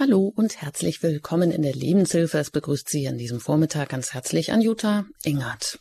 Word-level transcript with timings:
Hallo 0.00 0.32
und 0.34 0.62
herzlich 0.62 1.02
willkommen 1.02 1.50
in 1.50 1.60
der 1.60 1.74
Lebenshilfe. 1.74 2.38
Es 2.38 2.50
begrüßt 2.50 2.88
Sie 2.88 3.06
an 3.06 3.18
diesem 3.18 3.38
Vormittag 3.38 3.90
ganz 3.90 4.14
herzlich 4.14 4.50
Anjuta 4.50 5.04
Engert. 5.24 5.78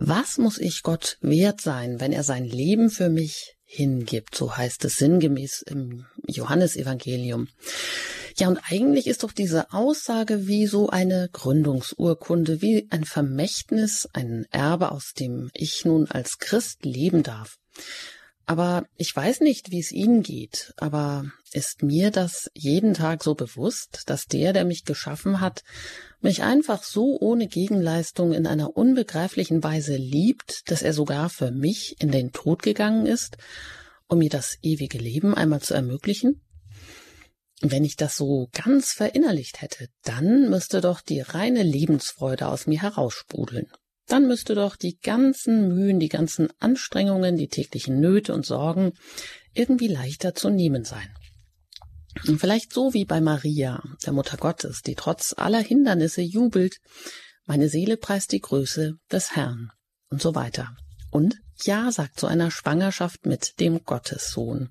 Was 0.00 0.36
muss 0.38 0.58
ich 0.58 0.82
Gott 0.82 1.16
wert 1.20 1.60
sein, 1.60 2.00
wenn 2.00 2.12
er 2.12 2.24
sein 2.24 2.44
Leben 2.44 2.90
für 2.90 3.08
mich 3.08 3.54
hingibt? 3.62 4.34
So 4.34 4.56
heißt 4.56 4.84
es 4.84 4.96
sinngemäß 4.96 5.62
im 5.62 6.06
Johannesevangelium. 6.26 7.46
Ja, 8.36 8.48
und 8.48 8.58
eigentlich 8.68 9.06
ist 9.06 9.22
doch 9.22 9.30
diese 9.30 9.72
Aussage 9.72 10.48
wie 10.48 10.66
so 10.66 10.88
eine 10.88 11.28
Gründungsurkunde, 11.32 12.62
wie 12.62 12.88
ein 12.90 13.04
Vermächtnis, 13.04 14.08
ein 14.12 14.48
Erbe, 14.50 14.90
aus 14.90 15.12
dem 15.12 15.50
ich 15.54 15.84
nun 15.84 16.10
als 16.10 16.38
Christ 16.40 16.84
leben 16.84 17.22
darf. 17.22 17.58
Aber 18.48 18.86
ich 18.96 19.14
weiß 19.14 19.40
nicht, 19.40 19.72
wie 19.72 19.80
es 19.80 19.90
Ihnen 19.90 20.22
geht, 20.22 20.72
aber 20.76 21.24
ist 21.50 21.82
mir 21.82 22.12
das 22.12 22.48
jeden 22.54 22.94
Tag 22.94 23.24
so 23.24 23.34
bewusst, 23.34 24.04
dass 24.06 24.26
der, 24.26 24.52
der 24.52 24.64
mich 24.64 24.84
geschaffen 24.84 25.40
hat, 25.40 25.64
mich 26.20 26.44
einfach 26.44 26.84
so 26.84 27.18
ohne 27.20 27.48
Gegenleistung 27.48 28.32
in 28.32 28.46
einer 28.46 28.76
unbegreiflichen 28.76 29.64
Weise 29.64 29.96
liebt, 29.96 30.70
dass 30.70 30.82
er 30.82 30.92
sogar 30.92 31.28
für 31.28 31.50
mich 31.50 31.96
in 31.98 32.12
den 32.12 32.30
Tod 32.30 32.62
gegangen 32.62 33.06
ist, 33.06 33.36
um 34.06 34.18
mir 34.18 34.30
das 34.30 34.58
ewige 34.62 34.98
Leben 34.98 35.34
einmal 35.34 35.60
zu 35.60 35.74
ermöglichen? 35.74 36.40
Wenn 37.62 37.84
ich 37.84 37.96
das 37.96 38.16
so 38.16 38.48
ganz 38.52 38.92
verinnerlicht 38.92 39.60
hätte, 39.60 39.88
dann 40.04 40.50
müsste 40.50 40.80
doch 40.80 41.00
die 41.00 41.20
reine 41.20 41.64
Lebensfreude 41.64 42.46
aus 42.46 42.68
mir 42.68 42.82
heraussprudeln 42.82 43.66
dann 44.06 44.26
müsste 44.26 44.54
doch 44.54 44.76
die 44.76 44.98
ganzen 44.98 45.68
Mühen, 45.74 45.98
die 45.98 46.08
ganzen 46.08 46.48
Anstrengungen, 46.58 47.36
die 47.36 47.48
täglichen 47.48 48.00
Nöte 48.00 48.34
und 48.34 48.46
Sorgen 48.46 48.92
irgendwie 49.54 49.88
leichter 49.88 50.34
zu 50.34 50.50
nehmen 50.50 50.84
sein. 50.84 51.08
Und 52.26 52.40
vielleicht 52.40 52.72
so 52.72 52.94
wie 52.94 53.04
bei 53.04 53.20
Maria, 53.20 53.82
der 54.04 54.12
Mutter 54.12 54.36
Gottes, 54.36 54.82
die 54.82 54.94
trotz 54.94 55.34
aller 55.36 55.60
Hindernisse 55.60 56.22
jubelt, 56.22 56.78
meine 57.44 57.68
Seele 57.68 57.96
preist 57.96 58.32
die 58.32 58.40
Größe 58.40 58.94
des 59.10 59.36
Herrn 59.36 59.70
und 60.10 60.22
so 60.22 60.34
weiter. 60.34 60.76
Und 61.10 61.36
ja 61.64 61.90
sagt 61.92 62.18
zu 62.18 62.26
einer 62.26 62.50
Schwangerschaft 62.50 63.26
mit 63.26 63.60
dem 63.60 63.84
Gottessohn. 63.84 64.70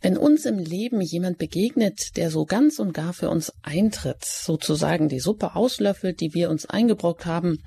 Wenn 0.00 0.16
uns 0.16 0.46
im 0.46 0.58
Leben 0.58 1.00
jemand 1.00 1.38
begegnet, 1.38 2.16
der 2.16 2.30
so 2.30 2.44
ganz 2.44 2.78
und 2.78 2.92
gar 2.92 3.12
für 3.12 3.28
uns 3.28 3.52
eintritt, 3.62 4.24
sozusagen 4.24 5.08
die 5.08 5.20
Suppe 5.20 5.54
auslöffelt, 5.54 6.20
die 6.20 6.34
wir 6.34 6.50
uns 6.50 6.66
eingebrockt 6.66 7.26
haben, 7.26 7.62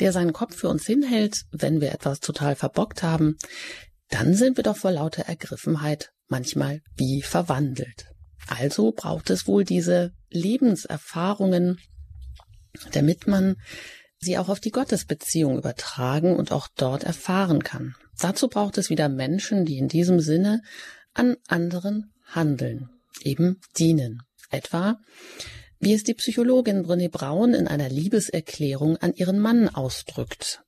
der 0.00 0.12
seinen 0.12 0.32
Kopf 0.32 0.56
für 0.56 0.68
uns 0.68 0.86
hinhält, 0.86 1.42
wenn 1.52 1.80
wir 1.80 1.92
etwas 1.92 2.20
total 2.20 2.56
verbockt 2.56 3.02
haben, 3.02 3.36
dann 4.08 4.34
sind 4.34 4.56
wir 4.56 4.64
doch 4.64 4.76
vor 4.76 4.90
lauter 4.90 5.22
Ergriffenheit 5.22 6.10
manchmal 6.28 6.82
wie 6.96 7.22
verwandelt. 7.22 8.06
Also 8.48 8.92
braucht 8.92 9.30
es 9.30 9.46
wohl 9.46 9.64
diese 9.64 10.12
Lebenserfahrungen, 10.30 11.78
damit 12.92 13.26
man 13.26 13.56
sie 14.18 14.38
auch 14.38 14.48
auf 14.48 14.60
die 14.60 14.70
Gottesbeziehung 14.70 15.56
übertragen 15.56 16.36
und 16.36 16.52
auch 16.52 16.68
dort 16.76 17.04
erfahren 17.04 17.62
kann. 17.62 17.94
Dazu 18.18 18.48
braucht 18.48 18.78
es 18.78 18.90
wieder 18.90 19.08
Menschen, 19.08 19.64
die 19.64 19.78
in 19.78 19.88
diesem 19.88 20.20
Sinne 20.20 20.62
an 21.14 21.36
anderen 21.48 22.12
handeln, 22.24 22.90
eben 23.22 23.60
dienen. 23.78 24.22
Etwa 24.50 24.98
wie 25.80 25.94
es 25.94 26.04
die 26.04 26.14
Psychologin 26.14 26.84
Brené 26.84 27.08
Braun 27.10 27.54
in 27.54 27.66
einer 27.66 27.88
Liebeserklärung 27.88 28.98
an 28.98 29.14
ihren 29.14 29.38
Mann 29.38 29.68
ausdrückt. 29.68 30.62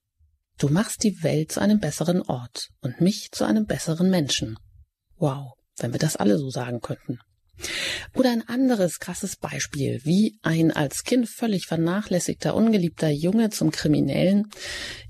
Du 0.59 0.69
machst 0.69 1.05
die 1.05 1.23
Welt 1.23 1.53
zu 1.53 1.61
einem 1.61 1.81
besseren 1.81 2.23
Ort 2.23 2.69
und 2.81 3.01
mich 3.01 3.31
zu 3.31 3.45
einem 3.45 3.67
besseren 3.67 4.11
Menschen. 4.11 4.59
Wow, 5.17 5.53
wenn 5.79 5.93
wir 5.93 5.99
das 5.99 6.17
alle 6.17 6.39
so 6.39 6.51
sagen 6.51 6.81
könnten. 6.81 7.19
Oder 8.15 8.31
ein 8.31 8.49
anderes 8.49 8.99
krasses 8.99 9.37
Beispiel, 9.37 10.01
wie 10.05 10.39
ein 10.43 10.71
als 10.71 11.05
Kind 11.05 11.29
völlig 11.29 11.67
vernachlässigter, 11.67 12.55
ungeliebter 12.55 13.11
Junge 13.11 13.51
zum 13.51 13.71
Kriminellen, 13.71 14.51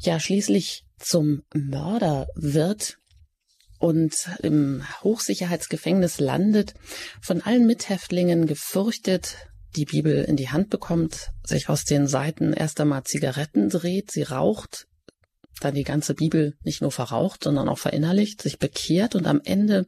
ja 0.01 0.19
schließlich 0.19 0.85
zum 0.99 1.43
Mörder 1.55 2.27
wird 2.35 2.99
und 3.79 4.15
im 4.43 4.85
Hochsicherheitsgefängnis 5.03 6.21
landet, 6.21 6.75
von 7.21 7.43
allen 7.43 7.67
Mithäftlingen 7.67 8.47
gefürchtet, 8.47 9.37
die 9.77 9.85
Bibel 9.85 10.25
in 10.25 10.37
die 10.37 10.51
Hand 10.51 10.71
bekommt, 10.71 11.31
sich 11.45 11.69
aus 11.69 11.85
den 11.85 12.07
Seiten 12.07 12.53
erst 12.53 12.81
einmal 12.81 13.05
Zigaretten 13.05 13.69
dreht, 13.69 14.11
sie 14.11 14.23
raucht, 14.23 14.87
dann 15.61 15.75
die 15.75 15.85
ganze 15.85 16.15
Bibel 16.15 16.57
nicht 16.63 16.83
nur 16.83 16.93
verraucht, 16.93 17.45
sondern 17.45 17.69
auch 17.69 17.79
verinnerlicht, 17.79 18.43
sich 18.43 18.59
bekehrt 18.59 19.15
und 19.15 19.27
am 19.27 19.41
Ende 19.45 19.87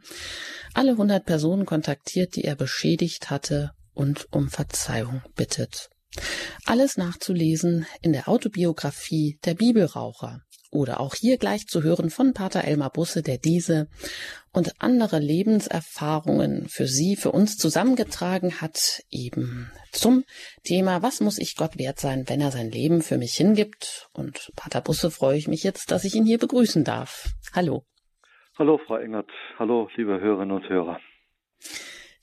alle 0.72 0.96
hundert 0.96 1.26
Personen 1.26 1.66
kontaktiert, 1.66 2.36
die 2.36 2.44
er 2.44 2.54
beschädigt 2.54 3.30
hatte 3.30 3.72
und 3.92 4.28
um 4.30 4.48
Verzeihung 4.48 5.22
bittet. 5.34 5.90
Alles 6.64 6.96
nachzulesen 6.96 7.86
in 8.00 8.12
der 8.12 8.28
Autobiografie 8.28 9.38
der 9.44 9.54
Bibelraucher 9.54 10.42
oder 10.74 11.00
auch 11.00 11.14
hier 11.14 11.38
gleich 11.38 11.66
zu 11.66 11.82
hören 11.82 12.10
von 12.10 12.34
Pater 12.34 12.64
Elmar 12.64 12.90
Busse, 12.90 13.22
der 13.22 13.38
diese 13.38 13.88
und 14.52 14.72
andere 14.80 15.18
Lebenserfahrungen 15.18 16.68
für 16.68 16.86
Sie, 16.86 17.16
für 17.16 17.32
uns 17.32 17.56
zusammengetragen 17.56 18.60
hat, 18.60 19.02
eben 19.10 19.70
zum 19.90 20.24
Thema, 20.64 21.02
was 21.02 21.20
muss 21.20 21.38
ich 21.38 21.56
Gott 21.56 21.78
wert 21.78 21.98
sein, 21.98 22.24
wenn 22.28 22.40
er 22.40 22.50
sein 22.50 22.70
Leben 22.70 23.02
für 23.02 23.18
mich 23.18 23.34
hingibt? 23.34 24.08
Und 24.12 24.50
Pater 24.56 24.80
Busse 24.80 25.10
freue 25.10 25.38
ich 25.38 25.48
mich 25.48 25.62
jetzt, 25.62 25.90
dass 25.90 26.04
ich 26.04 26.14
ihn 26.14 26.26
hier 26.26 26.38
begrüßen 26.38 26.84
darf. 26.84 27.28
Hallo. 27.54 27.84
Hallo, 28.58 28.78
Frau 28.86 28.96
Engert. 28.96 29.30
Hallo, 29.58 29.88
liebe 29.96 30.20
Hörerinnen 30.20 30.56
und 30.56 30.68
Hörer. 30.68 31.00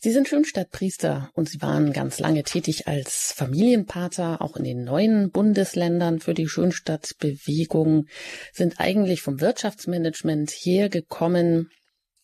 Sie 0.03 0.11
sind 0.11 0.27
Schönstadtpriester 0.27 1.29
und 1.35 1.47
Sie 1.47 1.61
waren 1.61 1.93
ganz 1.93 2.17
lange 2.17 2.41
tätig 2.41 2.87
als 2.87 3.31
Familienpater, 3.33 4.41
auch 4.41 4.57
in 4.57 4.63
den 4.63 4.83
neuen 4.83 5.29
Bundesländern 5.29 6.19
für 6.19 6.33
die 6.33 6.47
Schönstadtbewegung, 6.47 8.07
sind 8.51 8.79
eigentlich 8.79 9.21
vom 9.21 9.39
Wirtschaftsmanagement 9.39 10.49
hergekommen 10.49 11.69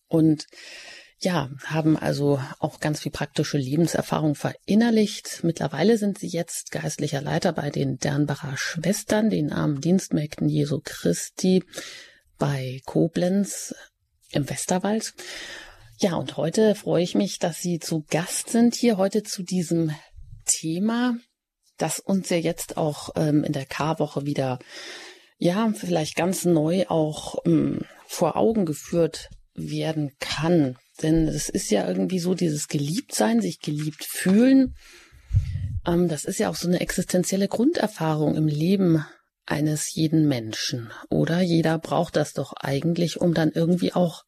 und 0.07 0.47
ja, 1.19 1.51
haben 1.66 1.97
also 1.97 2.41
auch 2.57 2.79
ganz 2.79 3.01
viel 3.01 3.11
praktische 3.11 3.59
Lebenserfahrung 3.59 4.33
verinnerlicht. 4.33 5.41
Mittlerweile 5.43 5.99
sind 5.99 6.17
sie 6.17 6.29
jetzt 6.29 6.71
geistlicher 6.71 7.21
Leiter 7.21 7.53
bei 7.53 7.69
den 7.69 7.97
Dernbacher 7.97 8.57
Schwestern, 8.57 9.29
den 9.29 9.51
armen 9.51 9.81
Dienstmägden 9.81 10.49
Jesu 10.49 10.81
Christi 10.83 11.63
bei 12.39 12.81
Koblenz 12.85 13.75
im 14.31 14.49
Westerwald. 14.49 15.13
Ja, 16.00 16.13
und 16.13 16.38
heute 16.38 16.75
freue 16.75 17.02
ich 17.02 17.16
mich, 17.16 17.40
dass 17.40 17.59
Sie 17.59 17.80
zu 17.80 18.06
Gast 18.08 18.52
sind 18.52 18.75
hier 18.75 18.97
heute 18.97 19.24
zu 19.24 19.41
diesem 19.41 19.96
Thema, 20.46 21.18
das 21.78 22.00
uns 22.00 22.30
ja 22.30 22.38
jetzt 22.38 22.78
auch 22.78 23.09
ähm, 23.16 23.44
in 23.44 23.52
der 23.52 23.66
K-Woche 23.66 24.24
wieder, 24.24 24.59
ja, 25.40 25.74
vielleicht 25.74 26.16
ganz 26.16 26.46
neu 26.46 26.85
auch 26.88 27.38
ähm, 27.47 27.81
vor 28.06 28.35
Augen 28.35 28.68
geführt 28.68 29.30
werden 29.56 30.12
kann. 30.19 30.78
Denn 31.02 31.28
es 31.28 31.50
ist 31.50 31.72
ja 31.72 31.88
irgendwie 31.88 32.19
so 32.19 32.35
dieses 32.35 32.68
Geliebtsein, 32.68 33.41
sich 33.41 33.59
geliebt 33.59 34.06
fühlen. 34.06 34.75
Ähm, 35.88 36.09
das 36.09 36.25
ist 36.25 36.38
ja 36.38 36.50
auch 36.50 36.56
so 36.56 36.68
eine 36.68 36.79
existenzielle 36.79 37.47
Grunderfahrung 37.47 38.35
im 38.35 38.46
Leben 38.46 39.03
eines 39.47 39.96
jeden 39.96 40.28
Menschen, 40.28 40.91
oder? 41.09 41.41
Jeder 41.41 41.80
braucht 41.80 42.16
das 42.16 42.34
doch 42.34 42.53
eigentlich, 42.59 43.19
um 43.19 43.34
dann 43.34 43.52
irgendwie 43.56 43.94
auch 43.94 44.24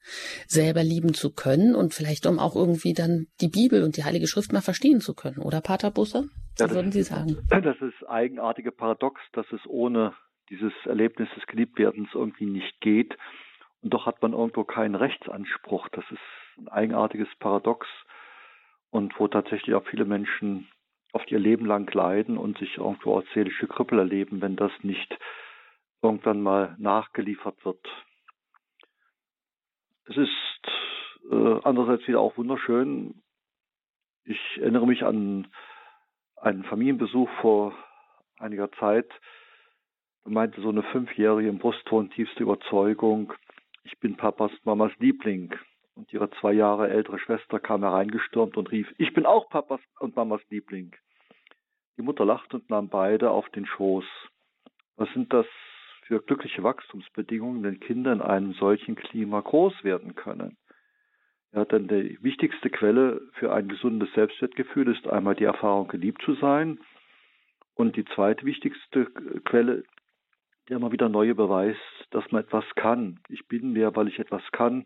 selber 0.47 0.83
lieben 0.83 1.13
zu 1.13 1.33
können 1.33 1.75
und 1.75 1.93
vielleicht 1.93 2.25
um 2.25 2.39
auch 2.39 2.55
irgendwie 2.55 2.93
dann 2.93 3.27
die 3.41 3.49
Bibel 3.49 3.83
und 3.83 3.97
die 3.97 4.03
Heilige 4.03 4.27
Schrift 4.27 4.53
mal 4.53 4.61
verstehen 4.61 5.01
zu 5.01 5.13
können, 5.13 5.39
oder 5.39 5.61
Pater 5.61 5.91
Busse? 5.91 6.29
Was 6.57 6.71
ja, 6.71 6.75
würden 6.75 6.91
Sie 6.91 7.03
sagen? 7.03 7.37
Das 7.49 7.77
ist 7.81 8.07
eigenartige 8.07 8.71
Paradox, 8.71 9.21
dass 9.33 9.45
es 9.51 9.61
ohne 9.67 10.13
dieses 10.49 10.73
Erlebnis 10.85 11.29
des 11.35 11.45
Geliebtwerdens 11.47 12.09
irgendwie 12.13 12.45
nicht 12.45 12.81
geht. 12.81 13.15
Und 13.81 13.93
doch 13.93 14.05
hat 14.05 14.21
man 14.21 14.33
irgendwo 14.33 14.63
keinen 14.63 14.95
Rechtsanspruch. 14.95 15.87
Das 15.89 16.03
ist 16.11 16.19
ein 16.57 16.67
eigenartiges 16.67 17.27
Paradox 17.39 17.87
und 18.89 19.13
wo 19.19 19.27
tatsächlich 19.27 19.75
auch 19.75 19.85
viele 19.89 20.05
Menschen 20.05 20.67
oft 21.11 21.31
ihr 21.31 21.39
Leben 21.39 21.65
lang 21.65 21.91
leiden 21.93 22.37
und 22.37 22.57
sich 22.57 22.77
irgendwo 22.77 23.17
als 23.17 23.27
seelische 23.33 23.67
Krüppel 23.67 23.99
erleben, 23.99 24.41
wenn 24.41 24.55
das 24.55 24.71
nicht 24.81 25.17
irgendwann 26.01 26.41
mal 26.41 26.75
nachgeliefert 26.77 27.63
wird. 27.65 27.85
Es 30.05 30.17
ist 30.17 31.31
äh, 31.31 31.59
andererseits 31.63 32.07
wieder 32.07 32.19
auch 32.19 32.37
wunderschön. 32.37 33.21
Ich 34.23 34.39
erinnere 34.57 34.87
mich 34.87 35.03
an 35.03 35.47
einen 36.37 36.63
Familienbesuch 36.63 37.29
vor 37.41 37.73
einiger 38.37 38.71
Zeit. 38.73 39.09
Da 40.23 40.31
meinte 40.31 40.61
so 40.61 40.69
eine 40.69 40.83
Fünfjährige 40.83 41.49
im 41.49 41.59
Brustton 41.59 42.09
tiefste 42.11 42.43
Überzeugung, 42.43 43.33
ich 43.83 43.97
bin 43.99 44.15
Papas 44.17 44.51
Mamas 44.63 44.91
Liebling. 44.99 45.55
Und 45.99 46.13
ihre 46.13 46.29
zwei 46.39 46.53
Jahre 46.53 46.89
ältere 46.89 47.19
Schwester 47.19 47.59
kam 47.59 47.83
hereingestürmt 47.83 48.55
und 48.55 48.71
rief, 48.71 48.87
ich 48.97 49.13
bin 49.13 49.25
auch 49.25 49.49
Papas 49.49 49.81
und 49.99 50.15
Mamas 50.15 50.39
Liebling. 50.49 50.95
Die 51.97 52.01
Mutter 52.01 52.23
lachte 52.23 52.55
und 52.55 52.69
nahm 52.69 52.87
beide 52.87 53.31
auf 53.31 53.49
den 53.49 53.65
Schoß. 53.65 54.05
Was 54.95 55.11
sind 55.11 55.33
das 55.33 55.45
für 56.03 56.21
glückliche 56.21 56.63
Wachstumsbedingungen, 56.63 57.63
wenn 57.63 57.81
Kinder 57.81 58.13
in 58.13 58.21
einem 58.21 58.53
solchen 58.53 58.95
Klima 58.95 59.41
groß 59.41 59.83
werden 59.83 60.15
können? 60.15 60.55
Ja, 61.51 61.65
denn 61.65 61.89
die 61.89 62.17
wichtigste 62.23 62.69
Quelle 62.69 63.19
für 63.33 63.51
ein 63.51 63.67
gesundes 63.67 64.09
Selbstwertgefühl 64.13 64.87
ist 64.87 65.05
einmal 65.05 65.35
die 65.35 65.43
Erfahrung, 65.43 65.89
geliebt 65.89 66.21
zu 66.21 66.35
sein. 66.35 66.79
Und 67.73 67.97
die 67.97 68.05
zweite 68.05 68.45
wichtigste 68.45 69.07
Quelle, 69.43 69.83
der 70.69 70.77
immer 70.77 70.93
wieder 70.93 71.09
neue 71.09 71.35
Beweis, 71.35 71.75
dass 72.11 72.23
man 72.31 72.43
etwas 72.45 72.63
kann. 72.75 73.19
Ich 73.27 73.49
bin 73.49 73.75
wer, 73.75 73.93
weil 73.97 74.07
ich 74.07 74.17
etwas 74.19 74.43
kann. 74.53 74.85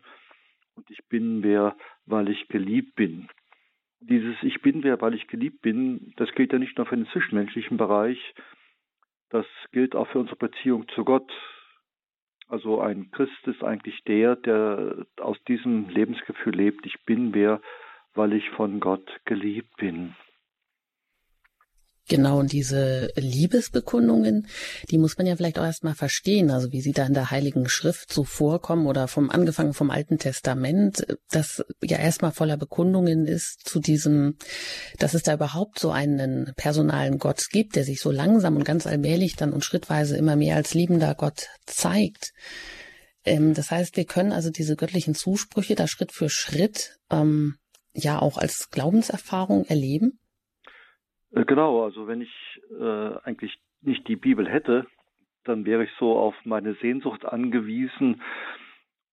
Und 0.74 0.90
ich 0.90 1.06
bin 1.08 1.42
wer, 1.42 1.76
weil 2.06 2.28
ich 2.28 2.48
geliebt 2.48 2.94
bin. 2.96 3.28
Dieses 4.00 4.36
Ich 4.42 4.60
bin 4.60 4.82
wer, 4.82 5.00
weil 5.00 5.14
ich 5.14 5.28
geliebt 5.28 5.62
bin, 5.62 6.12
das 6.16 6.30
gilt 6.32 6.52
ja 6.52 6.58
nicht 6.58 6.76
nur 6.76 6.86
für 6.86 6.96
den 6.96 7.06
zwischenmenschlichen 7.06 7.76
Bereich, 7.76 8.18
das 9.30 9.46
gilt 9.72 9.96
auch 9.96 10.08
für 10.08 10.18
unsere 10.18 10.36
Beziehung 10.36 10.86
zu 10.88 11.04
Gott. 11.04 11.30
Also 12.46 12.80
ein 12.80 13.10
Christ 13.10 13.46
ist 13.46 13.64
eigentlich 13.64 14.02
der, 14.04 14.36
der 14.36 15.06
aus 15.18 15.42
diesem 15.44 15.88
Lebensgefühl 15.88 16.54
lebt, 16.54 16.84
ich 16.86 17.02
bin 17.04 17.34
wer, 17.34 17.60
weil 18.14 18.32
ich 18.34 18.48
von 18.50 18.80
Gott 18.80 19.08
geliebt 19.24 19.76
bin. 19.78 20.14
Genau, 22.06 22.38
und 22.38 22.52
diese 22.52 23.08
Liebesbekundungen, 23.16 24.46
die 24.90 24.98
muss 24.98 25.16
man 25.16 25.26
ja 25.26 25.36
vielleicht 25.36 25.58
auch 25.58 25.64
erstmal 25.64 25.94
verstehen, 25.94 26.50
also 26.50 26.70
wie 26.70 26.82
sie 26.82 26.92
da 26.92 27.06
in 27.06 27.14
der 27.14 27.30
Heiligen 27.30 27.66
Schrift 27.66 28.12
so 28.12 28.24
vorkommen 28.24 28.86
oder 28.86 29.08
vom 29.08 29.30
angefangen 29.30 29.72
vom 29.72 29.90
Alten 29.90 30.18
Testament, 30.18 31.06
das 31.30 31.64
ja 31.82 31.96
erstmal 31.96 32.32
voller 32.32 32.58
Bekundungen 32.58 33.26
ist 33.26 33.62
zu 33.64 33.80
diesem, 33.80 34.36
dass 34.98 35.14
es 35.14 35.22
da 35.22 35.32
überhaupt 35.32 35.78
so 35.78 35.92
einen 35.92 36.52
personalen 36.56 37.18
Gott 37.18 37.48
gibt, 37.50 37.74
der 37.74 37.84
sich 37.84 38.00
so 38.00 38.10
langsam 38.10 38.56
und 38.56 38.64
ganz 38.64 38.86
allmählich 38.86 39.36
dann 39.36 39.54
und 39.54 39.64
schrittweise 39.64 40.18
immer 40.18 40.36
mehr 40.36 40.56
als 40.56 40.74
liebender 40.74 41.14
Gott 41.14 41.48
zeigt. 41.64 42.32
Ähm, 43.24 43.54
das 43.54 43.70
heißt, 43.70 43.96
wir 43.96 44.04
können 44.04 44.32
also 44.32 44.50
diese 44.50 44.76
göttlichen 44.76 45.14
Zusprüche 45.14 45.74
da 45.74 45.88
Schritt 45.88 46.12
für 46.12 46.28
Schritt 46.28 46.98
ähm, 47.10 47.56
ja 47.94 48.20
auch 48.20 48.36
als 48.36 48.68
Glaubenserfahrung 48.70 49.64
erleben. 49.64 50.18
Äh, 51.34 51.44
genau, 51.44 51.84
also 51.84 52.06
wenn 52.06 52.20
ich 52.20 52.60
äh, 52.78 53.18
eigentlich 53.24 53.58
nicht 53.82 54.06
die 54.08 54.16
Bibel 54.16 54.48
hätte, 54.48 54.86
dann 55.44 55.66
wäre 55.66 55.84
ich 55.84 55.90
so 55.98 56.16
auf 56.16 56.34
meine 56.44 56.74
Sehnsucht 56.74 57.24
angewiesen. 57.24 58.22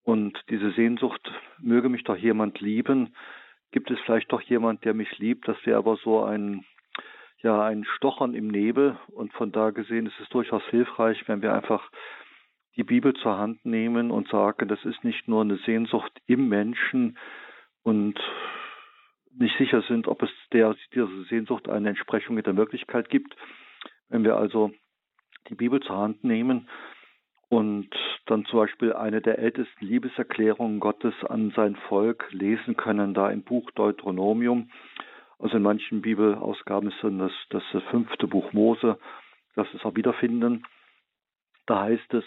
Und 0.03 0.41
diese 0.49 0.71
Sehnsucht, 0.71 1.21
möge 1.59 1.89
mich 1.89 2.03
doch 2.03 2.15
jemand 2.15 2.59
lieben, 2.59 3.15
gibt 3.71 3.91
es 3.91 3.99
vielleicht 4.01 4.31
doch 4.31 4.41
jemand, 4.41 4.83
der 4.83 4.93
mich 4.93 5.17
liebt, 5.19 5.47
das 5.47 5.57
wäre 5.65 5.77
aber 5.77 5.95
so 5.97 6.23
ein, 6.23 6.65
ja, 7.41 7.63
ein 7.63 7.85
Stochern 7.85 8.33
im 8.33 8.47
Nebel. 8.47 8.97
Und 9.07 9.33
von 9.33 9.51
da 9.51 9.71
gesehen 9.71 10.07
ist 10.07 10.19
es 10.19 10.29
durchaus 10.29 10.63
hilfreich, 10.69 11.27
wenn 11.27 11.41
wir 11.41 11.53
einfach 11.53 11.89
die 12.75 12.83
Bibel 12.83 13.13
zur 13.13 13.37
Hand 13.37 13.65
nehmen 13.65 14.11
und 14.11 14.29
sagen, 14.29 14.67
das 14.67 14.83
ist 14.85 15.03
nicht 15.03 15.27
nur 15.27 15.41
eine 15.41 15.57
Sehnsucht 15.57 16.11
im 16.25 16.47
Menschen 16.49 17.17
und 17.83 18.19
nicht 19.37 19.57
sicher 19.57 19.81
sind, 19.87 20.07
ob 20.07 20.21
es 20.23 20.29
der, 20.51 20.75
dieser 20.93 21.07
Sehnsucht 21.29 21.69
eine 21.69 21.89
Entsprechung 21.89 22.37
in 22.37 22.43
der 22.43 22.57
Wirklichkeit 22.57 23.09
gibt. 23.09 23.35
Wenn 24.09 24.23
wir 24.23 24.37
also 24.37 24.71
die 25.49 25.55
Bibel 25.55 25.79
zur 25.81 25.97
Hand 25.97 26.23
nehmen 26.23 26.67
und 27.49 27.89
dann 28.25 28.45
zum 28.45 28.59
Beispiel 28.59 28.93
eine 28.93 29.21
der 29.21 29.39
ältesten 29.39 29.85
Liebeserklärungen 29.85 30.79
Gottes 30.79 31.13
an 31.27 31.51
sein 31.55 31.75
Volk 31.87 32.27
lesen 32.31 32.77
können, 32.77 33.13
da 33.13 33.29
im 33.29 33.43
Buch 33.43 33.71
Deuteronomium, 33.71 34.69
also 35.39 35.57
in 35.57 35.63
manchen 35.63 36.01
Bibelausgaben 36.01 36.89
ist 36.89 37.03
dann 37.03 37.19
das, 37.19 37.31
das 37.49 37.63
fünfte 37.89 38.27
Buch 38.27 38.53
Mose, 38.53 38.99
das 39.55 39.67
ist 39.73 39.85
auch 39.85 39.95
wiederfinden. 39.95 40.63
Da 41.65 41.81
heißt 41.81 42.13
es, 42.13 42.23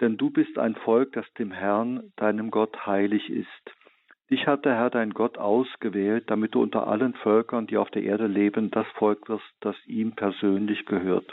denn 0.00 0.16
du 0.16 0.30
bist 0.30 0.58
ein 0.58 0.74
Volk, 0.74 1.12
das 1.12 1.26
dem 1.34 1.50
Herrn, 1.50 2.12
deinem 2.16 2.50
Gott, 2.50 2.86
heilig 2.86 3.30
ist. 3.30 3.75
Dich 4.28 4.48
hat 4.48 4.64
der 4.64 4.74
Herr 4.74 4.90
dein 4.90 5.10
Gott 5.10 5.38
ausgewählt, 5.38 6.28
damit 6.28 6.56
du 6.56 6.62
unter 6.62 6.88
allen 6.88 7.14
Völkern, 7.14 7.68
die 7.68 7.76
auf 7.76 7.90
der 7.90 8.02
Erde 8.02 8.26
leben, 8.26 8.72
das 8.72 8.86
Volk 8.94 9.28
wirst, 9.28 9.54
das 9.60 9.76
ihm 9.86 10.16
persönlich 10.16 10.84
gehört. 10.84 11.32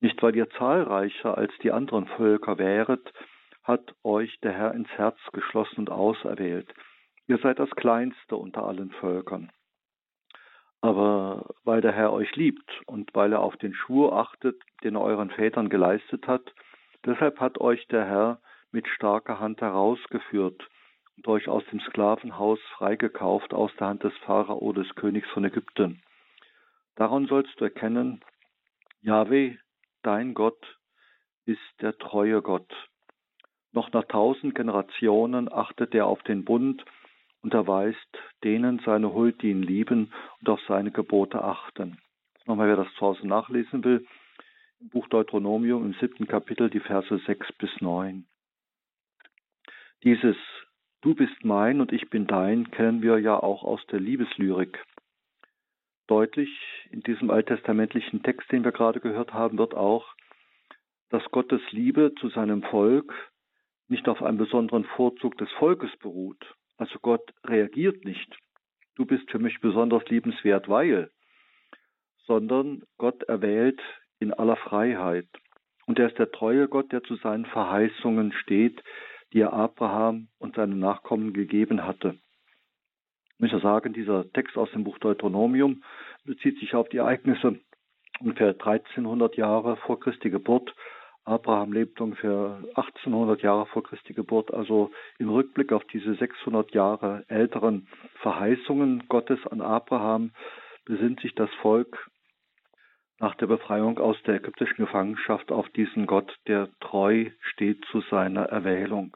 Nicht 0.00 0.22
weil 0.22 0.34
ihr 0.34 0.48
zahlreicher 0.50 1.36
als 1.36 1.52
die 1.62 1.72
anderen 1.72 2.06
Völker 2.06 2.56
wäret, 2.56 3.12
hat 3.64 3.94
euch 4.02 4.40
der 4.40 4.52
Herr 4.52 4.72
ins 4.74 4.88
Herz 4.96 5.18
geschlossen 5.32 5.80
und 5.80 5.90
auserwählt. 5.90 6.72
Ihr 7.26 7.36
seid 7.36 7.58
das 7.58 7.70
Kleinste 7.72 8.34
unter 8.34 8.64
allen 8.64 8.92
Völkern. 8.92 9.50
Aber 10.80 11.50
weil 11.64 11.82
der 11.82 11.92
Herr 11.92 12.14
euch 12.14 12.34
liebt 12.34 12.80
und 12.86 13.14
weil 13.14 13.34
er 13.34 13.40
auf 13.40 13.58
den 13.58 13.74
Schwur 13.74 14.14
achtet, 14.14 14.56
den 14.82 14.94
er 14.94 15.02
euren 15.02 15.28
Vätern 15.28 15.68
geleistet 15.68 16.26
hat, 16.26 16.54
deshalb 17.04 17.40
hat 17.40 17.60
euch 17.60 17.86
der 17.88 18.06
Herr 18.06 18.40
mit 18.72 18.88
starker 18.88 19.38
Hand 19.38 19.60
herausgeführt 19.60 20.66
euch 21.28 21.48
aus 21.48 21.64
dem 21.70 21.80
Sklavenhaus 21.80 22.58
freigekauft 22.76 23.52
aus 23.54 23.70
der 23.78 23.88
Hand 23.88 24.04
des 24.04 24.16
Pharao, 24.18 24.72
des 24.72 24.88
Königs 24.94 25.28
von 25.30 25.44
Ägypten. 25.44 26.02
Daran 26.96 27.26
sollst 27.26 27.58
du 27.60 27.64
erkennen, 27.64 28.20
Yahweh, 29.02 29.56
dein 30.02 30.34
Gott, 30.34 30.78
ist 31.46 31.60
der 31.80 31.96
treue 31.98 32.42
Gott. 32.42 32.70
Noch 33.72 33.92
nach 33.92 34.04
tausend 34.04 34.54
Generationen 34.54 35.52
achtet 35.52 35.94
er 35.94 36.06
auf 36.06 36.22
den 36.24 36.44
Bund 36.44 36.84
und 37.42 37.54
erweist 37.54 38.18
denen 38.44 38.80
seine 38.84 39.12
Huld, 39.12 39.42
die 39.42 39.50
ihn 39.50 39.62
lieben 39.62 40.12
und 40.40 40.48
auf 40.48 40.60
seine 40.66 40.90
Gebote 40.90 41.42
achten. 41.42 41.98
Nochmal, 42.46 42.68
wer 42.68 42.76
das 42.76 42.92
zu 42.94 43.00
Hause 43.02 43.26
nachlesen 43.26 43.84
will, 43.84 44.06
im 44.80 44.88
Buch 44.88 45.08
Deuteronomium 45.08 45.84
im 45.84 45.94
siebten 46.00 46.26
Kapitel 46.26 46.70
die 46.70 46.80
Verse 46.80 47.18
sechs 47.26 47.52
bis 47.54 47.70
neun. 47.80 48.26
Dieses 50.02 50.36
Du 51.02 51.14
bist 51.14 51.44
mein 51.44 51.80
und 51.80 51.92
ich 51.92 52.10
bin 52.10 52.26
dein 52.26 52.70
kennen 52.70 53.00
wir 53.00 53.18
ja 53.18 53.42
auch 53.42 53.64
aus 53.64 53.80
der 53.86 54.00
Liebeslyrik. 54.00 54.84
Deutlich 56.06 56.50
in 56.90 57.02
diesem 57.02 57.30
alttestamentlichen 57.30 58.22
Text, 58.22 58.52
den 58.52 58.64
wir 58.64 58.72
gerade 58.72 59.00
gehört 59.00 59.32
haben, 59.32 59.56
wird 59.56 59.74
auch, 59.74 60.14
dass 61.08 61.24
Gottes 61.30 61.62
Liebe 61.70 62.12
zu 62.20 62.28
seinem 62.28 62.62
Volk 62.64 63.14
nicht 63.88 64.08
auf 64.08 64.22
einem 64.22 64.36
besonderen 64.36 64.84
Vorzug 64.84 65.38
des 65.38 65.50
Volkes 65.52 65.90
beruht. 65.98 66.54
Also 66.76 66.98
Gott 67.00 67.32
reagiert 67.44 68.04
nicht. 68.04 68.36
Du 68.94 69.06
bist 69.06 69.30
für 69.30 69.38
mich 69.38 69.60
besonders 69.60 70.04
liebenswert, 70.10 70.68
weil, 70.68 71.10
sondern 72.26 72.82
Gott 72.98 73.22
erwählt 73.22 73.80
in 74.18 74.34
aller 74.34 74.56
Freiheit. 74.56 75.28
Und 75.86 75.98
er 75.98 76.08
ist 76.08 76.18
der 76.18 76.30
treue 76.30 76.68
Gott, 76.68 76.92
der 76.92 77.02
zu 77.02 77.16
seinen 77.16 77.46
Verheißungen 77.46 78.32
steht, 78.32 78.82
die 79.32 79.40
er 79.40 79.52
Abraham 79.52 80.28
und 80.38 80.56
seinen 80.56 80.78
Nachkommen 80.78 81.32
gegeben 81.32 81.84
hatte. 81.84 82.18
Ich 83.34 83.40
muss 83.40 83.52
ja 83.52 83.60
sagen, 83.60 83.92
dieser 83.92 84.30
Text 84.32 84.56
aus 84.56 84.70
dem 84.72 84.84
Buch 84.84 84.98
Deuteronomium 84.98 85.82
bezieht 86.24 86.58
sich 86.58 86.74
auf 86.74 86.88
die 86.88 86.98
Ereignisse 86.98 87.58
ungefähr 88.20 88.50
1300 88.50 89.36
Jahre 89.36 89.76
vor 89.78 89.98
Christi 89.98 90.30
Geburt. 90.30 90.74
Abraham 91.24 91.72
lebt 91.72 92.00
ungefähr 92.00 92.62
1800 92.74 93.42
Jahre 93.42 93.66
vor 93.66 93.82
Christi 93.82 94.14
Geburt. 94.14 94.52
Also 94.52 94.90
im 95.18 95.30
Rückblick 95.30 95.72
auf 95.72 95.84
diese 95.84 96.14
600 96.14 96.72
Jahre 96.72 97.24
älteren 97.28 97.88
Verheißungen 98.20 99.04
Gottes 99.08 99.38
an 99.46 99.60
Abraham 99.60 100.32
besinnt 100.84 101.20
sich 101.20 101.34
das 101.34 101.50
Volk 101.62 102.10
nach 103.20 103.34
der 103.34 103.46
Befreiung 103.46 103.98
aus 103.98 104.16
der 104.22 104.36
ägyptischen 104.36 104.84
Gefangenschaft 104.84 105.52
auf 105.52 105.68
diesen 105.70 106.06
Gott, 106.06 106.34
der 106.46 106.68
treu 106.80 107.30
steht 107.40 107.84
zu 107.92 108.00
seiner 108.00 108.44
Erwählung. 108.44 109.14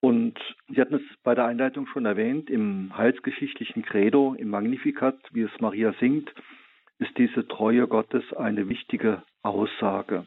Und 0.00 0.38
Sie 0.68 0.80
hatten 0.80 0.94
es 0.94 1.02
bei 1.22 1.34
der 1.34 1.44
Einleitung 1.44 1.86
schon 1.86 2.06
erwähnt, 2.06 2.48
im 2.48 2.96
heilsgeschichtlichen 2.96 3.82
Credo, 3.82 4.34
im 4.34 4.48
Magnificat, 4.48 5.18
wie 5.32 5.42
es 5.42 5.60
Maria 5.60 5.92
singt, 6.00 6.32
ist 6.98 7.16
diese 7.18 7.46
Treue 7.48 7.86
Gottes 7.86 8.24
eine 8.34 8.68
wichtige 8.68 9.22
Aussage. 9.42 10.26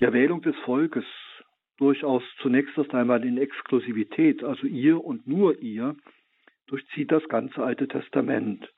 Die 0.00 0.04
Erwählung 0.04 0.42
des 0.42 0.56
Volkes, 0.64 1.04
durchaus 1.76 2.22
zunächst 2.40 2.76
erst 2.76 2.94
einmal 2.94 3.24
in 3.24 3.38
Exklusivität, 3.38 4.42
also 4.42 4.66
ihr 4.66 5.04
und 5.04 5.26
nur 5.26 5.60
ihr, 5.60 5.96
durchzieht 6.66 7.12
das 7.12 7.26
ganze 7.28 7.62
Alte 7.62 7.86
Testament. 7.86 8.72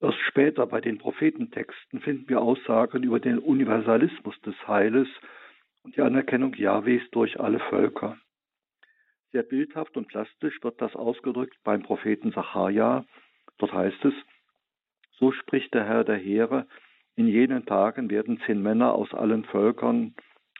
Erst 0.00 0.18
später 0.28 0.66
bei 0.66 0.80
den 0.80 0.98
Prophetentexten 0.98 2.00
finden 2.00 2.28
wir 2.28 2.40
Aussagen 2.40 3.02
über 3.02 3.20
den 3.20 3.38
Universalismus 3.38 4.38
des 4.40 4.56
Heiles 4.66 5.08
und 5.82 5.96
die 5.96 6.02
Anerkennung 6.02 6.54
Jahwes 6.54 7.02
durch 7.10 7.38
alle 7.38 7.60
Völker. 7.60 8.18
Sehr 9.32 9.42
bildhaft 9.42 9.96
und 9.96 10.08
plastisch 10.08 10.62
wird 10.62 10.80
das 10.80 10.94
ausgedrückt 10.94 11.56
beim 11.64 11.82
Propheten 11.82 12.32
Sacharja. 12.32 13.04
Dort 13.58 13.72
heißt 13.72 14.04
es, 14.04 14.14
so 15.12 15.32
spricht 15.32 15.72
der 15.72 15.84
Herr 15.84 16.04
der 16.04 16.16
Heere, 16.16 16.66
in 17.14 17.26
jenen 17.26 17.66
Tagen 17.66 18.10
werden 18.10 18.40
zehn 18.46 18.62
Männer 18.62 18.94
aus 18.94 19.12
allen 19.12 19.44
Völkern, 19.44 20.14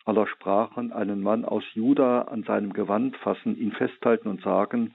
aller 0.04 0.26
Sprachen, 0.26 0.92
einen 0.92 1.22
Mann 1.22 1.44
aus 1.44 1.64
Juda 1.74 2.22
an 2.22 2.42
seinem 2.42 2.72
Gewand 2.72 3.16
fassen, 3.18 3.56
ihn 3.56 3.72
festhalten 3.72 4.28
und 4.28 4.42
sagen, 4.42 4.94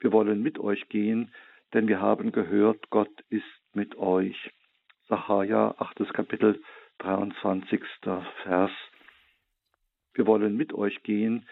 wir 0.00 0.12
wollen 0.12 0.42
mit 0.42 0.58
euch 0.58 0.88
gehen, 0.88 1.32
denn 1.74 1.88
wir 1.88 2.00
haben 2.00 2.32
gehört, 2.32 2.90
Gott 2.90 3.10
ist 3.30 3.44
mit 3.72 3.96
euch. 3.96 4.50
Sacharja, 5.08 5.74
8. 5.78 6.12
Kapitel, 6.12 6.62
23. 6.98 7.82
Vers. 8.42 8.70
Wir 10.14 10.26
wollen 10.26 10.56
mit 10.56 10.72
euch 10.72 11.02
gehen, 11.02 11.46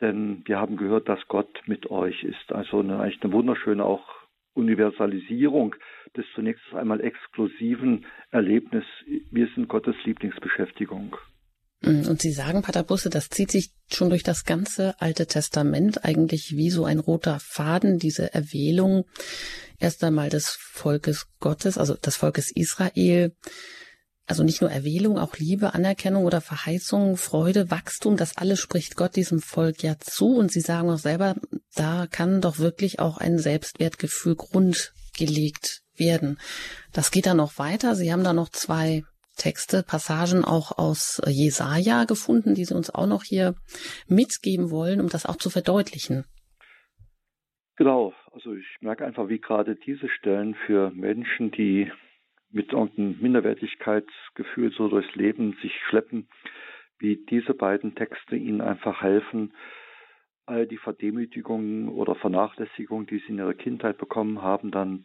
denn 0.00 0.42
wir 0.46 0.58
haben 0.58 0.76
gehört, 0.76 1.08
dass 1.08 1.20
Gott 1.28 1.62
mit 1.66 1.90
euch 1.90 2.22
ist. 2.22 2.52
Also 2.52 2.80
eine, 2.80 3.00
eigentlich 3.00 3.22
eine 3.22 3.32
wunderschöne 3.32 3.84
auch 3.84 4.06
Universalisierung 4.54 5.74
des 6.16 6.24
zunächst 6.34 6.62
einmal 6.74 7.00
exklusiven 7.00 8.06
Erlebnisses. 8.30 8.88
Wir 9.30 9.48
sind 9.54 9.68
Gottes 9.68 9.94
Lieblingsbeschäftigung. 10.04 11.16
Mm, 11.80 12.08
und 12.08 12.20
Sie 12.20 12.32
sagen, 12.32 12.62
Pater 12.62 12.82
Busse, 12.82 13.08
das 13.08 13.28
zieht 13.28 13.50
sich 13.50 13.72
schon 13.90 14.10
durch 14.10 14.22
das 14.24 14.44
ganze 14.44 15.00
Alte 15.00 15.26
Testament 15.26 16.04
eigentlich 16.04 16.56
wie 16.56 16.70
so 16.70 16.84
ein 16.84 16.98
roter 16.98 17.38
Faden, 17.40 17.98
diese 17.98 18.34
Erwählung 18.34 19.04
erst 19.78 20.02
einmal 20.02 20.28
des 20.28 20.58
Volkes 20.60 21.28
Gottes, 21.40 21.78
also 21.78 21.94
des 21.94 22.16
Volkes 22.16 22.50
Israel, 22.54 23.32
also 24.28 24.44
nicht 24.44 24.60
nur 24.60 24.70
Erwählung, 24.70 25.18
auch 25.18 25.36
Liebe, 25.36 25.74
Anerkennung 25.74 26.24
oder 26.24 26.40
Verheißung, 26.40 27.16
Freude, 27.16 27.70
Wachstum, 27.70 28.16
das 28.16 28.36
alles 28.36 28.60
spricht 28.60 28.94
Gott 28.94 29.16
diesem 29.16 29.40
Volk 29.40 29.82
ja 29.82 29.96
zu. 29.98 30.36
Und 30.36 30.52
Sie 30.52 30.60
sagen 30.60 30.90
auch 30.90 30.98
selber, 30.98 31.34
da 31.74 32.06
kann 32.06 32.42
doch 32.42 32.58
wirklich 32.58 33.00
auch 33.00 33.16
ein 33.16 33.38
Selbstwertgefühl 33.38 34.36
grundgelegt 34.36 35.80
werden. 35.96 36.38
Das 36.92 37.10
geht 37.10 37.26
dann 37.26 37.38
noch 37.38 37.58
weiter. 37.58 37.94
Sie 37.94 38.12
haben 38.12 38.22
da 38.22 38.34
noch 38.34 38.50
zwei 38.50 39.02
Texte, 39.38 39.82
Passagen 39.82 40.44
auch 40.44 40.76
aus 40.76 41.22
Jesaja 41.26 42.04
gefunden, 42.04 42.54
die 42.54 42.66
Sie 42.66 42.74
uns 42.74 42.90
auch 42.90 43.06
noch 43.06 43.24
hier 43.24 43.54
mitgeben 44.08 44.70
wollen, 44.70 45.00
um 45.00 45.08
das 45.08 45.24
auch 45.24 45.36
zu 45.36 45.48
verdeutlichen. 45.48 46.24
Genau. 47.76 48.12
Also 48.32 48.54
ich 48.54 48.66
merke 48.80 49.06
einfach, 49.06 49.28
wie 49.28 49.38
gerade 49.38 49.74
diese 49.74 50.08
Stellen 50.08 50.54
für 50.66 50.90
Menschen, 50.90 51.50
die 51.50 51.90
mit 52.50 52.72
irgendeinem 52.72 53.20
Minderwertigkeitsgefühl 53.20 54.72
so 54.72 54.88
durchs 54.88 55.14
Leben 55.14 55.56
sich 55.62 55.74
schleppen, 55.88 56.28
wie 56.98 57.16
diese 57.16 57.54
beiden 57.54 57.94
Texte 57.94 58.36
ihnen 58.36 58.60
einfach 58.60 59.02
helfen, 59.02 59.52
all 60.46 60.66
die 60.66 60.78
Verdemütigungen 60.78 61.88
oder 61.88 62.14
Vernachlässigungen, 62.14 63.06
die 63.06 63.18
sie 63.18 63.28
in 63.28 63.38
ihrer 63.38 63.54
Kindheit 63.54 63.98
bekommen 63.98 64.42
haben, 64.42 64.70
dann 64.70 65.04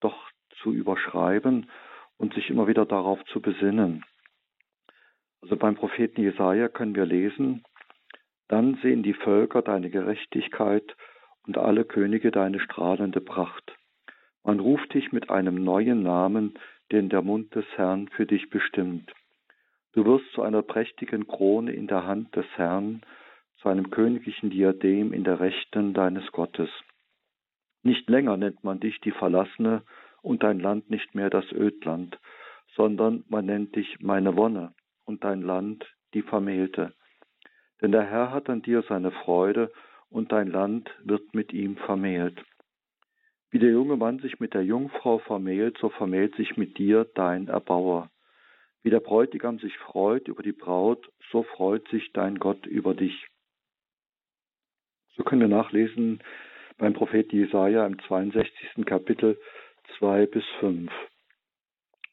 doch 0.00 0.30
zu 0.62 0.72
überschreiben 0.72 1.70
und 2.16 2.34
sich 2.34 2.50
immer 2.50 2.66
wieder 2.66 2.86
darauf 2.86 3.22
zu 3.26 3.40
besinnen. 3.40 4.04
Also 5.42 5.56
beim 5.56 5.74
Propheten 5.74 6.22
Jesaja 6.22 6.68
können 6.68 6.94
wir 6.94 7.06
lesen, 7.06 7.64
dann 8.48 8.78
sehen 8.82 9.02
die 9.02 9.14
Völker 9.14 9.62
deine 9.62 9.90
Gerechtigkeit 9.90 10.96
und 11.46 11.56
alle 11.56 11.84
Könige 11.84 12.30
deine 12.30 12.60
strahlende 12.60 13.20
Pracht. 13.20 13.76
Man 14.44 14.60
ruft 14.60 14.94
dich 14.94 15.12
mit 15.12 15.30
einem 15.30 15.62
neuen 15.62 16.02
Namen, 16.02 16.54
den 16.92 17.08
der 17.08 17.22
Mund 17.22 17.54
des 17.54 17.66
Herrn 17.76 18.08
für 18.08 18.26
dich 18.26 18.50
bestimmt. 18.50 19.12
Du 19.92 20.04
wirst 20.04 20.30
zu 20.32 20.42
einer 20.42 20.62
prächtigen 20.62 21.26
Krone 21.26 21.72
in 21.72 21.86
der 21.86 22.06
Hand 22.06 22.34
des 22.36 22.46
Herrn, 22.56 23.02
zu 23.60 23.68
einem 23.68 23.90
königlichen 23.90 24.50
Diadem 24.50 25.12
in 25.12 25.24
der 25.24 25.40
Rechten 25.40 25.92
deines 25.92 26.30
Gottes. 26.32 26.70
Nicht 27.82 28.08
länger 28.08 28.36
nennt 28.36 28.64
man 28.64 28.80
dich 28.80 29.00
die 29.00 29.10
Verlassene 29.10 29.82
und 30.22 30.42
dein 30.42 30.60
Land 30.60 30.90
nicht 30.90 31.14
mehr 31.14 31.30
das 31.30 31.50
Ödland, 31.52 32.18
sondern 32.76 33.24
man 33.28 33.46
nennt 33.46 33.74
dich 33.76 34.00
meine 34.00 34.36
Wonne 34.36 34.72
und 35.04 35.24
dein 35.24 35.42
Land 35.42 35.86
die 36.14 36.22
Vermählte. 36.22 36.92
Denn 37.80 37.92
der 37.92 38.04
Herr 38.04 38.30
hat 38.30 38.48
an 38.48 38.62
dir 38.62 38.82
seine 38.82 39.10
Freude 39.10 39.72
und 40.10 40.32
dein 40.32 40.48
Land 40.48 40.90
wird 41.04 41.34
mit 41.34 41.52
ihm 41.52 41.76
vermählt. 41.76 42.42
Wie 43.50 43.58
der 43.58 43.70
junge 43.70 43.96
Mann 43.96 44.20
sich 44.20 44.38
mit 44.38 44.54
der 44.54 44.62
Jungfrau 44.62 45.18
vermählt, 45.18 45.76
so 45.78 45.88
vermählt 45.88 46.36
sich 46.36 46.56
mit 46.56 46.78
dir 46.78 47.04
dein 47.14 47.48
Erbauer. 47.48 48.10
Wie 48.82 48.90
der 48.90 49.00
Bräutigam 49.00 49.58
sich 49.58 49.76
freut 49.78 50.28
über 50.28 50.42
die 50.42 50.52
Braut, 50.52 51.10
so 51.30 51.42
freut 51.42 51.86
sich 51.88 52.12
dein 52.12 52.38
Gott 52.38 52.66
über 52.66 52.94
dich. 52.94 53.26
So 55.16 55.24
können 55.24 55.40
wir 55.40 55.48
nachlesen 55.48 56.22
beim 56.78 56.94
Prophet 56.94 57.32
Jesaja 57.32 57.84
im 57.86 57.98
62. 57.98 58.86
Kapitel 58.86 59.38
2 59.98 60.26
bis 60.26 60.44
5. 60.60 60.90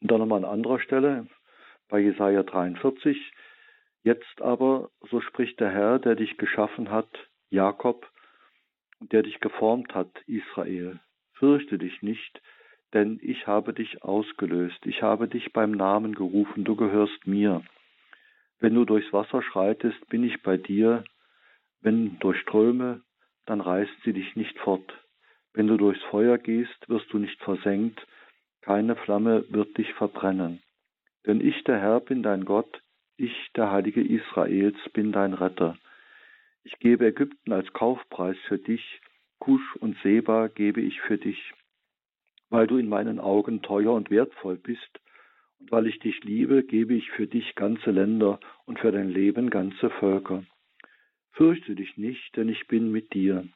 Und 0.00 0.10
dann 0.10 0.18
nochmal 0.18 0.44
an 0.44 0.50
anderer 0.50 0.80
Stelle 0.80 1.28
bei 1.88 2.00
Jesaja 2.00 2.42
43. 2.42 3.16
Jetzt 4.02 4.42
aber, 4.42 4.90
so 5.08 5.20
spricht 5.20 5.60
der 5.60 5.70
Herr, 5.70 5.98
der 6.00 6.16
dich 6.16 6.36
geschaffen 6.36 6.90
hat, 6.90 7.08
Jakob, 7.50 8.10
der 9.00 9.22
dich 9.22 9.40
geformt 9.40 9.94
hat, 9.94 10.10
Israel. 10.26 11.00
Fürchte 11.38 11.78
dich 11.78 12.02
nicht, 12.02 12.40
denn 12.94 13.20
ich 13.22 13.46
habe 13.46 13.72
dich 13.72 14.02
ausgelöst, 14.02 14.78
ich 14.86 15.02
habe 15.02 15.28
dich 15.28 15.52
beim 15.52 15.72
Namen 15.72 16.14
gerufen, 16.14 16.64
du 16.64 16.74
gehörst 16.74 17.26
mir. 17.26 17.62
Wenn 18.60 18.74
du 18.74 18.84
durchs 18.84 19.12
Wasser 19.12 19.42
schreitest, 19.42 20.08
bin 20.08 20.24
ich 20.24 20.42
bei 20.42 20.56
dir, 20.56 21.04
wenn 21.80 22.18
durch 22.18 22.38
Ströme, 22.40 23.02
dann 23.46 23.60
reißt 23.60 24.02
sie 24.04 24.12
dich 24.12 24.34
nicht 24.36 24.58
fort. 24.58 24.92
Wenn 25.54 25.68
du 25.68 25.76
durchs 25.76 26.02
Feuer 26.04 26.38
gehst, 26.38 26.88
wirst 26.88 27.12
du 27.12 27.18
nicht 27.18 27.40
versenkt, 27.42 28.04
keine 28.60 28.96
Flamme 28.96 29.44
wird 29.48 29.76
dich 29.78 29.92
verbrennen. 29.94 30.60
Denn 31.26 31.40
ich, 31.40 31.62
der 31.64 31.78
Herr, 31.78 32.00
bin 32.00 32.22
dein 32.22 32.44
Gott, 32.44 32.82
ich, 33.16 33.50
der 33.54 33.70
Heilige 33.70 34.02
Israels, 34.02 34.76
bin 34.92 35.12
dein 35.12 35.34
Retter. 35.34 35.76
Ich 36.64 36.78
gebe 36.78 37.06
Ägypten 37.06 37.52
als 37.52 37.72
Kaufpreis 37.72 38.36
für 38.48 38.58
dich, 38.58 39.00
Kusch 39.38 39.76
und 39.76 39.96
Seba 40.02 40.48
gebe 40.48 40.80
ich 40.80 41.00
für 41.00 41.18
dich, 41.18 41.52
weil 42.50 42.66
du 42.66 42.78
in 42.78 42.88
meinen 42.88 43.20
Augen 43.20 43.62
teuer 43.62 43.92
und 43.92 44.10
wertvoll 44.10 44.56
bist, 44.56 45.00
und 45.60 45.72
weil 45.72 45.86
ich 45.86 45.98
dich 45.98 46.22
liebe, 46.24 46.62
gebe 46.62 46.94
ich 46.94 47.10
für 47.10 47.26
dich 47.26 47.54
ganze 47.54 47.90
Länder 47.90 48.38
und 48.66 48.78
für 48.78 48.92
dein 48.92 49.08
Leben 49.08 49.50
ganze 49.50 49.90
Völker. 49.90 50.44
Fürchte 51.32 51.74
dich 51.74 51.96
nicht, 51.96 52.36
denn 52.36 52.48
ich 52.48 52.66
bin 52.66 52.90
mit 52.90 53.14
dir. 53.14 53.46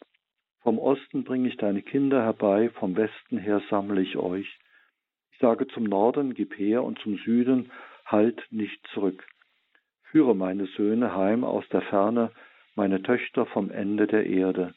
Vom 0.60 0.78
Osten 0.78 1.24
bringe 1.24 1.48
ich 1.48 1.56
deine 1.56 1.82
Kinder 1.82 2.22
herbei, 2.22 2.70
vom 2.70 2.96
Westen 2.96 3.38
her 3.38 3.60
sammle 3.68 4.00
ich 4.00 4.16
euch. 4.16 4.58
Ich 5.32 5.38
sage 5.38 5.66
zum 5.66 5.84
Norden, 5.84 6.34
gib 6.34 6.56
her, 6.56 6.84
und 6.84 7.00
zum 7.00 7.18
Süden, 7.18 7.72
halt 8.06 8.40
nicht 8.50 8.86
zurück. 8.94 9.26
Führe 10.04 10.36
meine 10.36 10.66
Söhne 10.66 11.16
heim 11.16 11.42
aus 11.42 11.68
der 11.70 11.82
Ferne, 11.82 12.30
meine 12.76 13.02
Töchter 13.02 13.46
vom 13.46 13.70
Ende 13.70 14.06
der 14.06 14.26
Erde. 14.26 14.74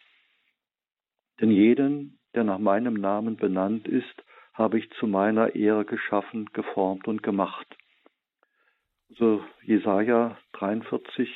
Denn 1.40 1.52
jeden, 1.52 2.20
der 2.34 2.44
nach 2.44 2.60
meinem 2.60 2.96
Namen 2.96 3.36
benannt 3.36 3.88
ist, 3.88 4.24
habe 4.54 4.80
ich 4.80 4.90
zu 4.92 5.08
meiner 5.08 5.56
Ehre 5.56 5.86
geschaffen, 5.86 6.50
geformt 6.54 7.08
und 7.08 7.24
gemacht. 7.24 7.68
So 9.18 9.44
Jesaja 9.64 10.38
43, 10.54 11.30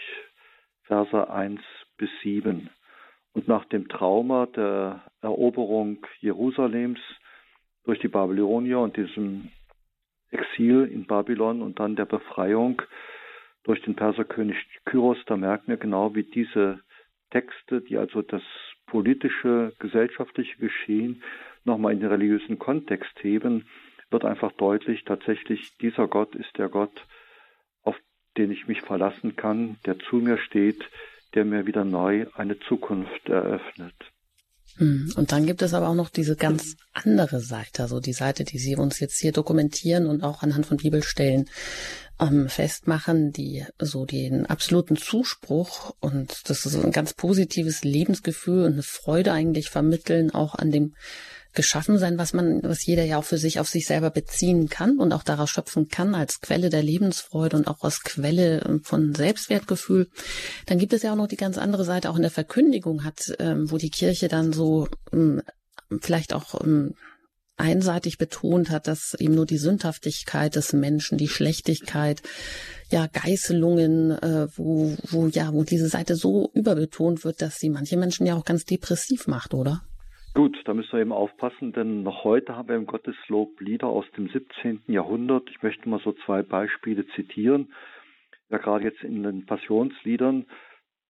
Verse 0.84 1.30
1 1.30 1.62
bis 1.98 2.10
7. 2.24 2.70
Und 3.34 3.48
nach 3.48 3.66
dem 3.66 3.88
Trauma 3.90 4.48
der 4.48 5.04
Eroberung 5.22 6.06
Jerusalems 6.20 7.00
durch 7.84 8.00
die 8.00 8.08
Babylonier 8.08 8.80
und 8.80 8.98
diesem 8.98 9.50
Exil 10.32 10.86
in 10.86 11.06
Babylon 11.06 11.62
und 11.62 11.80
dann 11.80 11.96
der 11.96 12.06
Befreiung 12.06 12.82
durch 13.64 13.82
den 13.82 13.96
Perserkönig 13.96 14.58
Kyros, 14.86 15.18
da 15.26 15.38
merken 15.38 15.68
wir 15.68 15.78
genau, 15.78 16.16
wie 16.16 16.24
diese 16.24 16.80
Texte, 17.32 17.82
die 17.82 17.98
also 17.98 18.22
das 18.22 18.42
politische, 18.90 19.74
gesellschaftliche 19.80 20.58
Geschehen 20.58 21.24
nochmal 21.64 21.94
in 21.94 22.00
den 22.00 22.10
religiösen 22.10 22.60
Kontext 22.60 23.12
heben, 23.22 23.68
wird 24.12 24.26
einfach 24.26 24.52
deutlich, 24.54 25.04
tatsächlich 25.06 25.78
dieser 25.78 26.08
Gott 26.08 26.36
ist 26.36 26.58
der 26.58 26.70
Gott, 26.70 27.06
auf 27.84 27.96
den 28.38 28.52
ich 28.52 28.68
mich 28.68 28.82
verlassen 28.82 29.36
kann, 29.36 29.78
der 29.86 30.00
zu 30.00 30.18
mir 30.18 30.38
steht, 30.38 30.84
der 31.36 31.46
mir 31.46 31.68
wieder 31.68 31.86
neu 31.86 32.26
eine 32.34 32.60
Zukunft 32.60 33.30
eröffnet. 33.30 33.96
Hm, 34.80 35.12
und 35.18 35.34
dann 35.34 35.46
gibt 35.46 35.62
es 35.62 35.74
aber 35.74 35.90
auch 35.90 35.96
noch 35.96 36.10
diese 36.10 36.38
ganz 36.38 36.78
andere 36.94 37.42
Seite, 37.42 37.84
also 37.84 38.00
die 38.00 38.14
Seite, 38.14 38.46
die 38.46 38.58
Sie 38.58 38.78
uns 38.78 39.02
jetzt 39.02 39.20
hier 39.20 39.34
dokumentieren 39.34 40.08
und 40.08 40.24
auch 40.24 40.42
anhand 40.42 40.66
von 40.66 40.78
Bibelstellen 40.78 41.50
ähm, 42.18 42.48
festmachen, 42.48 43.32
die 43.32 43.66
so 43.78 44.06
den 44.06 44.46
absoluten 44.46 44.96
Zuspruch 44.96 45.94
und 46.00 46.50
das 46.50 46.66
ist 46.66 46.74
so 46.74 46.82
ein 46.82 46.94
ganz 46.94 47.14
positives 47.14 47.84
Lebensgefühl 47.84 48.64
und 48.64 48.74
eine 48.74 48.84
Freude 48.84 49.34
eigentlich 49.34 49.70
vermitteln, 49.70 50.32
auch 50.32 50.56
an 50.56 50.72
dem 50.72 50.96
Geschaffensein, 51.54 52.18
was 52.18 52.34
man, 52.34 52.62
was 52.64 52.86
jeder 52.86 53.04
ja 53.04 53.18
auch 53.18 53.24
für 53.24 53.38
sich 53.38 53.60
auf 53.60 53.68
sich 53.68 53.86
selber 53.86 54.12
beziehen 54.12 54.70
kann 54.70 55.00
und 55.00 55.14
auch 55.14 55.24
daraus 55.24 55.50
schöpfen 55.50 55.88
kann 55.88 56.14
als 56.14 56.42
Quelle 56.42 56.70
der 56.70 56.84
Lebensfreude 56.84 57.58
und 57.58 57.68
auch 57.68 57.84
als 57.84 58.02
Quelle 58.04 58.62
ähm, 58.66 58.84
von 58.84 59.16
Selbstwertgefühl. 59.16 60.10
Dann 60.68 60.78
gibt 60.78 60.94
es 60.94 61.02
ja 61.04 61.12
auch 61.12 61.18
noch 61.18 61.28
die 61.28 61.38
ganz 61.38 61.58
andere 61.58 61.86
Seite, 61.86 62.10
auch 62.10 62.16
in 62.16 62.22
der 62.22 62.32
Verkündigung 62.32 63.04
hat, 63.04 63.34
ähm, 63.40 63.72
wo 63.72 63.78
die 63.78 63.90
Kirche 63.90 64.28
dann 64.28 64.54
so 64.54 64.88
ähm, 65.12 65.42
vielleicht 66.02 66.34
auch 66.34 66.62
einseitig 67.60 68.18
betont 68.18 68.70
hat, 68.70 68.88
dass 68.88 69.14
eben 69.16 69.36
nur 69.36 69.46
die 69.46 69.58
Sündhaftigkeit 69.58 70.56
des 70.56 70.74
Menschen, 70.74 71.18
die 71.18 71.28
Schlechtigkeit, 71.28 72.22
ja 72.90 73.08
Geißelungen, 73.08 74.12
äh, 74.12 74.48
wo 74.56 74.96
wo 75.10 75.28
ja 75.28 75.54
wo 75.54 75.64
diese 75.64 75.90
Seite 75.90 76.16
so 76.16 76.50
überbetont 76.54 77.24
wird, 77.24 77.42
dass 77.42 77.58
sie 77.58 77.70
manche 77.70 77.98
Menschen 77.98 78.26
ja 78.26 78.36
auch 78.36 78.46
ganz 78.46 78.66
depressiv 78.66 79.28
macht, 79.28 79.54
oder? 79.54 79.82
Gut, 80.36 80.62
da 80.66 80.74
müssen 80.74 80.94
wir 80.94 81.02
eben 81.02 81.12
aufpassen, 81.12 81.74
denn 81.74 82.04
noch 82.04 82.24
heute 82.24 82.56
haben 82.56 82.70
wir 82.70 82.76
im 82.76 82.86
Gotteslob 82.86 83.60
Lieder 83.60 83.88
aus 83.88 84.06
dem 84.12 84.30
17. 84.30 84.84
Jahrhundert. 84.88 85.50
Ich 85.50 85.64
möchte 85.64 85.90
mal 85.90 86.00
so 86.00 86.14
zwei 86.26 86.44
Beispiele 86.44 87.08
zitieren. 87.08 87.74
Ja, 88.50 88.60
gerade 88.60 88.86
jetzt 88.86 89.04
in 89.04 89.24
den 89.24 89.46
Passionsliedern, 89.46 90.46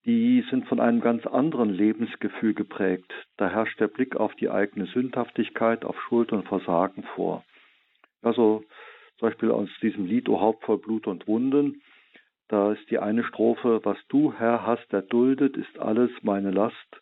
die 0.05 0.43
sind 0.49 0.67
von 0.67 0.79
einem 0.79 1.01
ganz 1.01 1.25
anderen 1.25 1.69
Lebensgefühl 1.69 2.53
geprägt. 2.53 3.11
Da 3.37 3.49
herrscht 3.49 3.79
der 3.79 3.87
Blick 3.87 4.15
auf 4.15 4.33
die 4.35 4.49
eigene 4.49 4.85
Sündhaftigkeit, 4.87 5.83
auf 5.83 5.99
Schuld 6.03 6.31
und 6.31 6.47
Versagen 6.47 7.03
vor. 7.15 7.43
Also 8.21 8.63
zum 9.17 9.29
Beispiel 9.29 9.51
aus 9.51 9.69
diesem 9.81 10.05
Lied 10.05 10.29
O 10.29 10.39
Haupt 10.39 10.63
voll 10.63 10.77
Blut 10.77 11.07
und 11.07 11.27
Wunden, 11.27 11.81
da 12.47 12.71
ist 12.71 12.89
die 12.89 12.97
eine 12.97 13.23
Strophe, 13.23 13.81
was 13.83 13.97
du, 14.07 14.33
Herr, 14.33 14.65
hast 14.65 14.91
erduldet, 14.91 15.55
ist 15.55 15.77
alles 15.77 16.09
meine 16.23 16.49
Last. 16.49 16.98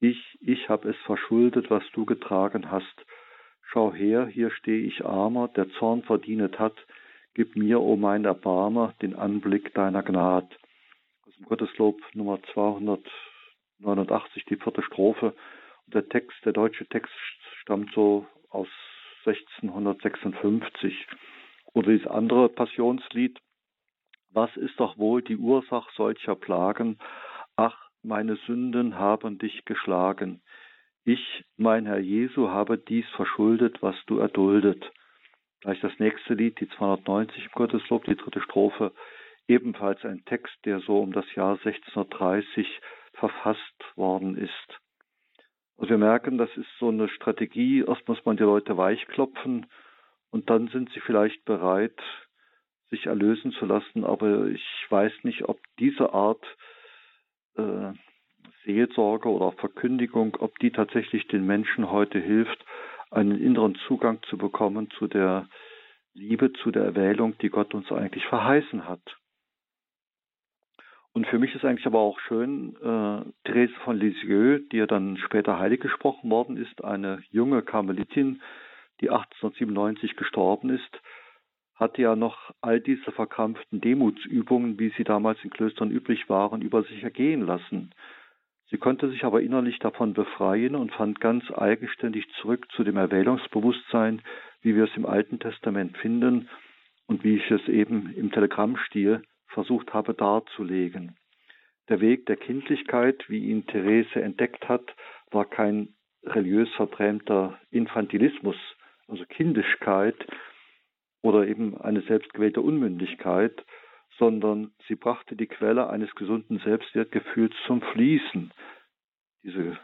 Ich, 0.00 0.38
ich 0.40 0.68
hab 0.68 0.84
es 0.84 0.96
verschuldet, 0.98 1.70
was 1.70 1.82
du 1.92 2.04
getragen 2.04 2.70
hast. 2.70 3.04
Schau 3.62 3.92
her, 3.92 4.26
hier 4.26 4.50
steh 4.50 4.80
ich 4.80 5.04
armer, 5.04 5.48
der 5.48 5.68
Zorn 5.70 6.02
verdient 6.02 6.58
hat. 6.58 6.76
Gib 7.34 7.56
mir, 7.56 7.80
o 7.80 7.92
oh 7.92 7.96
mein 7.96 8.24
Erbarmer, 8.24 8.94
den 9.02 9.14
Anblick 9.14 9.74
deiner 9.74 10.02
Gnad. 10.02 10.56
Aus 11.26 11.34
dem 11.36 11.46
Gotteslob 11.46 12.00
Nummer 12.14 12.40
289, 12.54 14.44
die 14.46 14.56
vierte 14.56 14.82
Strophe. 14.82 15.34
Und 15.86 15.94
der 15.94 16.08
Text, 16.08 16.36
der 16.44 16.52
deutsche 16.52 16.86
Text 16.86 17.12
stammt 17.60 17.92
so 17.92 18.26
aus 18.50 18.68
1656. 19.26 21.06
Oder 21.74 21.92
dieses 21.92 22.06
andere 22.06 22.48
Passionslied, 22.48 23.38
was 24.30 24.56
ist 24.56 24.78
doch 24.78 24.96
wohl 24.96 25.22
die 25.22 25.36
Ursache 25.36 25.90
solcher 25.96 26.34
Plagen? 26.34 26.98
Ach, 27.56 27.87
meine 28.02 28.36
Sünden 28.46 28.98
haben 28.98 29.38
dich 29.38 29.64
geschlagen. 29.64 30.40
Ich, 31.04 31.44
mein 31.56 31.86
Herr 31.86 31.98
Jesu, 31.98 32.48
habe 32.48 32.78
dies 32.78 33.06
verschuldet, 33.16 33.82
was 33.82 33.96
du 34.06 34.18
erduldet. 34.18 34.90
Gleich 35.60 35.80
das 35.80 35.98
nächste 35.98 36.34
Lied, 36.34 36.60
die 36.60 36.68
290 36.68 37.44
im 37.44 37.50
Gotteslob, 37.52 38.04
die 38.04 38.16
dritte 38.16 38.40
Strophe, 38.42 38.92
ebenfalls 39.48 40.04
ein 40.04 40.24
Text, 40.26 40.54
der 40.64 40.80
so 40.80 41.00
um 41.00 41.12
das 41.12 41.24
Jahr 41.34 41.52
1630 41.64 42.80
verfasst 43.14 43.96
worden 43.96 44.36
ist. 44.36 44.80
Also 45.78 45.90
wir 45.90 45.98
merken, 45.98 46.38
das 46.38 46.54
ist 46.56 46.68
so 46.78 46.88
eine 46.88 47.08
Strategie, 47.08 47.84
erst 47.86 48.06
muss 48.08 48.24
man 48.24 48.36
die 48.36 48.42
Leute 48.42 48.76
weichklopfen 48.76 49.66
und 50.30 50.50
dann 50.50 50.68
sind 50.68 50.90
sie 50.92 51.00
vielleicht 51.00 51.44
bereit, 51.44 51.98
sich 52.90 53.06
erlösen 53.06 53.52
zu 53.52 53.64
lassen. 53.64 54.04
Aber 54.04 54.46
ich 54.46 54.64
weiß 54.88 55.12
nicht, 55.22 55.48
ob 55.48 55.60
diese 55.78 56.12
Art 56.12 56.44
äh, 57.58 57.92
Seelsorge 58.64 59.28
oder 59.28 59.52
Verkündigung, 59.52 60.36
ob 60.40 60.58
die 60.58 60.70
tatsächlich 60.70 61.26
den 61.28 61.46
Menschen 61.46 61.90
heute 61.90 62.18
hilft, 62.18 62.64
einen 63.10 63.40
inneren 63.40 63.74
Zugang 63.86 64.22
zu 64.24 64.36
bekommen 64.36 64.90
zu 64.98 65.06
der 65.06 65.48
Liebe, 66.14 66.52
zu 66.52 66.70
der 66.70 66.84
Erwählung, 66.84 67.36
die 67.38 67.48
Gott 67.48 67.74
uns 67.74 67.90
eigentlich 67.90 68.26
verheißen 68.26 68.88
hat. 68.88 69.00
Und 71.12 71.26
für 71.26 71.38
mich 71.38 71.54
ist 71.54 71.64
eigentlich 71.64 71.86
aber 71.86 71.98
auch 71.98 72.20
schön, 72.20 72.76
äh, 72.76 73.24
Therese 73.44 73.74
von 73.84 73.96
Lisieux, 73.96 74.60
die 74.70 74.76
ja 74.76 74.86
dann 74.86 75.16
später 75.16 75.58
heilig 75.58 75.80
gesprochen 75.80 76.30
worden 76.30 76.56
ist, 76.56 76.84
eine 76.84 77.22
junge 77.30 77.62
Karmelitin, 77.62 78.42
die 79.00 79.10
1897 79.10 80.16
gestorben 80.16 80.70
ist, 80.70 81.00
hatte 81.78 82.02
ja 82.02 82.16
noch 82.16 82.52
all 82.60 82.80
diese 82.80 83.12
verkrampften 83.12 83.80
Demutsübungen, 83.80 84.78
wie 84.78 84.92
sie 84.96 85.04
damals 85.04 85.38
in 85.44 85.50
Klöstern 85.50 85.90
üblich 85.90 86.28
waren, 86.28 86.60
über 86.60 86.82
sich 86.82 87.02
ergehen 87.02 87.46
lassen. 87.46 87.94
Sie 88.70 88.78
konnte 88.78 89.08
sich 89.08 89.24
aber 89.24 89.40
innerlich 89.40 89.78
davon 89.78 90.12
befreien 90.12 90.74
und 90.74 90.92
fand 90.92 91.20
ganz 91.20 91.44
eigenständig 91.50 92.28
zurück 92.40 92.66
zu 92.72 92.84
dem 92.84 92.96
Erwählungsbewusstsein, 92.96 94.20
wie 94.60 94.74
wir 94.74 94.84
es 94.84 94.96
im 94.96 95.06
Alten 95.06 95.38
Testament 95.38 95.96
finden 95.96 96.48
und 97.06 97.24
wie 97.24 97.36
ich 97.36 97.50
es 97.50 97.66
eben 97.68 98.12
im 98.14 98.32
Telegrammstil 98.32 99.22
versucht 99.46 99.94
habe 99.94 100.12
darzulegen. 100.14 101.16
Der 101.88 102.00
Weg 102.00 102.26
der 102.26 102.36
Kindlichkeit, 102.36 103.24
wie 103.28 103.46
ihn 103.46 103.66
Therese 103.66 104.20
entdeckt 104.20 104.68
hat, 104.68 104.94
war 105.30 105.46
kein 105.46 105.94
religiös 106.24 106.68
verbrämter 106.74 107.58
Infantilismus, 107.70 108.56
also 109.06 109.24
Kindischkeit 109.24 110.16
oder 111.22 111.46
eben 111.46 111.80
eine 111.80 112.02
selbstgewählte 112.02 112.60
Unmündigkeit, 112.60 113.64
sondern 114.18 114.72
sie 114.86 114.94
brachte 114.94 115.36
die 115.36 115.46
Quelle 115.46 115.88
eines 115.88 116.14
gesunden 116.14 116.58
Selbstwertgefühls 116.58 117.54
zum 117.66 117.82
Fließen. 117.82 118.52
Diese 119.42 119.78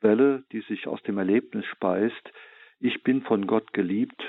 Quelle, 0.00 0.44
die 0.52 0.60
sich 0.62 0.86
aus 0.86 1.02
dem 1.02 1.18
Erlebnis 1.18 1.64
speist, 1.66 2.32
ich 2.80 3.02
bin 3.02 3.22
von 3.22 3.46
Gott 3.46 3.72
geliebt, 3.72 4.20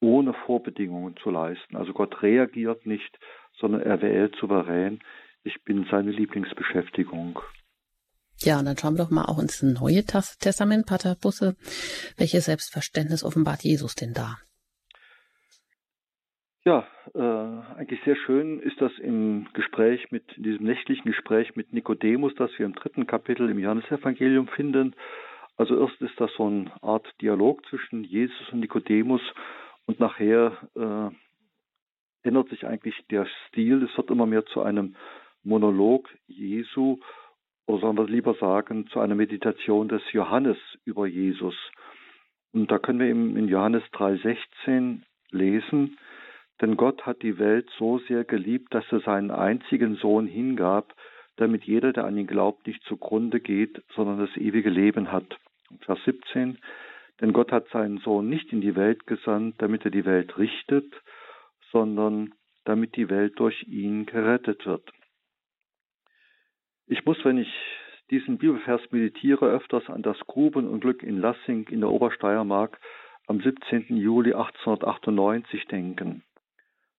ohne 0.00 0.34
Vorbedingungen 0.46 1.16
zu 1.16 1.30
leisten. 1.30 1.76
Also 1.76 1.92
Gott 1.92 2.22
reagiert 2.22 2.86
nicht, 2.86 3.18
sondern 3.58 3.82
er 3.82 4.02
wählt 4.02 4.34
souverän. 4.36 5.00
Ich 5.44 5.62
bin 5.64 5.86
seine 5.90 6.10
Lieblingsbeschäftigung. 6.10 7.38
Ja, 8.38 8.58
und 8.58 8.64
dann 8.64 8.76
schauen 8.76 8.94
wir 8.94 9.04
doch 9.04 9.10
mal 9.10 9.26
auch 9.26 9.38
ins 9.38 9.62
Neue 9.62 10.04
Testament, 10.04 10.86
Pater 10.86 11.14
Busse. 11.14 11.56
Welches 12.16 12.46
Selbstverständnis 12.46 13.22
offenbart 13.22 13.62
Jesus 13.62 13.94
denn 13.94 14.12
da? 14.12 14.38
Ja, 16.66 16.86
äh, 17.14 17.18
eigentlich 17.76 18.00
sehr 18.04 18.16
schön 18.16 18.58
ist 18.58 18.80
das 18.80 18.90
im 18.98 19.46
Gespräch 19.52 20.10
mit, 20.10 20.24
in 20.38 20.44
diesem 20.44 20.64
nächtlichen 20.64 21.04
Gespräch 21.04 21.54
mit 21.56 21.74
Nikodemus, 21.74 22.34
das 22.36 22.50
wir 22.58 22.64
im 22.64 22.74
dritten 22.74 23.06
Kapitel 23.06 23.50
im 23.50 23.58
Johannesevangelium 23.58 24.48
finden. 24.48 24.96
Also 25.58 25.78
erst 25.78 26.00
ist 26.00 26.18
das 26.18 26.32
so 26.38 26.46
eine 26.46 26.72
Art 26.82 27.06
Dialog 27.20 27.66
zwischen 27.66 28.02
Jesus 28.02 28.48
und 28.50 28.60
Nikodemus 28.60 29.20
und 29.84 30.00
nachher 30.00 30.56
äh, 30.74 32.26
ändert 32.26 32.48
sich 32.48 32.66
eigentlich 32.66 32.98
der 33.10 33.26
Stil. 33.48 33.82
Es 33.82 33.94
wird 33.98 34.10
immer 34.10 34.24
mehr 34.24 34.46
zu 34.46 34.62
einem 34.62 34.96
Monolog 35.42 36.08
Jesu 36.28 36.98
oder 37.66 37.80
sollen 37.80 37.98
wir 37.98 38.06
lieber 38.06 38.34
sagen, 38.36 38.86
zu 38.86 39.00
einer 39.00 39.14
Meditation 39.14 39.88
des 39.88 40.02
Johannes 40.12 40.56
über 40.86 41.06
Jesus. 41.06 41.54
Und 42.54 42.70
da 42.70 42.78
können 42.78 43.00
wir 43.00 43.06
eben 43.06 43.36
in 43.36 43.48
Johannes 43.48 43.82
3,16 43.92 45.02
lesen, 45.30 45.98
denn 46.60 46.76
Gott 46.76 47.04
hat 47.04 47.22
die 47.22 47.38
Welt 47.38 47.68
so 47.78 47.98
sehr 47.98 48.24
geliebt, 48.24 48.74
dass 48.74 48.84
er 48.90 49.00
seinen 49.00 49.30
einzigen 49.30 49.96
Sohn 49.96 50.26
hingab, 50.26 50.94
damit 51.36 51.64
jeder, 51.64 51.92
der 51.92 52.04
an 52.04 52.16
ihn 52.16 52.26
glaubt, 52.26 52.66
nicht 52.66 52.82
zugrunde 52.84 53.40
geht, 53.40 53.82
sondern 53.94 54.18
das 54.18 54.36
ewige 54.36 54.70
Leben 54.70 55.10
hat. 55.10 55.38
Vers 55.80 55.98
17, 56.04 56.58
denn 57.20 57.32
Gott 57.32 57.50
hat 57.50 57.68
seinen 57.70 57.98
Sohn 57.98 58.28
nicht 58.28 58.52
in 58.52 58.60
die 58.60 58.76
Welt 58.76 59.06
gesandt, 59.06 59.56
damit 59.58 59.84
er 59.84 59.90
die 59.90 60.04
Welt 60.04 60.38
richtet, 60.38 60.92
sondern 61.72 62.34
damit 62.64 62.96
die 62.96 63.10
Welt 63.10 63.38
durch 63.38 63.64
ihn 63.64 64.06
gerettet 64.06 64.64
wird. 64.64 64.88
Ich 66.86 67.04
muss, 67.04 67.22
wenn 67.24 67.38
ich 67.38 67.52
diesen 68.10 68.38
Bibelvers 68.38 68.82
meditiere, 68.90 69.46
öfters 69.46 69.88
an 69.88 70.02
das 70.02 70.18
Grubenunglück 70.26 71.02
in 71.02 71.18
Lassing 71.18 71.66
in 71.68 71.80
der 71.80 71.90
Obersteiermark 71.90 72.78
am 73.26 73.40
17. 73.40 73.96
Juli 73.96 74.34
1898 74.34 75.66
denken. 75.66 76.22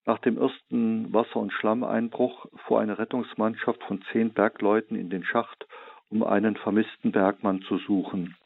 Nach 0.06 0.18
dem 0.20 0.38
ersten 0.38 1.12
Wasser- 1.12 1.40
und 1.40 1.52
Schlammeinbruch 1.52 2.46
fuhr 2.64 2.80
eine 2.80 2.98
Rettungsmannschaft 2.98 3.82
von 3.82 4.02
zehn 4.12 4.32
Bergleuten 4.32 4.96
in 4.96 5.10
den 5.10 5.24
Schacht, 5.24 5.66
um 6.10 6.22
einen 6.22 6.54
vermissten 6.54 7.10
Bergmann 7.10 7.62
zu 7.62 7.78
suchen. 7.78 8.36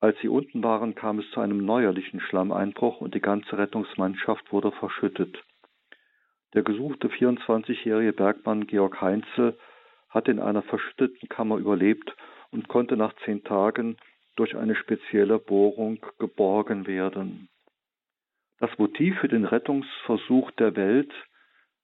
Als 0.00 0.18
sie 0.20 0.28
unten 0.28 0.62
waren, 0.62 0.94
kam 0.94 1.18
es 1.18 1.30
zu 1.30 1.40
einem 1.40 1.64
neuerlichen 1.64 2.20
Schlammeinbruch 2.20 3.00
und 3.00 3.14
die 3.14 3.20
ganze 3.20 3.56
Rettungsmannschaft 3.56 4.52
wurde 4.52 4.70
verschüttet. 4.70 5.42
Der 6.52 6.62
gesuchte 6.62 7.08
24-jährige 7.08 8.12
Bergmann 8.12 8.66
Georg 8.66 9.00
Heinzel 9.00 9.58
hat 10.10 10.28
in 10.28 10.38
einer 10.38 10.62
verschütteten 10.62 11.30
Kammer 11.30 11.56
überlebt 11.56 12.14
und 12.50 12.68
konnte 12.68 12.98
nach 12.98 13.14
zehn 13.24 13.42
Tagen 13.44 13.96
durch 14.36 14.54
eine 14.54 14.74
spezielle 14.74 15.38
Bohrung 15.38 16.04
geborgen 16.18 16.86
werden. 16.86 17.48
Das 18.58 18.70
Motiv 18.78 19.18
für 19.18 19.28
den 19.28 19.44
Rettungsversuch 19.44 20.50
der 20.52 20.76
Welt, 20.76 21.12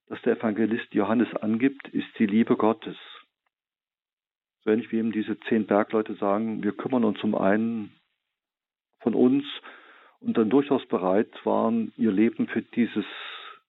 das 0.09 0.21
der 0.23 0.39
Evangelist 0.39 0.95
Johannes 0.95 1.35
angibt, 1.37 1.89
ist 1.89 2.09
die 2.19 2.27
Liebe 2.27 2.57
Gottes. 2.57 2.97
So 4.65 4.71
ähnlich 4.71 4.91
wie 4.93 4.99
eben 4.99 5.13
diese 5.13 5.39
zehn 5.41 5.67
Bergleute 5.67 6.15
sagen, 6.15 6.63
wir 6.63 6.73
kümmern 6.73 7.05
uns 7.05 7.23
um 7.23 7.35
einen 7.35 7.93
von 9.01 9.15
uns 9.15 9.45
und 10.21 10.39
dann 10.39 10.51
durchaus 10.51 10.87
bereit 10.87 11.33
waren, 11.45 11.93
ihr 11.97 12.13
Leben 12.13 12.47
für 12.47 12.63
dieses 12.63 13.05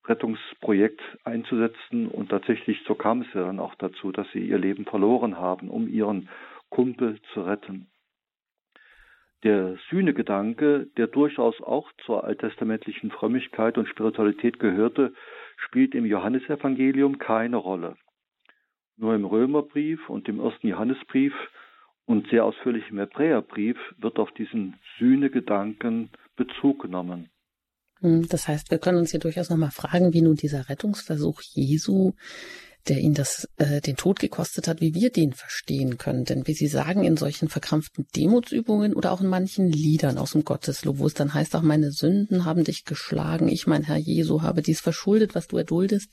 Rettungsprojekt 0.06 1.02
einzusetzen 1.24 2.08
und 2.08 2.30
tatsächlich 2.30 2.82
so 2.88 2.94
kam 2.96 3.22
es 3.22 3.34
ja 3.34 3.46
dann 3.46 3.60
auch 3.60 3.76
dazu, 3.76 4.12
dass 4.12 4.30
sie 4.32 4.48
ihr 4.48 4.58
Leben 4.58 4.86
verloren 4.86 5.38
haben, 5.38 5.70
um 5.70 5.88
ihren 5.88 6.30
Kumpel 6.70 7.20
zu 7.34 7.42
retten. 7.42 7.88
Der 9.44 9.78
Sühnegedanke, 9.90 10.88
der 10.98 11.08
durchaus 11.08 11.60
auch 11.62 11.92
zur 12.06 12.24
alttestamentlichen 12.24 13.12
Frömmigkeit 13.12 13.78
und 13.78 13.88
Spiritualität 13.90 14.60
gehörte, 14.60 15.14
spielt 15.58 15.96
im 15.96 16.06
Johannesevangelium 16.06 17.18
keine 17.18 17.58
Rolle. 17.58 17.98
Nur 18.96 19.16
im 19.16 19.26
Römerbrief 19.26 20.10
und 20.10 20.30
im 20.30 20.40
ersten 20.40 20.68
Johannesbrief 20.68 21.34
und 22.06 22.30
sehr 22.30 22.46
ausführlich 22.46 22.90
im 22.90 23.00
Hebräerbrief 23.00 23.78
wird 23.98 24.18
auf 24.18 24.32
diesen 24.32 24.76
Sühnegedanken 24.98 26.10
Bezug 26.36 26.82
genommen. 26.82 27.30
Hm, 28.00 28.28
das 28.30 28.48
heißt, 28.48 28.72
wir 28.72 28.80
können 28.80 29.00
uns 29.00 29.12
hier 29.12 29.20
durchaus 29.20 29.50
nochmal 29.50 29.72
fragen, 29.72 30.14
wie 30.14 30.22
nun 30.22 30.36
dieser 30.36 30.70
Rettungsversuch 30.70 31.42
Jesu 31.54 32.14
der 32.88 33.00
ihn 33.00 33.14
das, 33.14 33.48
äh, 33.58 33.80
den 33.80 33.96
Tod 33.96 34.20
gekostet 34.20 34.68
hat, 34.68 34.82
wie 34.82 34.94
wir 34.94 35.10
den 35.10 35.34
verstehen 35.34 35.98
können. 35.98 36.26
Denn 36.26 36.48
wie 36.48 36.54
Sie 36.54 36.68
sagen, 36.68 37.04
in 37.04 37.16
solchen 37.16 37.48
verkrampften 37.48 38.08
Demutsübungen 38.16 38.94
oder 38.94 39.12
auch 39.12 39.22
in 39.22 39.28
manchen 39.28 39.70
Liedern 39.70 40.18
aus 40.18 40.32
dem 40.32 40.44
Gotteslob, 40.44 41.00
wo 41.00 41.08
es 41.08 41.14
dann 41.14 41.34
heißt, 41.34 41.56
auch 41.56 41.62
meine 41.62 41.92
Sünden 41.92 42.44
haben 42.44 42.64
dich 42.64 42.84
geschlagen, 42.84 43.48
ich, 43.48 43.68
mein 43.68 43.84
Herr 43.84 43.98
Jesu, 43.98 44.42
habe 44.42 44.62
dies 44.62 44.82
verschuldet, 44.82 45.34
was 45.34 45.48
du 45.48 45.58
erduldest, 45.58 46.10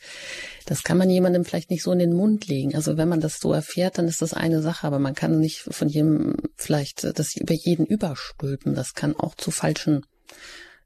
das 0.67 0.85
kann 0.85 0.99
man 0.99 1.11
jemandem 1.11 1.45
vielleicht 1.45 1.71
nicht 1.71 1.83
so 1.83 1.91
in 1.93 1.99
den 1.99 2.13
Mund 2.13 2.47
legen. 2.47 2.77
Also 2.77 2.97
wenn 2.97 3.09
man 3.09 3.21
das 3.21 3.41
so 3.41 3.53
erfährt, 3.53 3.99
dann 3.99 4.07
ist 4.07 4.23
das 4.23 4.33
eine 4.33 4.63
Sache, 4.63 4.87
aber 4.87 5.01
man 5.01 5.15
kann 5.15 5.41
nicht 5.41 5.59
von 5.59 5.89
jedem 5.89 6.37
vielleicht 6.57 7.19
das 7.19 7.37
über 7.37 7.55
jeden 7.55 7.87
überstülpen. 7.87 8.75
Das 8.75 8.95
kann 8.95 9.17
auch 9.17 9.35
zu 9.35 9.51
falschen, 9.51 10.07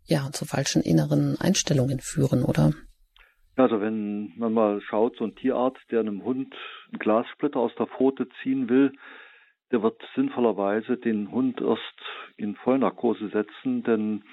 ja, 0.07 0.31
zu 0.33 0.47
falschen 0.47 0.83
inneren 0.83 1.39
Einstellungen 1.39 2.01
führen, 2.01 2.43
oder? 2.43 2.73
Also 3.57 3.81
wenn 3.81 4.33
man 4.37 4.53
mal 4.53 4.81
schaut, 4.81 5.17
so 5.17 5.25
ein 5.25 5.37
Tierarzt, 5.37 5.81
der 5.91 6.01
einem 6.01 6.25
Hund 6.25 6.55
einen 6.91 6.99
Glassplitter 6.99 7.61
aus 7.61 7.75
der 7.77 7.87
Pfote 7.87 8.29
ziehen 8.43 8.69
will, 8.69 8.93
der 9.71 9.83
wird 9.83 10.03
sinnvollerweise 10.15 10.97
den 10.97 11.31
Hund 11.31 11.61
erst 11.61 12.01
in 12.37 12.57
Vollnarkose 12.57 13.29
setzen, 13.29 13.83
denn 13.85 14.25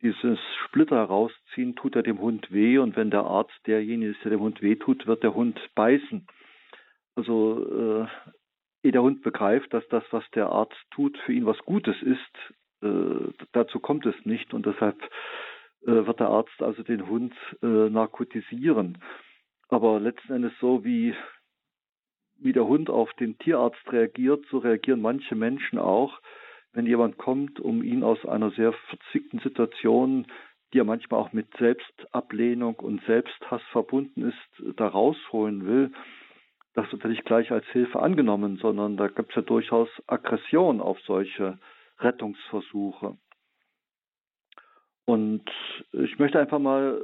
dieses 0.00 0.38
Splitter 0.66 0.96
herausziehen 0.96 1.76
tut 1.76 1.94
er 1.94 2.02
dem 2.02 2.20
Hund 2.20 2.50
weh 2.50 2.78
und 2.78 2.96
wenn 2.96 3.10
der 3.10 3.24
Arzt 3.24 3.58
derjenige 3.66 4.12
ist, 4.12 4.24
der 4.24 4.32
dem 4.32 4.40
Hund 4.40 4.62
weh 4.62 4.76
tut, 4.76 5.06
wird 5.06 5.22
der 5.22 5.34
Hund 5.34 5.60
beißen. 5.74 6.26
Also 7.14 8.02
äh, 8.02 8.06
ehe 8.82 8.92
der 8.92 9.02
Hund 9.02 9.22
begreift, 9.22 9.72
dass 9.72 9.86
das, 9.88 10.04
was 10.10 10.24
der 10.34 10.48
Arzt 10.48 10.80
tut, 10.90 11.16
für 11.18 11.32
ihn 11.32 11.46
was 11.46 11.58
Gutes 11.58 11.96
ist, 12.02 12.54
äh, 12.82 13.32
dazu 13.52 13.78
kommt 13.78 14.06
es 14.06 14.14
nicht 14.24 14.54
und 14.54 14.66
deshalb 14.66 14.96
wird 15.84 16.20
der 16.20 16.28
Arzt 16.28 16.62
also 16.62 16.82
den 16.82 17.08
Hund 17.08 17.34
äh, 17.62 17.66
narkotisieren. 17.66 18.98
Aber 19.68 20.00
letzten 20.00 20.34
Endes 20.34 20.52
so 20.60 20.84
wie, 20.84 21.14
wie 22.38 22.52
der 22.52 22.66
Hund 22.66 22.90
auf 22.90 23.12
den 23.14 23.38
Tierarzt 23.38 23.90
reagiert, 23.90 24.44
so 24.50 24.58
reagieren 24.58 25.00
manche 25.00 25.34
Menschen 25.34 25.78
auch, 25.78 26.20
wenn 26.72 26.86
jemand 26.86 27.18
kommt, 27.18 27.60
um 27.60 27.82
ihn 27.82 28.02
aus 28.02 28.24
einer 28.24 28.50
sehr 28.52 28.72
verzwickten 28.72 29.40
Situation, 29.40 30.26
die 30.72 30.78
ja 30.78 30.84
manchmal 30.84 31.20
auch 31.20 31.32
mit 31.32 31.48
Selbstablehnung 31.58 32.76
und 32.76 33.02
Selbsthass 33.04 33.62
verbunden 33.72 34.28
ist, 34.28 34.76
da 34.76 34.86
rausholen 34.86 35.66
will. 35.66 35.92
Das 36.74 36.90
wird 36.90 37.02
ja 37.02 37.10
nicht 37.10 37.26
gleich 37.26 37.50
als 37.50 37.66
Hilfe 37.66 38.00
angenommen, 38.00 38.56
sondern 38.56 38.96
da 38.96 39.08
gibt 39.08 39.30
es 39.30 39.36
ja 39.36 39.42
durchaus 39.42 39.88
Aggression 40.06 40.80
auf 40.80 40.98
solche 41.00 41.58
Rettungsversuche. 41.98 43.18
Und 45.12 45.44
ich 45.92 46.18
möchte 46.18 46.40
einfach 46.40 46.58
mal 46.58 46.98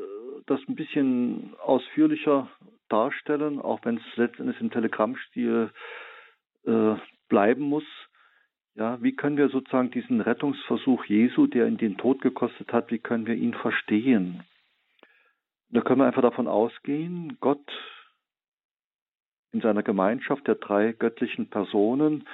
das 0.47 0.61
ein 0.67 0.77
bisschen 0.77 1.55
ausführlicher 1.63 2.49
darstellen, 2.89 3.61
auch 3.61 3.81
wenn 3.85 3.99
es 3.99 4.17
letztendlich 4.17 4.59
im 4.63 4.71
Telegrammstil 4.71 5.71
äh, 6.65 6.95
bleiben 7.29 7.61
muss. 7.65 7.85
Ja, 8.77 9.03
wie 9.03 9.15
können 9.15 9.37
wir 9.37 9.51
sozusagen 9.51 9.91
diesen 9.91 10.23
Rettungsversuch 10.23 11.05
Jesu, 11.05 11.47
der 11.49 11.67
ihn 11.67 11.77
den 11.77 11.99
Tod 11.99 12.23
gekostet 12.23 12.73
hat, 12.73 12.91
wie 12.91 12.99
können 12.99 13.27
wir 13.27 13.35
ihn 13.35 13.53
verstehen? 13.53 14.43
Da 15.69 15.83
können 15.83 16.01
wir 16.01 16.07
einfach 16.07 16.23
davon 16.23 16.49
ausgehen, 16.49 17.37
Gott 17.41 17.71
in 19.53 19.61
seiner 19.61 19.83
Gemeinschaft 19.83 20.47
der 20.47 20.55
drei 20.55 20.93
göttlichen 20.93 21.51
Personen 21.51 22.27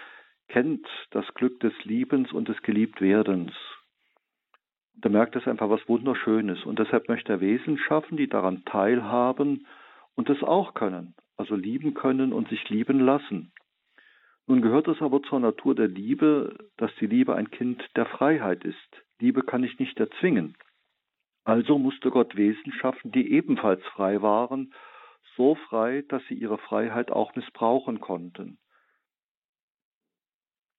kennt 0.47 0.87
das 1.11 1.27
Glück 1.35 1.59
des 1.59 1.73
Liebens 1.83 2.31
und 2.31 2.47
des 2.47 2.63
Geliebtwerdens 2.63 3.53
da 4.97 5.09
merkt 5.09 5.37
es 5.37 5.47
einfach 5.47 5.69
was 5.71 5.87
Wunderschönes. 5.89 6.65
Und 6.65 6.79
deshalb 6.79 7.09
möchte 7.09 7.33
er 7.33 7.41
Wesen 7.41 7.79
schaffen, 7.79 8.17
die 8.17 8.29
daran 8.29 8.65
teilhaben 8.65 9.67
und 10.15 10.31
es 10.31 10.43
auch 10.43 10.75
können, 10.75 11.15
also 11.37 11.57
lieben 11.57 11.95
können 11.95 12.33
und 12.33 12.49
sich 12.49 12.69
lieben 12.69 13.01
lassen. 13.01 13.53
Nun 14.47 14.61
gehört 14.61 14.89
es 14.89 15.01
aber 15.01 15.23
zur 15.23 15.41
Natur 15.41 15.75
der 15.75 15.89
Liebe, 15.89 16.57
dass 16.77 16.91
die 17.01 17.07
Liebe 17.07 17.35
ein 17.35 17.51
Kind 17.51 17.83
der 17.97 18.07
Freiheit 18.07 18.65
ist. 18.65 18.77
Liebe 19.19 19.43
kann 19.43 19.65
ich 19.65 19.79
nicht 19.79 19.99
erzwingen. 19.99 20.55
Also 21.45 21.79
musste 21.79 22.11
Gott 22.11 22.37
Wesen 22.37 22.73
schaffen, 22.73 23.11
die 23.13 23.33
ebenfalls 23.33 23.83
frei 23.95 24.23
waren, 24.23 24.73
so 25.37 25.55
frei, 25.69 26.05
dass 26.09 26.23
sie 26.29 26.35
ihre 26.35 26.59
Freiheit 26.59 27.11
auch 27.11 27.35
missbrauchen 27.35 28.01
konnten. 28.01 28.59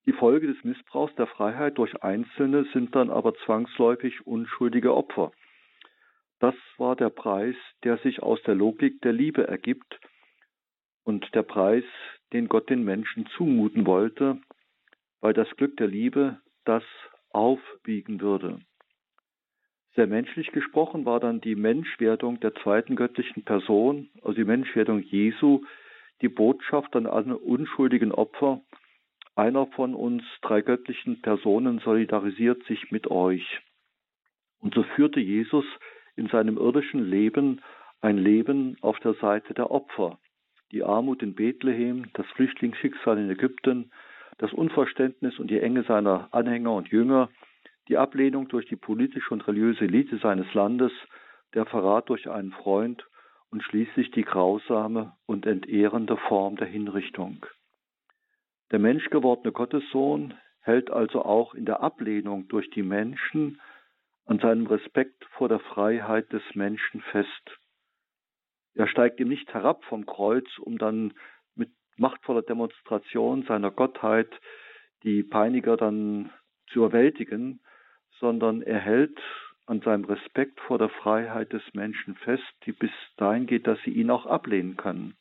Die 0.05 0.13
Folge 0.13 0.47
des 0.47 0.63
Missbrauchs 0.63 1.15
der 1.15 1.27
Freiheit 1.27 1.77
durch 1.77 2.03
Einzelne 2.03 2.65
sind 2.73 2.95
dann 2.95 3.09
aber 3.09 3.33
zwangsläufig 3.45 4.27
unschuldige 4.27 4.93
Opfer. 4.93 5.31
Das 6.39 6.55
war 6.77 6.95
der 6.95 7.09
Preis, 7.09 7.55
der 7.83 7.97
sich 7.97 8.21
aus 8.21 8.41
der 8.43 8.55
Logik 8.55 9.01
der 9.01 9.13
Liebe 9.13 9.47
ergibt 9.47 9.99
und 11.03 11.33
der 11.33 11.43
Preis, 11.43 11.83
den 12.33 12.47
Gott 12.47 12.69
den 12.69 12.83
Menschen 12.83 13.25
zumuten 13.37 13.85
wollte, 13.85 14.39
weil 15.21 15.33
das 15.33 15.49
Glück 15.55 15.77
der 15.77 15.87
Liebe 15.87 16.39
das 16.65 16.83
aufwiegen 17.31 18.21
würde. 18.21 18.59
Sehr 19.95 20.07
menschlich 20.07 20.51
gesprochen 20.51 21.05
war 21.05 21.19
dann 21.19 21.41
die 21.41 21.55
Menschwerdung 21.55 22.39
der 22.41 22.53
zweiten 22.55 22.95
göttlichen 22.95 23.43
Person, 23.43 24.09
also 24.21 24.33
die 24.33 24.43
Menschwerdung 24.43 24.99
Jesu, 24.99 25.63
die 26.21 26.27
Botschaft 26.27 26.95
an 26.95 27.05
alle 27.07 27.37
unschuldigen 27.37 28.11
Opfer, 28.11 28.61
einer 29.35 29.67
von 29.67 29.93
uns 29.95 30.23
drei 30.41 30.61
göttlichen 30.61 31.21
Personen 31.21 31.79
solidarisiert 31.79 32.63
sich 32.65 32.91
mit 32.91 33.09
euch. 33.11 33.61
Und 34.59 34.73
so 34.73 34.83
führte 34.83 35.19
Jesus 35.19 35.65
in 36.15 36.27
seinem 36.27 36.57
irdischen 36.57 37.09
Leben 37.09 37.61
ein 38.01 38.17
Leben 38.17 38.77
auf 38.81 38.99
der 38.99 39.13
Seite 39.15 39.53
der 39.53 39.71
Opfer. 39.71 40.19
Die 40.71 40.83
Armut 40.83 41.21
in 41.21 41.35
Bethlehem, 41.35 42.09
das 42.13 42.25
Flüchtlingsschicksal 42.35 43.17
in 43.17 43.29
Ägypten, 43.29 43.91
das 44.37 44.53
Unverständnis 44.53 45.37
und 45.39 45.49
die 45.49 45.59
Enge 45.59 45.83
seiner 45.83 46.29
Anhänger 46.33 46.73
und 46.73 46.89
Jünger, 46.89 47.29
die 47.87 47.97
Ablehnung 47.97 48.47
durch 48.47 48.67
die 48.67 48.75
politische 48.75 49.33
und 49.33 49.47
religiöse 49.47 49.85
Elite 49.85 50.17
seines 50.17 50.51
Landes, 50.53 50.91
der 51.53 51.65
Verrat 51.65 52.09
durch 52.09 52.29
einen 52.29 52.51
Freund 52.51 53.05
und 53.51 53.63
schließlich 53.63 54.11
die 54.11 54.23
grausame 54.23 55.13
und 55.25 55.45
entehrende 55.45 56.17
Form 56.17 56.55
der 56.57 56.67
Hinrichtung. 56.67 57.45
Der 58.71 58.79
menschgewordene 58.79 59.51
Gottessohn 59.51 60.33
hält 60.61 60.89
also 60.89 61.23
auch 61.23 61.53
in 61.53 61.65
der 61.65 61.81
Ablehnung 61.81 62.47
durch 62.47 62.69
die 62.71 62.83
Menschen 62.83 63.61
an 64.25 64.39
seinem 64.39 64.65
Respekt 64.65 65.25
vor 65.37 65.47
der 65.47 65.59
Freiheit 65.59 66.31
des 66.33 66.41
Menschen 66.55 67.01
fest. 67.01 67.59
Er 68.73 68.87
steigt 68.87 69.19
ihm 69.19 69.29
nicht 69.29 69.53
herab 69.53 69.83
vom 69.85 70.05
Kreuz, 70.05 70.47
um 70.57 70.77
dann 70.77 71.13
mit 71.55 71.69
machtvoller 71.97 72.41
Demonstration 72.41 73.43
seiner 73.43 73.71
Gottheit 73.71 74.29
die 75.03 75.23
Peiniger 75.23 75.77
dann 75.77 76.31
zu 76.67 76.79
überwältigen, 76.79 77.61
sondern 78.19 78.61
er 78.63 78.79
hält 78.79 79.19
an 79.67 79.81
seinem 79.81 80.05
Respekt 80.05 80.59
vor 80.61 80.77
der 80.77 80.89
Freiheit 80.89 81.53
des 81.53 81.63
Menschen 81.73 82.15
fest, 82.15 82.43
die 82.65 82.71
bis 82.71 82.91
dahin 83.17 83.45
geht, 83.45 83.67
dass 83.67 83.79
sie 83.83 83.91
ihn 83.91 84.09
auch 84.09 84.25
ablehnen 84.25 84.77
können. 84.77 85.15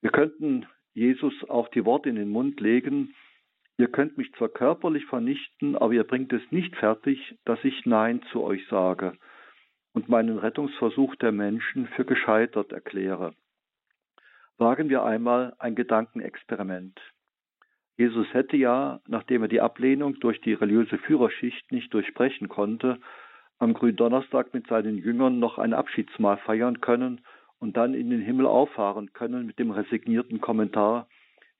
Wir 0.00 0.10
könnten 0.10 0.66
Jesus 0.94 1.32
auch 1.48 1.68
die 1.68 1.84
Worte 1.84 2.08
in 2.08 2.16
den 2.16 2.28
Mund 2.28 2.60
legen, 2.60 3.14
ihr 3.78 3.88
könnt 3.88 4.18
mich 4.18 4.32
zwar 4.34 4.48
körperlich 4.48 5.06
vernichten, 5.06 5.76
aber 5.76 5.92
ihr 5.92 6.04
bringt 6.04 6.32
es 6.32 6.42
nicht 6.50 6.76
fertig, 6.76 7.38
dass 7.44 7.62
ich 7.64 7.86
Nein 7.86 8.22
zu 8.30 8.42
euch 8.42 8.66
sage 8.68 9.14
und 9.94 10.08
meinen 10.08 10.38
Rettungsversuch 10.38 11.14
der 11.16 11.32
Menschen 11.32 11.86
für 11.88 12.04
gescheitert 12.04 12.72
erkläre. 12.72 13.34
Wagen 14.58 14.88
wir 14.88 15.02
einmal 15.02 15.54
ein 15.58 15.74
Gedankenexperiment. 15.74 17.00
Jesus 17.96 18.26
hätte 18.32 18.56
ja, 18.56 19.00
nachdem 19.06 19.42
er 19.42 19.48
die 19.48 19.60
Ablehnung 19.60 20.18
durch 20.20 20.40
die 20.40 20.54
religiöse 20.54 20.98
Führerschicht 20.98 21.72
nicht 21.72 21.92
durchbrechen 21.92 22.48
konnte, 22.48 22.98
am 23.58 23.74
Gründonnerstag 23.74 24.54
mit 24.54 24.66
seinen 24.66 24.98
Jüngern 24.98 25.38
noch 25.38 25.58
ein 25.58 25.74
Abschiedsmahl 25.74 26.38
feiern 26.38 26.80
können 26.80 27.20
und 27.62 27.76
dann 27.76 27.94
in 27.94 28.10
den 28.10 28.20
Himmel 28.20 28.46
auffahren 28.46 29.12
können 29.12 29.46
mit 29.46 29.60
dem 29.60 29.70
resignierten 29.70 30.40
Kommentar, 30.40 31.06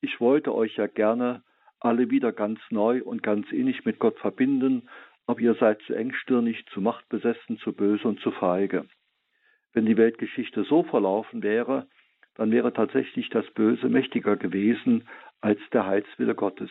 ich 0.01 0.21
wollte 0.21 0.53
euch 0.53 0.75
ja 0.75 0.89
gerne 0.89 1.45
alle 1.79 2.11
wieder 2.11 2.33
ganz 2.33 2.59
neu 2.71 3.05
und 3.05 3.23
ganz 3.23 3.53
innig 3.53 3.85
mit 3.85 4.01
Gott 4.01 4.19
verbinden, 4.19 4.89
aber 5.27 5.39
ihr 5.39 5.55
seid 5.55 5.81
zu 5.83 5.95
engstirnig, 5.95 6.67
zu 6.73 6.81
machtbesessen, 6.81 7.57
zu 7.59 7.73
böse 7.73 8.09
und 8.09 8.19
zu 8.19 8.33
feige. 8.33 8.87
Wenn 9.75 9.87
die 9.87 9.97
Weltgeschichte 9.97 10.65
so 10.65 10.83
verlaufen 10.83 11.45
wäre, 11.45 11.87
dann 12.35 12.51
wäre 12.51 12.73
tatsächlich 12.73 13.29
das 13.29 13.49
Böse 13.53 13.89
mächtiger 13.89 14.37
gewesen 14.37 15.09
als 15.41 15.61
der 15.73 15.87
Heilswille 15.87 16.35
Gottes. 16.35 16.71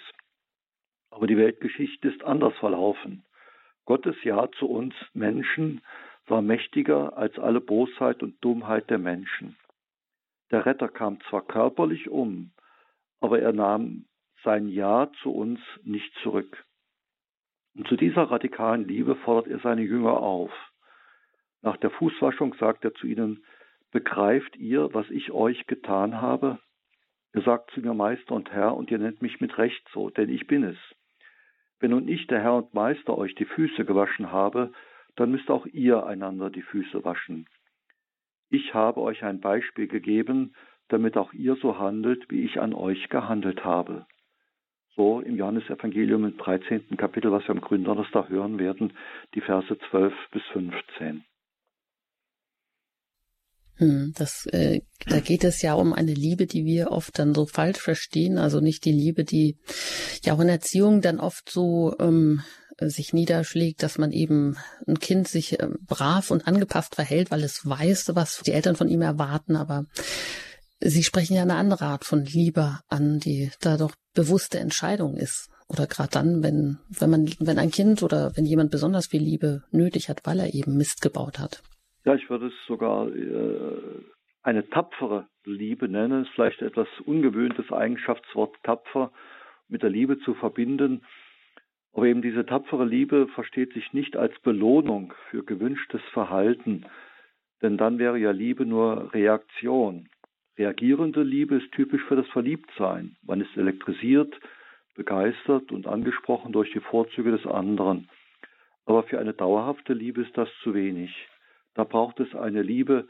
Aber 1.09 1.25
die 1.25 1.37
Weltgeschichte 1.37 2.09
ist 2.09 2.21
anders 2.25 2.57
verlaufen. 2.57 3.23
Gottes 3.85 4.21
Ja 4.25 4.51
zu 4.51 4.67
uns 4.67 4.93
Menschen 5.13 5.79
war 6.31 6.41
mächtiger 6.41 7.17
als 7.17 7.37
alle 7.37 7.61
Bosheit 7.61 8.23
und 8.23 8.43
Dummheit 8.43 8.89
der 8.89 8.97
Menschen. 8.97 9.55
Der 10.49 10.65
Retter 10.65 10.87
kam 10.87 11.19
zwar 11.29 11.45
körperlich 11.45 12.09
um, 12.09 12.51
aber 13.19 13.39
er 13.39 13.53
nahm 13.53 14.05
sein 14.43 14.67
Ja 14.67 15.11
zu 15.21 15.31
uns 15.31 15.59
nicht 15.83 16.11
zurück. 16.23 16.65
Und 17.75 17.87
zu 17.87 17.95
dieser 17.95 18.23
radikalen 18.23 18.87
Liebe 18.87 19.15
fordert 19.17 19.47
er 19.47 19.59
seine 19.59 19.83
Jünger 19.83 20.17
auf. 20.17 20.51
Nach 21.61 21.77
der 21.77 21.91
Fußwaschung 21.91 22.55
sagt 22.55 22.83
er 22.83 22.93
zu 22.95 23.05
ihnen, 23.05 23.45
Begreift 23.91 24.55
ihr, 24.55 24.93
was 24.93 25.09
ich 25.09 25.31
euch 25.31 25.67
getan 25.67 26.21
habe? 26.21 26.59
Ihr 27.33 27.41
sagt 27.41 27.71
zu 27.71 27.81
mir 27.81 27.93
Meister 27.93 28.33
und 28.33 28.49
Herr, 28.49 28.73
und 28.75 28.89
ihr 28.89 28.97
nennt 28.97 29.21
mich 29.21 29.41
mit 29.41 29.57
Recht 29.57 29.85
so, 29.93 30.09
denn 30.09 30.29
ich 30.29 30.47
bin 30.47 30.63
es. 30.63 30.77
Wenn 31.79 31.91
nun 31.91 32.07
ich, 32.07 32.25
der 32.27 32.41
Herr 32.41 32.55
und 32.55 32.73
Meister, 32.73 33.17
euch 33.17 33.35
die 33.35 33.45
Füße 33.45 33.83
gewaschen 33.83 34.31
habe, 34.31 34.71
dann 35.15 35.31
müsst 35.31 35.49
auch 35.49 35.65
ihr 35.65 36.05
einander 36.05 36.49
die 36.49 36.61
Füße 36.61 37.03
waschen. 37.03 37.47
Ich 38.49 38.73
habe 38.73 39.01
euch 39.01 39.23
ein 39.23 39.39
Beispiel 39.39 39.87
gegeben, 39.87 40.53
damit 40.89 41.17
auch 41.17 41.33
ihr 41.33 41.55
so 41.61 41.79
handelt, 41.79 42.29
wie 42.29 42.43
ich 42.43 42.59
an 42.59 42.73
euch 42.73 43.09
gehandelt 43.09 43.63
habe. 43.63 44.05
So 44.95 45.21
im 45.21 45.37
Johannesevangelium 45.37 46.25
im 46.25 46.37
13. 46.37 46.97
Kapitel, 46.97 47.31
was 47.31 47.43
wir 47.43 47.51
am 47.51 47.61
Gründonnerstag 47.61 48.29
hören 48.29 48.59
werden, 48.59 48.93
die 49.33 49.41
Verse 49.41 49.77
12 49.89 50.13
bis 50.31 50.43
15. 50.51 51.23
Hm, 53.77 54.13
das, 54.15 54.45
äh, 54.47 54.81
da 55.07 55.21
geht 55.21 55.43
es 55.43 55.61
ja 55.61 55.73
um 55.73 55.93
eine 55.93 56.13
Liebe, 56.13 56.45
die 56.45 56.65
wir 56.65 56.91
oft 56.91 57.17
dann 57.17 57.33
so 57.33 57.45
falsch 57.45 57.79
verstehen. 57.79 58.37
Also 58.37 58.59
nicht 58.59 58.85
die 58.85 58.91
Liebe, 58.91 59.23
die 59.23 59.57
ja 60.23 60.33
auch 60.33 60.39
in 60.39 60.49
Erziehung 60.49 61.01
dann 61.01 61.19
oft 61.19 61.49
so 61.49 61.95
ähm, 61.99 62.41
sich 62.79 63.13
niederschlägt, 63.13 63.83
dass 63.83 63.97
man 63.97 64.11
eben 64.11 64.57
ein 64.87 64.99
Kind 64.99 65.27
sich 65.27 65.59
äh, 65.59 65.67
brav 65.87 66.31
und 66.31 66.47
angepasst 66.47 66.95
verhält, 66.95 67.31
weil 67.31 67.43
es 67.43 67.67
weiß, 67.67 68.11
was 68.15 68.41
die 68.41 68.51
Eltern 68.51 68.75
von 68.75 68.87
ihm 68.87 69.01
erwarten. 69.01 69.55
Aber 69.55 69.85
Sie 70.79 71.03
sprechen 71.03 71.35
ja 71.35 71.43
eine 71.43 71.55
andere 71.55 71.85
Art 71.85 72.05
von 72.05 72.25
Liebe 72.25 72.79
an, 72.89 73.19
die 73.19 73.51
da 73.61 73.77
doch 73.77 73.93
bewusste 74.15 74.59
Entscheidung 74.59 75.15
ist. 75.15 75.49
Oder 75.67 75.87
gerade 75.87 76.09
dann, 76.11 76.43
wenn, 76.43 76.79
wenn 76.89 77.09
man, 77.09 77.29
wenn 77.39 77.59
ein 77.59 77.71
Kind 77.71 78.03
oder 78.03 78.31
wenn 78.35 78.45
jemand 78.45 78.71
besonders 78.71 79.07
viel 79.07 79.21
Liebe 79.21 79.63
nötig 79.71 80.09
hat, 80.09 80.21
weil 80.25 80.39
er 80.39 80.53
eben 80.53 80.75
Mist 80.75 81.01
gebaut 81.01 81.39
hat. 81.39 81.61
Ja, 82.03 82.15
ich 82.15 82.29
würde 82.29 82.47
es 82.47 82.53
sogar 82.67 83.07
äh, 83.07 84.01
eine 84.41 84.67
tapfere 84.69 85.27
Liebe 85.45 85.87
nennen. 85.87 86.27
Vielleicht 86.33 86.61
etwas 86.61 86.87
ungewöhntes 87.05 87.71
Eigenschaftswort 87.71 88.55
tapfer 88.63 89.11
mit 89.69 89.83
der 89.83 89.89
Liebe 89.89 90.19
zu 90.19 90.33
verbinden. 90.33 91.03
Aber 91.93 92.05
eben 92.05 92.21
diese 92.21 92.45
tapfere 92.45 92.85
Liebe 92.85 93.27
versteht 93.29 93.73
sich 93.73 93.91
nicht 93.93 94.15
als 94.15 94.37
Belohnung 94.39 95.13
für 95.29 95.43
gewünschtes 95.43 96.01
Verhalten, 96.13 96.85
denn 97.61 97.77
dann 97.77 97.99
wäre 97.99 98.17
ja 98.17 98.31
Liebe 98.31 98.65
nur 98.65 99.13
Reaktion. 99.13 100.09
Reagierende 100.57 101.23
Liebe 101.23 101.55
ist 101.55 101.71
typisch 101.71 102.03
für 102.03 102.15
das 102.15 102.27
Verliebtsein. 102.29 103.15
Man 103.23 103.41
ist 103.41 103.55
elektrisiert, 103.55 104.33
begeistert 104.95 105.71
und 105.71 105.87
angesprochen 105.87 106.51
durch 106.51 106.71
die 106.71 106.79
Vorzüge 106.79 107.31
des 107.31 107.45
anderen. 107.45 108.09
Aber 108.85 109.03
für 109.03 109.19
eine 109.19 109.33
dauerhafte 109.33 109.93
Liebe 109.93 110.21
ist 110.21 110.37
das 110.37 110.49
zu 110.63 110.73
wenig. 110.73 111.11
Da 111.75 111.83
braucht 111.83 112.19
es 112.19 112.35
eine 112.35 112.61
Liebe, 112.61 113.07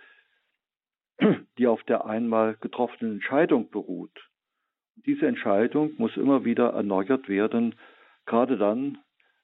die 1.57 1.67
auf 1.67 1.83
der 1.83 2.05
einmal 2.05 2.57
getroffenen 2.59 3.13
Entscheidung 3.13 3.69
beruht. 3.69 4.11
Diese 5.05 5.27
Entscheidung 5.27 5.93
muss 5.97 6.15
immer 6.17 6.45
wieder 6.45 6.69
erneuert 6.73 7.27
werden, 7.29 7.75
gerade 8.25 8.57
dann, 8.57 8.97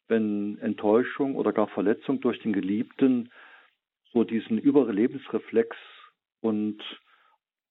wenn 0.08 0.58
Enttäuschung 0.60 1.36
oder 1.36 1.54
gar 1.54 1.68
Verletzung 1.68 2.22
durch 2.22 2.40
den 2.40 2.54
Geliebten 2.54 3.32
so 4.14 4.24
diesen 4.24 4.58
Überlebensreflex 4.58 5.76
und 6.42 6.82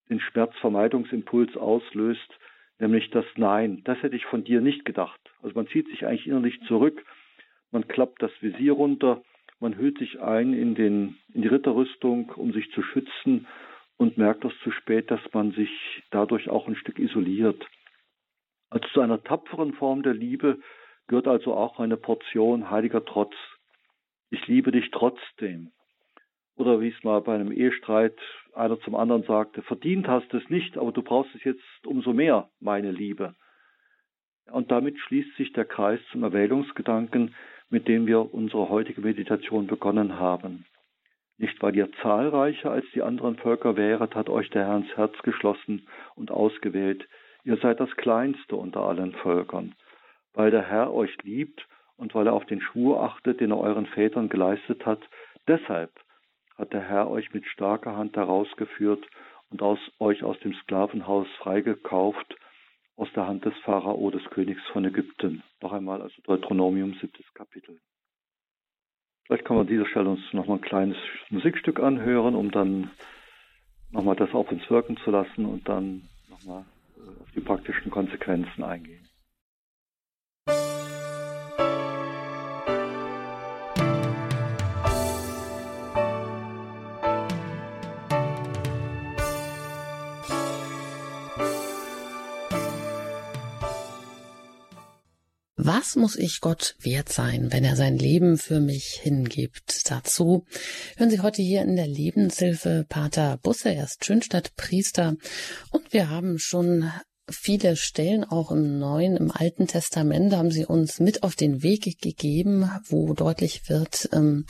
den 0.09 0.21
Schmerzvermeidungsimpuls 0.21 1.57
auslöst, 1.57 2.39
nämlich 2.79 3.11
das 3.11 3.25
Nein, 3.37 3.83
das 3.85 4.03
hätte 4.03 4.17
ich 4.17 4.27
von 4.27 4.45
dir 4.45 4.61
nicht 4.61 4.85
gedacht. 4.85 5.21
Also 5.43 5.55
man 5.55 5.69
zieht 5.69 5.89
sich 5.89 6.07
eigentlich 6.07 6.27
innerlich 6.27 6.61
zurück, 6.69 7.05
man 7.71 7.89
klappt 7.89 8.23
das 8.23 8.31
Visier 8.41 8.73
runter, 8.73 9.23
man 9.59 9.77
hüllt 9.77 9.99
sich 9.99 10.21
ein 10.21 10.53
in, 10.53 10.75
den, 10.75 11.17
in 11.33 11.43
die 11.43 11.49
Ritterrüstung, 11.49 12.31
um 12.37 12.53
sich 12.53 12.71
zu 12.73 12.83
schützen 12.83 13.47
und 13.97 14.19
merkt 14.19 14.45
das 14.45 14.53
zu 14.63 14.71
spät, 14.71 15.11
dass 15.11 15.21
man 15.33 15.53
sich 15.53 15.71
dadurch 16.11 16.51
auch 16.51 16.69
ein 16.69 16.77
Stück 16.77 16.99
isoliert. 16.99 17.67
Also 18.69 18.87
zu 18.89 19.01
einer 19.01 19.23
tapferen 19.23 19.73
Form 19.75 20.03
der 20.03 20.15
Liebe 20.15 20.59
gehört 21.09 21.29
also 21.29 21.55
auch 21.55 21.79
eine 21.79 21.97
Portion 21.97 22.71
heiliger 22.71 23.05
Trotz. 23.05 23.35
Ich 24.31 24.47
liebe 24.47 24.73
dich 24.73 24.91
trotzdem. 24.91 25.73
Oder 26.57 26.81
wie 26.81 26.89
es 26.89 27.05
mal 27.05 27.21
bei 27.21 27.35
einem 27.35 27.53
Ehestreit 27.53 28.19
einer 28.55 28.81
zum 28.81 28.95
anderen 28.95 29.23
sagte, 29.25 29.63
verdient 29.63 30.09
hast 30.09 30.33
es 30.33 30.49
nicht, 30.49 30.79
aber 30.79 30.91
du 30.91 31.03
brauchst 31.03 31.35
es 31.35 31.45
jetzt 31.45 31.63
umso 31.87 32.13
mehr, 32.13 32.49
meine 32.61 32.91
Liebe. 32.91 33.35
Und 34.51 34.71
damit 34.71 34.99
schließt 34.99 35.37
sich 35.37 35.53
der 35.53 35.65
Kreis 35.65 36.01
zum 36.13 36.23
Erwählungsgedanken, 36.23 37.35
mit 37.69 37.89
dem 37.89 38.07
wir 38.07 38.33
unsere 38.33 38.69
heutige 38.69 39.01
Meditation 39.01 39.67
begonnen 39.67 40.19
haben. 40.19 40.65
Nicht 41.39 41.61
weil 41.63 41.77
ihr 41.77 41.91
zahlreicher 42.01 42.71
als 42.71 42.87
die 42.95 43.03
anderen 43.03 43.37
Völker 43.37 43.77
wäret, 43.77 44.15
hat 44.15 44.31
euch 44.31 44.49
der 44.51 44.67
Herr 44.67 44.77
ins 44.79 44.97
Herz 44.97 45.15
geschlossen 45.23 45.87
und 46.15 46.31
ausgewählt. 46.31 47.07
Ihr 47.45 47.59
seid 47.59 47.81
das 47.81 47.95
Kleinste 47.97 48.57
unter 48.57 48.81
allen 48.81 49.13
Völkern. 49.13 49.75
Weil 50.37 50.51
der 50.51 50.69
Herr 50.69 50.93
euch 50.93 51.17
liebt 51.23 51.67
und 51.97 52.15
weil 52.15 52.27
er 52.27 52.35
auf 52.35 52.45
den 52.45 52.61
Schwur 52.61 53.03
achtet, 53.03 53.41
den 53.41 53.51
er 53.51 53.59
euren 53.59 53.87
Vätern 53.87 54.29
geleistet 54.29 54.85
hat, 54.85 55.01
deshalb 55.49 55.91
hat 56.57 56.73
der 56.75 56.83
Herr 56.83 57.11
euch 57.11 57.33
mit 57.33 57.47
starker 57.47 57.97
Hand 57.97 58.17
herausgeführt 58.17 59.05
und 59.51 59.63
aus, 59.63 59.79
euch 59.99 60.23
aus 60.23 60.39
dem 60.41 60.53
Sklavenhaus 60.53 61.27
freigekauft, 61.39 62.37
aus 62.97 63.09
der 63.15 63.27
Hand 63.27 63.47
des 63.47 63.55
Pharao, 63.65 64.11
des 64.11 64.25
Königs 64.27 64.63
von 64.73 64.85
Ägypten. 64.85 65.43
Noch 65.63 65.73
einmal, 65.73 66.03
also 66.03 66.15
Deuteronomium, 66.23 66.95
siebtes 67.01 67.27
Kapitel. 67.33 67.81
Vielleicht 69.25 69.47
kann 69.47 69.57
man 69.57 69.67
an 69.67 69.73
dieser 69.73 69.87
Stelle 69.87 70.11
uns 70.11 70.21
nochmal 70.33 70.59
ein 70.59 70.63
kleines 70.63 70.99
Musikstück 71.31 71.81
anhören, 71.81 72.35
um 72.35 72.51
dann 72.51 72.91
nochmal 73.91 74.17
das 74.17 74.35
auf 74.35 74.53
uns 74.53 74.69
wirken 74.71 74.99
zu 74.99 75.11
lassen 75.11 75.47
und 75.47 75.67
dann 75.67 76.03
nochmal 76.29 76.65
äh, 76.97 77.23
auf 77.23 77.31
die 77.35 77.41
praktischen 77.41 77.91
Konsequenzen 77.91 78.63
eingehen. 78.63 79.06
Was 95.87 95.95
muss 95.95 96.17
ich 96.17 96.41
Gott 96.41 96.75
wert 96.81 97.13
sein, 97.13 97.53
wenn 97.53 97.63
er 97.63 97.77
sein 97.77 97.97
Leben 97.97 98.39
für 98.39 98.59
mich 98.59 98.99
hingibt? 99.01 99.89
Dazu 99.89 100.45
hören 100.97 101.11
Sie 101.11 101.21
heute 101.21 101.43
hier 101.43 101.63
in 101.63 101.77
der 101.77 101.87
Lebenshilfe 101.87 102.85
Pater 102.89 103.39
Busse, 103.41 103.73
er 103.73 103.85
ist 103.85 104.05
Schönstadt-Priester 104.05 105.15
und 105.71 105.93
wir 105.93 106.11
haben 106.11 106.41
schon 106.41 106.91
viele 107.31 107.77
Stellen 107.77 108.25
auch 108.25 108.51
im 108.51 108.81
Neuen, 108.81 109.17
im 109.17 109.31
Alten 109.31 109.69
Testament 109.69 110.35
haben 110.35 110.51
sie 110.51 110.67
uns 110.67 110.99
mit 110.99 111.23
auf 111.23 111.37
den 111.37 111.63
Weg 111.63 112.01
gegeben, 112.01 112.69
wo 112.89 113.15
deutlich 113.15 113.69
wird, 113.69 114.09
ähm, 114.13 114.45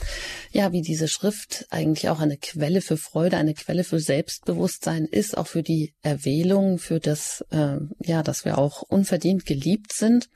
ja, 0.53 0.73
wie 0.73 0.81
diese 0.81 1.07
Schrift 1.07 1.67
eigentlich 1.69 2.09
auch 2.09 2.21
eine 2.21 2.39
Quelle 2.39 2.81
für 2.81 2.97
Freude, 2.97 3.37
eine 3.37 3.53
Quelle 3.53 3.85
für 3.85 4.01
Selbstbewusstsein 4.01 5.05
ist, 5.05 5.37
auch 5.37 5.49
für 5.49 5.63
die 5.63 5.93
Erwählung, 6.01 6.79
für 6.79 6.99
das, 6.99 7.45
äh, 7.51 7.77
ja, 8.03 8.23
dass 8.23 8.47
wir 8.47 8.57
auch 8.57 8.81
unverdient 8.81 9.45
geliebt 9.45 9.93
sind. 9.93 10.31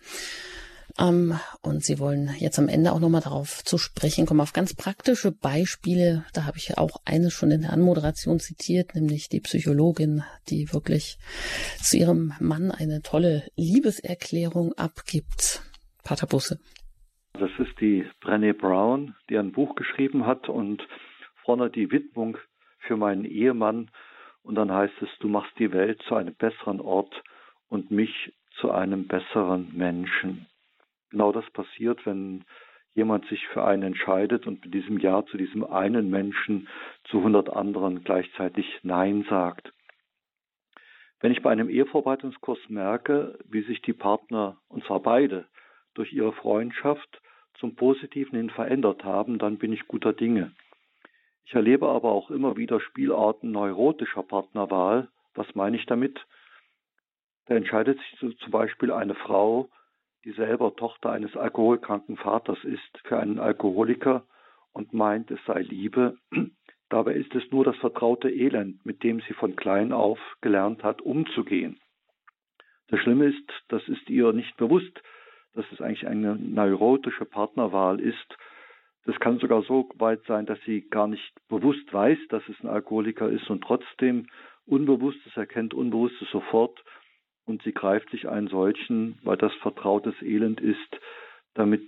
Ähm, 1.01 1.35
und 1.63 1.83
Sie 1.83 1.99
wollen 1.99 2.31
jetzt 2.39 2.59
am 2.59 2.69
Ende 2.69 2.93
auch 2.93 3.01
nochmal 3.01 3.23
darauf 3.23 3.65
zu 3.65 3.79
sprechen 3.79 4.27
kommen, 4.27 4.41
auf 4.41 4.53
ganz 4.53 4.75
praktische 4.75 5.33
Beispiele. 5.33 6.25
Da 6.35 6.45
habe 6.45 6.59
ich 6.59 6.77
auch 6.77 7.01
eine 7.07 7.31
schon 7.31 7.51
in 7.51 7.63
der 7.63 7.73
Anmoderation 7.73 8.39
zitiert, 8.39 8.95
nämlich 8.95 9.29
die 9.29 9.41
Psychologin, 9.41 10.23
die 10.49 10.73
wirklich 10.73 11.19
zu 11.83 11.97
ihrem 11.97 12.35
Mann 12.41 12.71
eine 12.71 13.01
tolle 13.03 13.45
Liebeserklärung 13.57 14.75
abgibt. 14.75 15.63
Pater 16.05 16.27
Busse. 16.27 16.61
Das 17.35 17.51
ist 17.59 17.81
die 17.81 18.05
Brené 18.21 18.53
Brown, 18.53 19.15
die 19.31 19.39
ein 19.39 19.53
Buch 19.53 19.75
geschrieben 19.77 20.27
hat 20.27 20.49
und 20.49 20.87
vorne 21.45 21.71
die 21.71 21.91
Widmung 21.91 22.37
für 22.81 22.97
meinen 22.97 23.25
Ehemann. 23.25 23.91
Und 24.43 24.57
dann 24.57 24.71
heißt 24.71 24.95
es, 25.01 25.09
du 25.21 25.29
machst 25.29 25.53
die 25.59 25.73
Welt 25.73 26.03
zu 26.09 26.15
einem 26.15 26.35
besseren 26.35 26.81
Ort 26.81 27.23
und 27.69 27.91
mich 27.91 28.33
zu 28.61 28.71
einem 28.71 29.07
besseren 29.07 29.71
Menschen 29.75 30.47
genau 31.11 31.33
das 31.33 31.49
passiert, 31.51 32.05
wenn 32.07 32.45
jemand 32.95 33.27
sich 33.27 33.47
für 33.49 33.65
einen 33.65 33.83
entscheidet 33.83 34.47
und 34.47 34.65
mit 34.65 34.75
diesem 34.75 34.99
Ja 34.99 35.25
zu 35.27 35.37
diesem 35.37 35.65
einen 35.65 36.11
Menschen 36.11 36.69
zu 37.05 37.19
100 37.19 37.51
anderen 37.51 38.03
gleichzeitig 38.03 38.81
Nein 38.83 39.25
sagt. 39.29 39.73
Wenn 41.21 41.33
ich 41.33 41.43
bei 41.43 41.51
einem 41.51 41.69
Ehevorbereitungskurs 41.69 42.59
merke, 42.69 43.39
wie 43.45 43.63
sich 43.63 43.83
die 43.83 43.93
Partner, 43.93 44.57
und 44.69 44.85
zwar 44.85 45.01
beide, 45.01 45.47
durch 45.95 46.13
ihre 46.13 46.33
Freundschaft 46.33 47.21
zum 47.59 47.77
Positiven 47.77 48.37
hin 48.37 48.51
verändert 48.51 49.05
haben, 49.05 49.39
dann 49.39 49.59
bin 49.59 49.73
ich 49.73 49.87
guter 49.87 50.13
Dinge. 50.13 50.53
Ich 51.45 51.55
erlebe 51.55 51.89
aber 51.89 52.11
auch 52.11 52.31
immer 52.31 52.57
wieder 52.57 52.81
Spielarten 52.81 53.51
neurotischer 53.51 54.23
Partnerwahl. 54.23 55.09
Was 55.35 55.55
meine 55.55 55.77
ich 55.77 55.85
damit? 55.87 56.25
Da 57.47 57.55
entscheidet 57.55 57.99
sich 57.99 58.39
zum 58.39 58.51
Beispiel 58.51 58.93
eine 58.93 59.15
Frau 59.15 59.69
die 60.25 60.33
selber 60.33 60.75
Tochter 60.77 61.11
eines 61.11 61.37
alkoholkranken 61.37 62.17
Vaters 62.17 62.63
ist, 62.65 62.99
für 63.05 63.19
einen 63.19 63.39
Alkoholiker 63.39 64.25
und 64.73 64.93
meint, 64.93 65.31
es 65.31 65.41
sei 65.47 65.63
Liebe, 65.63 66.17
Dabei 66.91 67.15
ist 67.15 67.33
es 67.37 67.49
nur 67.53 67.65
das 67.65 67.77
vertraute 67.77 68.29
Elend, 68.29 68.85
mit 68.85 69.05
dem 69.05 69.21
sie 69.21 69.33
von 69.35 69.55
klein 69.55 69.93
auf 69.93 70.19
gelernt 70.41 70.83
hat, 70.83 71.01
umzugehen. 71.01 71.79
Das 72.89 72.99
Schlimme 73.01 73.27
ist, 73.27 73.49
das 73.69 73.87
ist 73.87 74.11
ihr 74.11 74.33
nicht 74.33 74.57
bewusst, 74.57 75.01
dass 75.55 75.65
es 75.73 75.81
eigentlich 75.81 76.09
eine 76.09 76.35
neurotische 76.35 77.25
Partnerwahl 77.25 78.01
ist. 78.01 78.37
Das 79.05 79.19
kann 79.21 79.39
sogar 79.39 79.63
so 79.63 79.89
weit 79.99 80.23
sein, 80.27 80.47
dass 80.47 80.59
sie 80.67 80.83
gar 80.83 81.07
nicht 81.07 81.33
bewusst 81.49 81.93
weiß, 81.93 82.19
dass 82.29 82.43
es 82.49 82.61
ein 82.61 82.69
Alkoholiker 82.69 83.29
ist 83.29 83.49
und 83.49 83.63
trotzdem 83.63 84.27
Unbewusstes 84.67 85.37
erkennt 85.37 85.75
Unbewusstes 85.75 86.29
sofort 86.31 86.83
und 87.51 87.63
sie 87.63 87.73
greift 87.73 88.11
sich 88.11 88.29
einen 88.29 88.49
solchen, 88.49 89.19
weil 89.23 89.37
das 89.37 89.53
vertrautes 89.57 90.15
Elend 90.23 90.61
ist, 90.61 91.01
damit, 91.55 91.83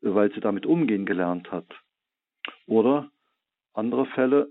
weil 0.00 0.32
sie 0.32 0.40
damit 0.40 0.64
umgehen 0.64 1.04
gelernt 1.04 1.50
hat. 1.50 1.66
Oder 2.66 3.10
andere 3.74 4.06
Fälle, 4.06 4.48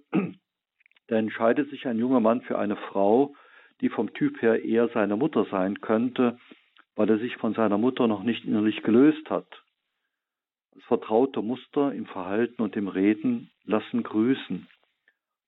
da 1.08 1.16
entscheidet 1.16 1.70
sich 1.70 1.88
ein 1.88 1.98
junger 1.98 2.20
Mann 2.20 2.42
für 2.42 2.60
eine 2.60 2.76
Frau, 2.76 3.36
die 3.82 3.90
vom 3.90 4.14
Typ 4.14 4.42
her 4.42 4.64
eher 4.64 4.90
seine 4.90 5.16
Mutter 5.16 5.46
sein 5.50 5.82
könnte, 5.82 6.38
weil 6.96 7.10
er 7.10 7.18
sich 7.20 7.36
von 7.38 7.54
seiner 7.54 7.78
Mutter 7.78 8.08
noch 8.08 8.24
nicht 8.24 8.46
innerlich 8.46 8.84
gelöst 8.84 9.30
hat. 9.30 9.48
Das 10.74 10.84
vertraute 10.84 11.42
Muster 11.42 11.94
im 11.94 12.06
Verhalten 12.06 12.62
und 12.62 12.76
im 12.76 12.88
Reden 12.88 13.52
lassen 13.64 14.04
grüßen. 14.04 14.68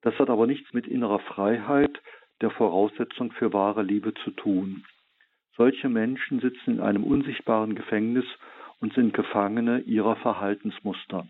Das 0.02 0.18
hat 0.20 0.30
aber 0.30 0.48
nichts 0.48 0.74
mit 0.74 0.88
innerer 0.88 1.20
Freiheit, 1.20 2.02
der 2.42 2.52
Voraussetzung 2.52 3.32
für 3.32 3.54
wahre 3.54 3.84
Liebe 3.84 4.14
zu 4.24 4.32
tun. 4.32 4.86
Solche 5.56 5.90
Menschen 5.90 6.40
sitzen 6.40 6.76
in 6.76 6.80
einem 6.82 7.04
unsichtbaren 7.04 7.76
Gefängnis 7.76 8.26
und 8.80 8.94
sind 8.94 9.14
Gefangene 9.14 9.80
ihrer 9.80 10.16
Verhaltensmuster. 10.18 11.28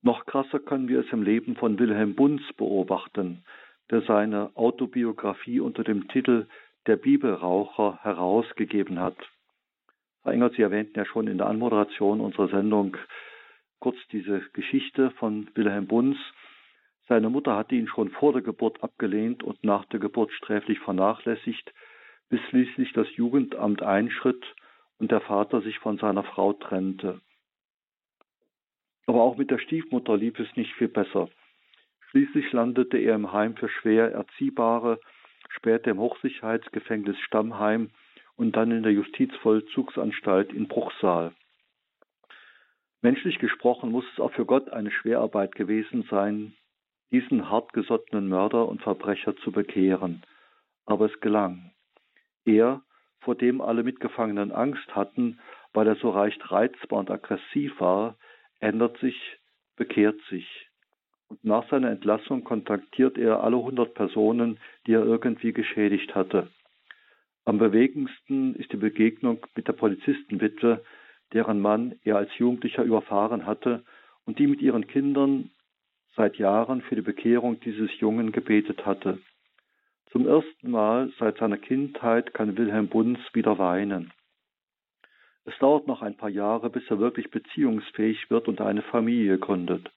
Noch 0.00 0.26
krasser 0.26 0.58
können 0.58 0.88
wir 0.88 1.00
es 1.00 1.12
im 1.12 1.22
Leben 1.22 1.54
von 1.54 1.78
Wilhelm 1.78 2.14
Bunz 2.14 2.42
beobachten, 2.56 3.44
der 3.90 4.02
seine 4.02 4.50
Autobiografie 4.56 5.60
unter 5.60 5.84
dem 5.84 6.08
Titel 6.08 6.46
Der 6.86 6.96
Bibelraucher 6.96 8.00
herausgegeben 8.02 8.98
hat. 8.98 9.16
Herr 10.24 10.32
Engert, 10.32 10.54
Sie 10.54 10.62
erwähnten 10.62 10.98
ja 10.98 11.04
schon 11.04 11.28
in 11.28 11.38
der 11.38 11.48
Anmoderation 11.48 12.20
unserer 12.20 12.48
Sendung 12.48 12.96
kurz 13.78 13.96
diese 14.12 14.40
Geschichte 14.52 15.10
von 15.12 15.48
Wilhelm 15.54 15.86
Bunz. 15.86 16.16
Seine 17.12 17.28
Mutter 17.28 17.56
hatte 17.56 17.74
ihn 17.74 17.88
schon 17.88 18.08
vor 18.08 18.32
der 18.32 18.40
Geburt 18.40 18.82
abgelehnt 18.82 19.42
und 19.42 19.62
nach 19.64 19.84
der 19.84 20.00
Geburt 20.00 20.32
sträflich 20.32 20.78
vernachlässigt, 20.78 21.74
bis 22.30 22.40
schließlich 22.48 22.94
das 22.94 23.06
Jugendamt 23.16 23.82
einschritt 23.82 24.42
und 24.98 25.10
der 25.10 25.20
Vater 25.20 25.60
sich 25.60 25.78
von 25.78 25.98
seiner 25.98 26.22
Frau 26.22 26.54
trennte. 26.54 27.20
Aber 29.04 29.20
auch 29.20 29.36
mit 29.36 29.50
der 29.50 29.58
Stiefmutter 29.58 30.16
lief 30.16 30.38
es 30.38 30.56
nicht 30.56 30.72
viel 30.76 30.88
besser. 30.88 31.28
Schließlich 32.08 32.50
landete 32.52 32.96
er 32.96 33.16
im 33.16 33.30
Heim 33.30 33.56
für 33.56 33.68
schwer 33.68 34.10
Erziehbare, 34.10 34.98
später 35.50 35.90
im 35.90 35.98
Hochsicherheitsgefängnis 35.98 37.18
Stammheim 37.18 37.90
und 38.36 38.56
dann 38.56 38.70
in 38.70 38.82
der 38.82 38.92
Justizvollzugsanstalt 38.92 40.50
in 40.54 40.66
Bruchsal. 40.66 41.34
Menschlich 43.02 43.38
gesprochen 43.38 43.90
muss 43.90 44.06
es 44.14 44.18
auch 44.18 44.32
für 44.32 44.46
Gott 44.46 44.70
eine 44.70 44.90
Schwerarbeit 44.90 45.54
gewesen 45.54 46.06
sein, 46.08 46.54
diesen 47.12 47.50
hartgesottenen 47.50 48.28
Mörder 48.28 48.66
und 48.68 48.82
Verbrecher 48.82 49.36
zu 49.36 49.52
bekehren. 49.52 50.22
Aber 50.86 51.06
es 51.06 51.20
gelang. 51.20 51.72
Er, 52.44 52.82
vor 53.20 53.36
dem 53.36 53.60
alle 53.60 53.84
Mitgefangenen 53.84 54.50
Angst 54.50 54.96
hatten, 54.96 55.38
weil 55.72 55.86
er 55.86 55.96
so 55.96 56.10
recht 56.10 56.50
reizbar 56.50 56.98
und 56.98 57.10
aggressiv 57.10 57.78
war, 57.80 58.16
ändert 58.58 58.98
sich, 58.98 59.38
bekehrt 59.76 60.20
sich. 60.28 60.68
Und 61.28 61.44
nach 61.44 61.68
seiner 61.70 61.90
Entlassung 61.90 62.44
kontaktiert 62.44 63.16
er 63.16 63.42
alle 63.42 63.58
hundert 63.58 63.94
Personen, 63.94 64.58
die 64.86 64.94
er 64.94 65.04
irgendwie 65.04 65.52
geschädigt 65.52 66.14
hatte. 66.14 66.48
Am 67.44 67.58
bewegendsten 67.58 68.54
ist 68.54 68.72
die 68.72 68.76
Begegnung 68.76 69.44
mit 69.54 69.66
der 69.66 69.72
Polizistenwitwe, 69.72 70.84
deren 71.32 71.60
Mann 71.60 71.98
er 72.04 72.16
als 72.16 72.36
Jugendlicher 72.38 72.84
überfahren 72.84 73.46
hatte 73.46 73.84
und 74.24 74.38
die 74.38 74.46
mit 74.46 74.60
ihren 74.60 74.86
Kindern 74.86 75.50
seit 76.16 76.36
Jahren 76.36 76.82
für 76.82 76.94
die 76.94 77.02
Bekehrung 77.02 77.60
dieses 77.60 77.90
Jungen 78.00 78.32
gebetet 78.32 78.84
hatte. 78.84 79.18
Zum 80.10 80.26
ersten 80.26 80.70
Mal 80.70 81.10
seit 81.18 81.38
seiner 81.38 81.56
Kindheit 81.56 82.34
kann 82.34 82.56
Wilhelm 82.56 82.88
Bunz 82.88 83.18
wieder 83.32 83.58
weinen. 83.58 84.12
Es 85.44 85.58
dauert 85.58 85.86
noch 85.86 86.02
ein 86.02 86.16
paar 86.16 86.28
Jahre, 86.28 86.70
bis 86.70 86.84
er 86.88 86.98
wirklich 86.98 87.30
beziehungsfähig 87.30 88.30
wird 88.30 88.46
und 88.46 88.60
eine 88.60 88.82
Familie 88.82 89.38
gründet. 89.38 89.90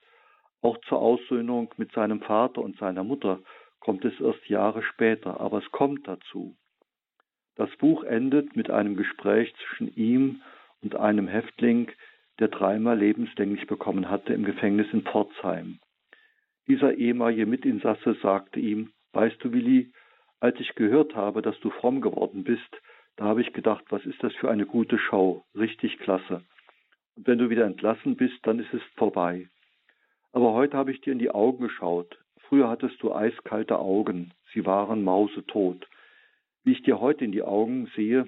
Auch 0.62 0.78
zur 0.88 0.99
Aussöhnung 0.99 1.73
mit 1.78 1.91
seinem 1.91 2.21
Vater 2.21 2.62
und 2.62 2.78
seiner 2.78 3.04
Mutter 3.04 3.39
kommt 3.80 4.04
es 4.06 4.19
erst 4.19 4.47
Jahre 4.49 4.82
später, 4.82 5.39
aber 5.39 5.60
es 5.60 5.71
kommt 5.71 6.08
dazu. 6.08 6.56
Das 7.56 7.69
Buch 7.78 8.04
endet 8.04 8.56
mit 8.56 8.69
einem 8.69 8.95
Gespräch 8.95 9.54
zwischen 9.56 9.93
ihm 9.95 10.41
und 10.82 10.95
einem 10.95 11.28
Häftling, 11.28 11.91
der 12.39 12.47
dreimal 12.47 12.97
lebenslänglich 12.97 13.67
bekommen 13.67 14.10
hatte 14.10 14.34
im 14.34 14.43
Gefängnis 14.43 14.88
in 14.91 15.04
Pforzheim. 15.04 15.80
Dieser 16.67 16.95
ehemalige 16.95 17.45
Mitinsasse 17.45 18.15
sagte 18.21 18.60
ihm, 18.60 18.91
weißt 19.13 19.43
du, 19.43 19.51
Willi, 19.51 19.91
als 20.39 20.60
ich 20.60 20.75
gehört 20.75 21.15
habe, 21.15 21.41
dass 21.41 21.60
du 21.60 21.69
fromm 21.69 22.01
geworden 22.01 22.43
bist, 22.43 22.82
da 23.17 23.25
habe 23.25 23.41
ich 23.41 23.54
gedacht, 23.54 23.86
was 23.89 24.06
ist 24.06 24.21
das 24.23 24.34
für 24.36 24.49
eine 24.49 24.65
gute 24.65 24.97
Show, 24.97 25.43
richtig 25.56 25.99
klasse. 25.99 26.43
Und 27.15 27.28
wenn 27.28 27.38
du 27.38 27.49
wieder 27.49 27.65
entlassen 27.65 28.15
bist, 28.15 28.36
dann 28.43 28.60
ist 28.60 28.73
es 28.73 28.82
vorbei. 28.95 29.47
Aber 30.34 30.54
heute 30.54 30.75
habe 30.75 30.91
ich 30.91 31.01
dir 31.01 31.13
in 31.13 31.19
die 31.19 31.32
Augen 31.32 31.63
geschaut. 31.63 32.19
Früher 32.49 32.67
hattest 32.67 33.01
du 33.01 33.13
eiskalte 33.13 33.80
Augen, 33.80 34.34
sie 34.54 34.65
waren 34.65 35.04
mausetot. 35.04 35.88
Wie 36.63 36.73
ich 36.73 36.84
dir 36.84 36.99
heute 36.99 37.23
in 37.23 37.32
die 37.32 37.43
Augen 37.43 37.89
sehe, 37.95 38.28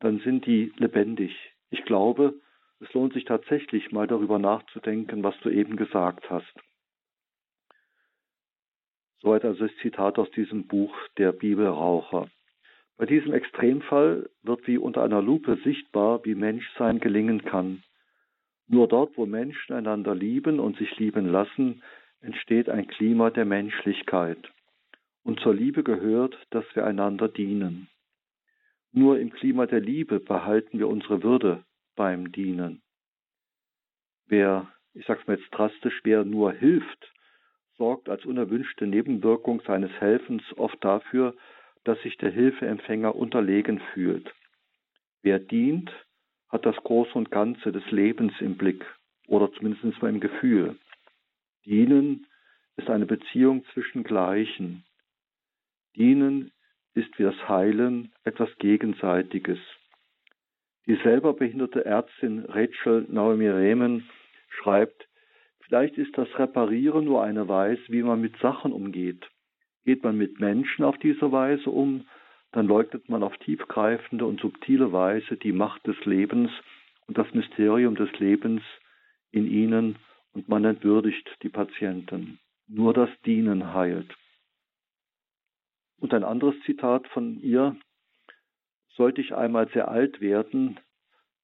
dann 0.00 0.18
sind 0.18 0.44
die 0.44 0.72
lebendig. 0.76 1.34
Ich 1.70 1.84
glaube, 1.84 2.34
es 2.80 2.92
lohnt 2.92 3.14
sich 3.14 3.24
tatsächlich 3.24 3.90
mal 3.90 4.06
darüber 4.06 4.38
nachzudenken, 4.38 5.22
was 5.22 5.38
du 5.40 5.48
eben 5.48 5.76
gesagt 5.76 6.28
hast. 6.28 6.52
Soweit 9.26 9.44
also 9.44 9.66
das 9.66 9.76
Zitat 9.78 10.20
aus 10.20 10.30
diesem 10.30 10.68
Buch 10.68 10.94
Der 11.18 11.32
Bibelraucher. 11.32 12.28
Bei 12.96 13.06
diesem 13.06 13.32
Extremfall 13.32 14.30
wird 14.44 14.64
wie 14.68 14.78
unter 14.78 15.02
einer 15.02 15.20
Lupe 15.20 15.58
sichtbar, 15.64 16.24
wie 16.24 16.36
Menschsein 16.36 17.00
gelingen 17.00 17.42
kann. 17.42 17.82
Nur 18.68 18.86
dort, 18.86 19.16
wo 19.16 19.26
Menschen 19.26 19.72
einander 19.72 20.14
lieben 20.14 20.60
und 20.60 20.78
sich 20.78 20.96
lieben 21.00 21.26
lassen, 21.26 21.82
entsteht 22.20 22.68
ein 22.68 22.86
Klima 22.86 23.30
der 23.30 23.46
Menschlichkeit. 23.46 24.38
Und 25.24 25.40
zur 25.40 25.54
Liebe 25.54 25.82
gehört, 25.82 26.38
dass 26.50 26.64
wir 26.76 26.86
einander 26.86 27.26
dienen. 27.26 27.88
Nur 28.92 29.18
im 29.18 29.32
Klima 29.32 29.66
der 29.66 29.80
Liebe 29.80 30.20
behalten 30.20 30.78
wir 30.78 30.86
unsere 30.86 31.24
Würde 31.24 31.64
beim 31.96 32.30
Dienen. 32.30 32.80
Wer, 34.28 34.68
ich 34.94 35.04
sag's 35.04 35.26
mal 35.26 35.36
jetzt 35.36 35.50
drastisch, 35.50 35.98
wer 36.04 36.24
nur 36.24 36.52
hilft, 36.52 37.12
sorgt 37.78 38.08
als 38.08 38.24
unerwünschte 38.24 38.86
Nebenwirkung 38.86 39.62
seines 39.66 39.90
Helfens 40.00 40.42
oft 40.56 40.82
dafür, 40.82 41.34
dass 41.84 42.00
sich 42.02 42.16
der 42.16 42.30
Hilfeempfänger 42.30 43.14
unterlegen 43.14 43.80
fühlt. 43.92 44.32
Wer 45.22 45.38
dient, 45.38 45.90
hat 46.48 46.66
das 46.66 46.76
Große 46.76 47.12
und 47.14 47.30
Ganze 47.30 47.72
des 47.72 47.88
Lebens 47.90 48.32
im 48.40 48.56
Blick 48.56 48.84
oder 49.26 49.52
zumindest 49.52 50.00
mal 50.02 50.08
im 50.08 50.20
Gefühl. 50.20 50.76
Dienen 51.64 52.26
ist 52.76 52.88
eine 52.88 53.06
Beziehung 53.06 53.64
zwischen 53.72 54.04
Gleichen. 54.04 54.84
Dienen 55.96 56.52
ist 56.94 57.18
wie 57.18 57.24
das 57.24 57.48
Heilen 57.48 58.12
etwas 58.24 58.48
Gegenseitiges. 58.58 59.58
Die 60.86 60.96
selber 61.02 61.34
behinderte 61.34 61.84
Ärztin 61.84 62.44
Rachel 62.46 63.06
Naomi 63.08 63.48
Rehmen 63.48 64.08
schreibt, 64.48 65.05
vielleicht 65.66 65.98
ist 65.98 66.16
das 66.16 66.28
Reparieren 66.38 67.04
nur 67.04 67.22
eine 67.22 67.48
Weise, 67.48 67.82
wie 67.88 68.02
man 68.02 68.20
mit 68.20 68.36
Sachen 68.38 68.72
umgeht. 68.72 69.28
Geht 69.84 70.02
man 70.02 70.16
mit 70.16 70.40
Menschen 70.40 70.84
auf 70.84 70.98
diese 70.98 71.30
Weise 71.30 71.70
um, 71.70 72.06
dann 72.52 72.66
leugnet 72.66 73.08
man 73.08 73.22
auf 73.22 73.36
tiefgreifende 73.38 74.24
und 74.24 74.40
subtile 74.40 74.92
Weise 74.92 75.36
die 75.36 75.52
Macht 75.52 75.86
des 75.86 76.02
Lebens 76.04 76.50
und 77.06 77.18
das 77.18 77.32
Mysterium 77.34 77.94
des 77.94 78.10
Lebens 78.18 78.62
in 79.30 79.46
ihnen 79.46 79.96
und 80.32 80.48
man 80.48 80.64
entwürdigt 80.64 81.28
die 81.42 81.48
Patienten. 81.48 82.38
Nur 82.68 82.94
das 82.94 83.10
Dienen 83.24 83.74
heilt. 83.74 84.12
Und 85.98 86.12
ein 86.12 86.24
anderes 86.24 86.54
Zitat 86.64 87.06
von 87.08 87.40
ihr, 87.40 87.76
sollte 88.96 89.20
ich 89.20 89.34
einmal 89.34 89.68
sehr 89.68 89.88
alt 89.88 90.20
werden, 90.20 90.78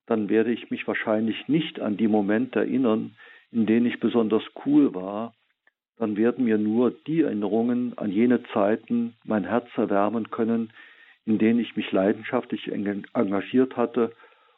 dann 0.07 0.29
werde 0.29 0.53
ich 0.53 0.70
mich 0.70 0.87
wahrscheinlich 0.87 1.49
nicht 1.49 1.81
an 1.81 1.97
die 1.97 2.09
Momente 2.09 2.61
erinnern, 2.61 3.16
in 3.53 3.66
denen 3.66 3.86
ich 3.86 4.00
besonders 4.00 4.42
cool 4.64 4.94
war 4.94 5.34
dann 6.03 6.16
werden 6.16 6.44
mir 6.44 6.59
nur 6.59 6.90
die 6.90 7.20
Erinnerungen 7.20 7.96
an 7.96 8.11
jene 8.11 8.42
Zeiten 8.53 9.14
mein 9.24 9.44
Herz 9.44 9.68
erwärmen 9.76 10.30
können, 10.30 10.72
in 11.24 11.38
denen 11.38 11.61
ich 11.61 11.76
mich 11.76 11.92
leidenschaftlich 11.92 12.72
engagiert 12.72 13.76
hatte 13.76 14.12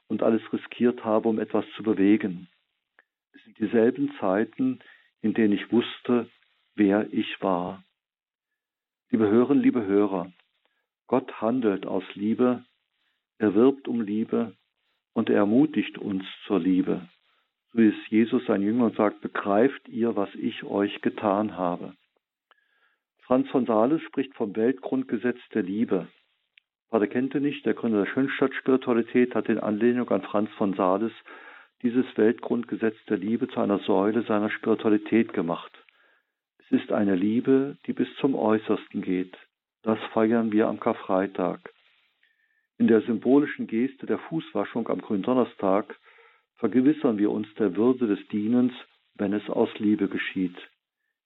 und 0.08 0.22
alles 0.22 0.40
riskiert 0.54 1.04
habe, 1.04 1.28
um 1.28 1.38
etwas 1.38 1.66
zu 1.76 1.82
bewegen. 1.82 2.48
Es 3.34 3.44
sind 3.44 3.58
dieselben 3.58 4.10
Zeiten, 4.20 4.78
in 5.20 5.34
denen 5.34 5.52
ich 5.52 5.70
wusste, 5.70 6.30
wer 6.76 7.12
ich 7.12 7.42
war. 7.42 7.84
Liebe 9.10 9.28
Hörerinnen, 9.28 9.62
liebe 9.62 9.84
Hörer, 9.84 10.32
Gott 11.08 11.42
handelt 11.42 11.84
aus 11.84 12.04
Liebe, 12.14 12.64
er 13.36 13.54
wirbt 13.54 13.86
um 13.86 14.00
Liebe 14.00 14.54
und 15.12 15.28
er 15.28 15.36
ermutigt 15.36 15.98
uns 15.98 16.24
zur 16.46 16.58
Liebe. 16.58 17.06
So 17.74 17.80
es 17.80 17.94
Jesus 18.08 18.46
sein 18.46 18.62
Jünger 18.62 18.90
sagt, 18.90 19.20
begreift 19.20 19.88
ihr, 19.88 20.14
was 20.14 20.32
ich 20.36 20.62
euch 20.62 21.00
getan 21.02 21.56
habe. 21.56 21.94
Franz 23.22 23.50
von 23.50 23.66
Sales 23.66 24.00
spricht 24.02 24.32
vom 24.34 24.54
Weltgrundgesetz 24.54 25.38
der 25.54 25.64
Liebe. 25.64 26.06
Pater 26.90 27.08
Kentenich, 27.08 27.64
der 27.64 27.74
Gründer 27.74 28.04
der 28.04 28.12
Schönstadt-Spiritualität, 28.12 29.34
hat 29.34 29.48
in 29.48 29.58
Anlehnung 29.58 30.08
an 30.10 30.22
Franz 30.22 30.50
von 30.52 30.74
Sales 30.74 31.10
dieses 31.82 32.06
Weltgrundgesetz 32.16 32.94
der 33.08 33.16
Liebe 33.16 33.48
zu 33.48 33.58
einer 33.58 33.80
Säule 33.80 34.22
seiner 34.22 34.50
Spiritualität 34.50 35.32
gemacht. 35.32 35.72
Es 36.58 36.80
ist 36.80 36.92
eine 36.92 37.16
Liebe, 37.16 37.76
die 37.86 37.92
bis 37.92 38.08
zum 38.20 38.36
Äußersten 38.36 39.02
geht. 39.02 39.36
Das 39.82 39.98
feiern 40.12 40.52
wir 40.52 40.68
am 40.68 40.78
Karfreitag. 40.78 41.72
In 42.78 42.86
der 42.86 43.00
symbolischen 43.00 43.66
Geste 43.66 44.06
der 44.06 44.18
Fußwaschung 44.18 44.88
am 44.88 45.00
Gründonnerstag 45.00 45.98
vergewissern 46.56 47.18
wir 47.18 47.30
uns 47.30 47.46
der 47.58 47.76
Würde 47.76 48.06
des 48.06 48.26
Dienens, 48.28 48.72
wenn 49.14 49.32
es 49.32 49.48
aus 49.48 49.68
Liebe 49.78 50.08
geschieht. 50.08 50.56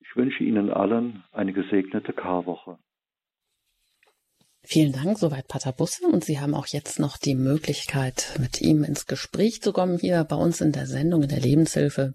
Ich 0.00 0.16
wünsche 0.16 0.44
Ihnen 0.44 0.70
allen 0.70 1.24
eine 1.32 1.52
gesegnete 1.52 2.12
Karwoche. 2.12 2.78
Vielen 4.62 4.92
Dank, 4.92 5.18
soweit 5.18 5.48
Pater 5.48 5.72
Busse. 5.72 6.06
Und 6.06 6.24
Sie 6.24 6.40
haben 6.40 6.54
auch 6.54 6.66
jetzt 6.66 6.98
noch 6.98 7.16
die 7.16 7.34
Möglichkeit, 7.34 8.36
mit 8.38 8.60
ihm 8.60 8.84
ins 8.84 9.06
Gespräch 9.06 9.62
zu 9.62 9.72
kommen, 9.72 9.98
hier 9.98 10.24
bei 10.24 10.36
uns 10.36 10.60
in 10.60 10.72
der 10.72 10.86
Sendung 10.86 11.22
in 11.22 11.30
der 11.30 11.40
Lebenshilfe. 11.40 12.14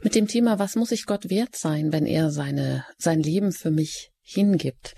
Mit 0.00 0.14
dem 0.14 0.28
Thema, 0.28 0.60
was 0.60 0.76
muss 0.76 0.92
ich 0.92 1.06
Gott 1.06 1.28
wert 1.28 1.56
sein, 1.56 1.92
wenn 1.92 2.06
er 2.06 2.30
seine, 2.30 2.84
sein 2.98 3.20
Leben 3.20 3.50
für 3.50 3.72
mich 3.72 4.11
hingibt? 4.22 4.94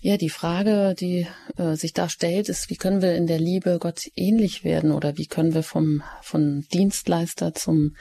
Ja, 0.00 0.18
die 0.18 0.28
Frage, 0.28 0.94
die 0.98 1.26
äh, 1.56 1.76
sich 1.76 1.94
da 1.94 2.08
stellt, 2.10 2.50
ist, 2.50 2.68
wie 2.68 2.76
können 2.76 3.00
wir 3.00 3.14
in 3.14 3.26
der 3.26 3.38
Liebe 3.38 3.78
Gott 3.80 4.02
ähnlich 4.16 4.62
werden 4.62 4.92
oder 4.92 5.16
wie 5.16 5.26
können 5.26 5.54
wir 5.54 5.62
vom, 5.62 6.02
von 6.20 6.66
Dienstleister 6.72 7.54
zum 7.54 7.96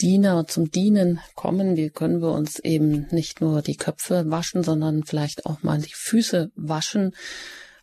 Diener, 0.00 0.46
zum 0.46 0.70
Dienen 0.70 1.20
kommen? 1.34 1.76
Wie 1.76 1.90
können 1.90 2.22
wir 2.22 2.30
uns 2.30 2.60
eben 2.60 3.08
nicht 3.10 3.40
nur 3.40 3.62
die 3.62 3.76
Köpfe 3.76 4.30
waschen, 4.30 4.62
sondern 4.62 5.02
vielleicht 5.02 5.44
auch 5.44 5.62
mal 5.62 5.80
die 5.80 5.92
Füße 5.92 6.50
waschen? 6.54 7.16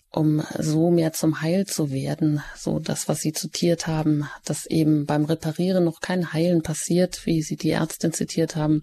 um 0.10 0.42
so 0.58 0.90
mehr 0.90 1.14
zum 1.14 1.42
Heil 1.42 1.66
zu 1.66 1.92
werden. 1.92 2.42
So 2.56 2.80
das, 2.80 3.08
was 3.08 3.20
Sie 3.20 3.34
zitiert 3.34 3.88
haben, 3.88 4.28
dass 4.46 4.66
eben 4.66 5.06
beim 5.06 5.26
Reparieren 5.26 5.84
noch 5.84 6.00
kein 6.00 6.34
Heilen 6.34 6.64
passiert, 6.64 7.26
wie 7.26 7.42
Sie 7.42 7.58
die 7.58 7.72
Ärztin 7.72 8.14
zitiert 8.14 8.56
haben, 8.56 8.82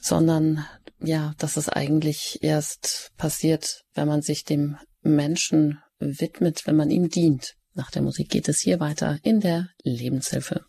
sondern 0.00 0.66
ja, 1.00 1.34
dass 1.38 1.56
es 1.56 1.68
eigentlich 1.68 2.42
erst 2.42 3.12
passiert, 3.16 3.84
wenn 3.94 4.08
man 4.08 4.22
sich 4.22 4.44
dem 4.44 4.76
Menschen 5.02 5.80
widmet, 5.98 6.66
wenn 6.66 6.76
man 6.76 6.90
ihm 6.90 7.08
dient. 7.08 7.54
Nach 7.74 7.90
der 7.90 8.02
Musik 8.02 8.30
geht 8.30 8.48
es 8.48 8.60
hier 8.60 8.80
weiter 8.80 9.18
in 9.22 9.40
der 9.40 9.68
Lebenshilfe. 9.82 10.64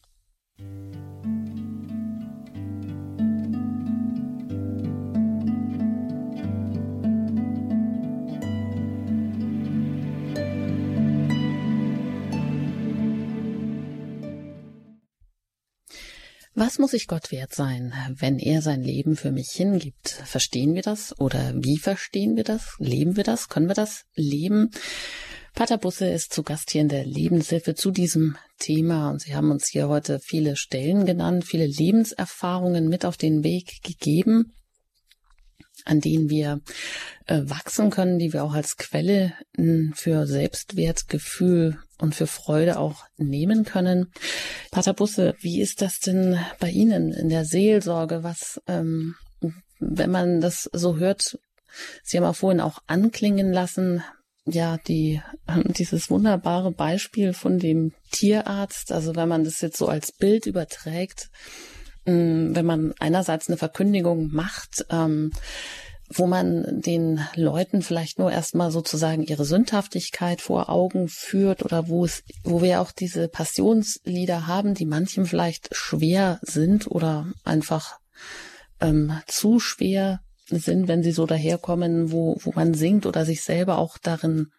Was 16.60 16.80
muss 16.80 16.93
ich 16.93 17.05
Gott 17.05 17.32
wert 17.32 17.53
sein, 17.53 17.93
wenn 18.18 18.39
er 18.39 18.64
sein 18.64 18.82
Leben 18.82 19.16
für 19.16 19.32
mich 19.32 19.49
hingibt? 19.51 20.10
Verstehen 20.10 20.74
wir 20.74 20.82
das 20.82 21.14
oder 21.20 21.53
wie 21.55 21.78
verstehen 21.78 22.36
wir 22.36 22.43
das? 22.43 22.74
Leben 22.80 23.16
wir 23.16 23.24
das? 23.24 23.47
Können 23.47 23.68
wir 23.68 23.76
das 23.76 24.05
leben? 24.16 24.72
Pater 25.53 25.78
Busse 25.78 26.10
ist 26.10 26.34
zu 26.34 26.41
Gast 26.41 26.72
hier 26.72 26.82
in 26.82 26.89
der 26.89 27.05
Lebenshilfe 27.05 27.76
zu 27.76 27.91
diesem 27.91 28.38
Thema 28.58 29.12
und 29.12 29.22
Sie 29.22 29.36
haben 29.36 29.51
uns 29.51 29.68
hier 29.70 29.88
heute 29.88 30.20
viele 30.20 30.55
Stellen 30.55 31.05
genannt, 31.05 31.45
viele 31.45 31.68
Lebenserfahrungen 31.68 32.89
mit 32.89 33.05
auf 33.05 33.18
den 33.18 33.43
Weg 33.43 33.84
gegeben 33.84 34.57
an 35.88 36.02
denen 36.02 36.30
wir 36.30 36.62
äh, 37.26 37.42
wachsen 37.46 37.90
können, 37.90 38.20
die 38.20 38.34
wir 38.34 38.44
auch 38.44 38.54
als 38.54 38.78
Quelle 38.78 39.34
für 39.94 40.28
Selbstwertgefühl 40.28 41.80
und 41.98 42.16
für 42.16 42.28
Freude 42.28 42.78
auch 42.78 43.06
nehmen 43.18 43.64
können. 43.64 44.12
Pater 44.72 44.94
Busse, 44.94 45.36
wie 45.40 45.62
ist 45.62 45.82
das 45.82 46.00
denn 46.00 46.40
bei 46.60 46.70
Ihnen 46.70 47.12
in 47.12 47.30
der 47.30 47.46
Seelsorge? 47.46 48.24
Was, 48.24 48.62
ähm, 48.68 49.16
wenn 49.80 50.12
man 50.12 50.42
das 50.42 50.70
so 50.74 50.98
hört, 50.98 51.40
Sie 52.04 52.18
haben 52.18 52.26
auch 52.26 52.36
vorhin 52.36 52.62
auch 52.62 52.80
anklingen 52.88 53.52
lassen, 53.52 54.04
ja, 54.46 54.78
die, 54.78 55.22
dieses 55.66 56.10
wunderbare 56.10 56.72
Beispiel 56.72 57.34
von 57.34 57.60
dem 57.60 57.94
Tierarzt, 58.12 58.92
also 58.92 59.16
wenn 59.16 59.30
man 59.30 59.44
das 59.44 59.62
jetzt 59.62 59.78
so 59.78 59.88
als 59.88 60.12
Bild 60.12 60.46
überträgt, 60.46 61.30
wenn 62.08 62.66
man 62.66 62.93
einerseits 62.99 63.47
eine 63.47 63.58
Verkündigung 63.58 64.30
macht, 64.32 64.86
ähm, 64.89 65.32
wo 66.10 66.26
man 66.26 66.82
den 66.82 67.20
Leuten 67.36 67.82
vielleicht 67.82 68.18
nur 68.18 68.32
erstmal 68.32 68.72
sozusagen 68.72 69.24
ihre 69.24 69.43
Sündhaftigkeit 69.43 70.39
vor 70.39 70.70
Augen 70.70 71.10
führt 71.10 71.66
oder 71.66 71.89
wo 71.89 72.05
es, 72.05 72.24
wo 72.43 72.62
wir 72.62 72.82
auch 72.82 72.91
diese 72.91 73.28
Passionslieder 73.28 74.47
haben, 74.47 74.74
die 74.74 74.86
manchem 74.86 75.26
vielleicht 75.26 75.76
schwer 75.76 76.39
sind 76.41 76.89
oder 76.89 77.28
einfach 77.43 77.99
ähm, 78.80 79.20
zu 79.28 79.60
schwer 79.60 80.22
sind, 80.49 80.88
wenn 80.88 81.03
sie 81.03 81.12
so 81.12 81.26
daherkommen, 81.26 82.12
wo, 82.12 82.38
wo 82.39 82.53
man 82.53 82.74
singt 82.74 83.05
oder 83.05 83.26
sich 83.26 83.43
selber 83.43 83.78
auch 83.78 83.97
darin 83.97 84.51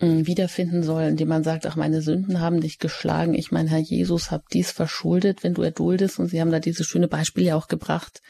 wiederfinden 0.00 0.82
soll, 0.82 1.02
indem 1.02 1.28
man 1.28 1.42
sagt, 1.42 1.66
ach, 1.66 1.76
meine 1.76 2.02
Sünden 2.02 2.40
haben 2.40 2.60
dich 2.60 2.78
geschlagen, 2.78 3.34
ich 3.34 3.50
mein 3.50 3.66
Herr 3.66 3.80
Jesus 3.80 4.30
hab 4.30 4.48
dies 4.48 4.70
verschuldet, 4.70 5.42
wenn 5.42 5.54
du 5.54 5.62
erduldest. 5.62 6.18
Und 6.18 6.28
sie 6.28 6.40
haben 6.40 6.52
da 6.52 6.60
dieses 6.60 6.86
schöne 6.86 7.08
Beispiel 7.08 7.44
ja 7.44 7.56
auch 7.56 7.66
gebracht 7.66 8.22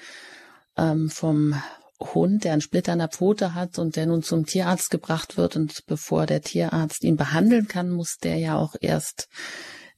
ähm, 0.79 1.11
vom 1.11 1.55
Hund, 2.01 2.45
der 2.45 2.53
einen 2.53 2.61
Splitter 2.61 2.93
an 2.93 3.01
der 3.01 3.09
Pfote 3.09 3.55
hat 3.55 3.79
und 3.79 3.97
der 3.97 4.07
nun 4.07 4.23
zum 4.23 4.47
Tierarzt 4.47 4.91
gebracht 4.91 5.37
wird 5.37 5.57
und 5.57 5.85
bevor 5.87 6.27
der 6.27 6.43
Tierarzt 6.43 7.03
ihn 7.03 7.16
behandeln 7.16 7.66
kann, 7.66 7.91
muss 7.91 8.19
der 8.19 8.37
ja 8.37 8.57
auch 8.57 8.75
erst 8.81 9.29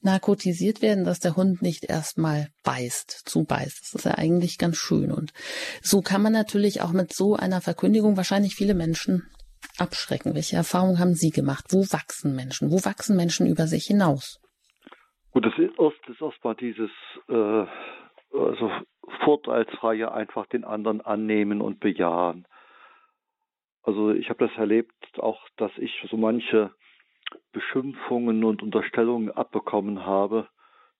narkotisiert 0.01 0.81
werden, 0.81 1.03
dass 1.03 1.19
der 1.19 1.35
Hund 1.35 1.61
nicht 1.61 1.85
erstmal 1.85 2.49
beißt, 2.63 3.21
zubeißt. 3.25 3.81
Das 3.83 3.93
ist 3.93 4.05
ja 4.05 4.17
eigentlich 4.17 4.57
ganz 4.57 4.77
schön. 4.77 5.11
Und 5.11 5.31
so 5.83 6.01
kann 6.01 6.23
man 6.23 6.33
natürlich 6.33 6.81
auch 6.81 6.91
mit 6.91 7.13
so 7.13 7.35
einer 7.35 7.61
Verkündigung 7.61 8.17
wahrscheinlich 8.17 8.55
viele 8.55 8.73
Menschen 8.73 9.27
abschrecken. 9.77 10.35
Welche 10.35 10.55
Erfahrungen 10.55 10.99
haben 10.99 11.13
Sie 11.13 11.29
gemacht? 11.29 11.65
Wo 11.71 11.79
wachsen 11.91 12.35
Menschen? 12.35 12.71
Wo 12.71 12.77
wachsen 12.85 13.15
Menschen 13.15 13.47
über 13.47 13.67
sich 13.67 13.85
hinaus? 13.85 14.39
Gut, 15.31 15.45
das 15.45 15.53
ist 15.57 16.21
erstmal 16.21 16.55
dieses 16.55 16.91
äh, 17.29 17.65
also 18.33 18.71
vorteilsfreie 19.23 20.11
einfach 20.11 20.45
den 20.47 20.63
anderen 20.63 21.01
annehmen 21.01 21.61
und 21.61 21.79
bejahen. 21.79 22.47
Also 23.83 24.11
ich 24.11 24.29
habe 24.29 24.47
das 24.47 24.57
erlebt, 24.57 24.93
auch 25.17 25.41
dass 25.57 25.71
ich 25.77 25.91
so 26.09 26.17
manche 26.17 26.71
Beschimpfungen 27.51 28.43
und 28.43 28.61
Unterstellungen 28.61 29.31
abbekommen 29.31 30.05
habe. 30.05 30.47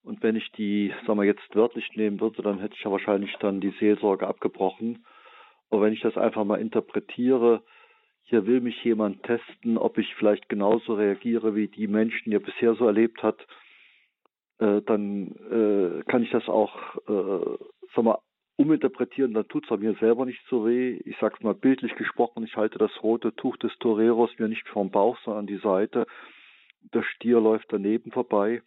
Und 0.02 0.22
wenn 0.22 0.34
ich 0.34 0.50
die, 0.52 0.92
sagen 1.06 1.18
wir 1.18 1.24
jetzt 1.24 1.54
wörtlich 1.54 1.88
nehmen 1.94 2.20
würde, 2.20 2.42
dann 2.42 2.58
hätte 2.58 2.74
ich 2.74 2.82
ja 2.82 2.90
wahrscheinlich 2.90 3.34
dann 3.38 3.60
die 3.60 3.74
Seelsorge 3.78 4.26
abgebrochen. 4.26 5.06
Aber 5.70 5.82
wenn 5.82 5.92
ich 5.92 6.00
das 6.00 6.16
einfach 6.16 6.44
mal 6.44 6.60
interpretiere, 6.60 7.62
hier 8.24 8.46
will 8.46 8.60
mich 8.60 8.82
jemand 8.84 9.22
testen, 9.24 9.76
ob 9.76 9.98
ich 9.98 10.14
vielleicht 10.14 10.48
genauso 10.48 10.94
reagiere 10.94 11.54
wie 11.54 11.68
die 11.68 11.88
Menschen, 11.88 12.30
die 12.30 12.36
er 12.36 12.40
bisher 12.40 12.74
so 12.74 12.86
erlebt 12.86 13.22
hat, 13.22 13.46
äh, 14.58 14.80
dann 14.82 15.34
äh, 15.50 16.02
kann 16.10 16.22
ich 16.22 16.30
das 16.30 16.48
auch, 16.48 16.96
äh, 17.08 17.58
sag 17.94 18.04
mal, 18.04 18.18
uminterpretieren, 18.56 19.34
dann 19.34 19.48
tut 19.48 19.68
es 19.68 19.78
mir 19.78 19.94
selber 19.94 20.24
nicht 20.24 20.40
so 20.48 20.66
weh. 20.66 21.00
Ich 21.04 21.16
sag's 21.20 21.42
mal 21.42 21.54
bildlich 21.54 21.94
gesprochen, 21.96 22.44
ich 22.44 22.56
halte 22.56 22.78
das 22.78 23.02
rote 23.02 23.34
Tuch 23.34 23.56
des 23.56 23.76
Toreros 23.78 24.38
mir 24.38 24.48
nicht 24.48 24.68
vom 24.68 24.90
Bauch, 24.90 25.18
sondern 25.24 25.40
an 25.40 25.46
die 25.46 25.58
Seite. 25.58 26.06
Der 26.94 27.02
Stier 27.02 27.40
läuft 27.40 27.72
daneben 27.72 28.12
vorbei 28.12 28.62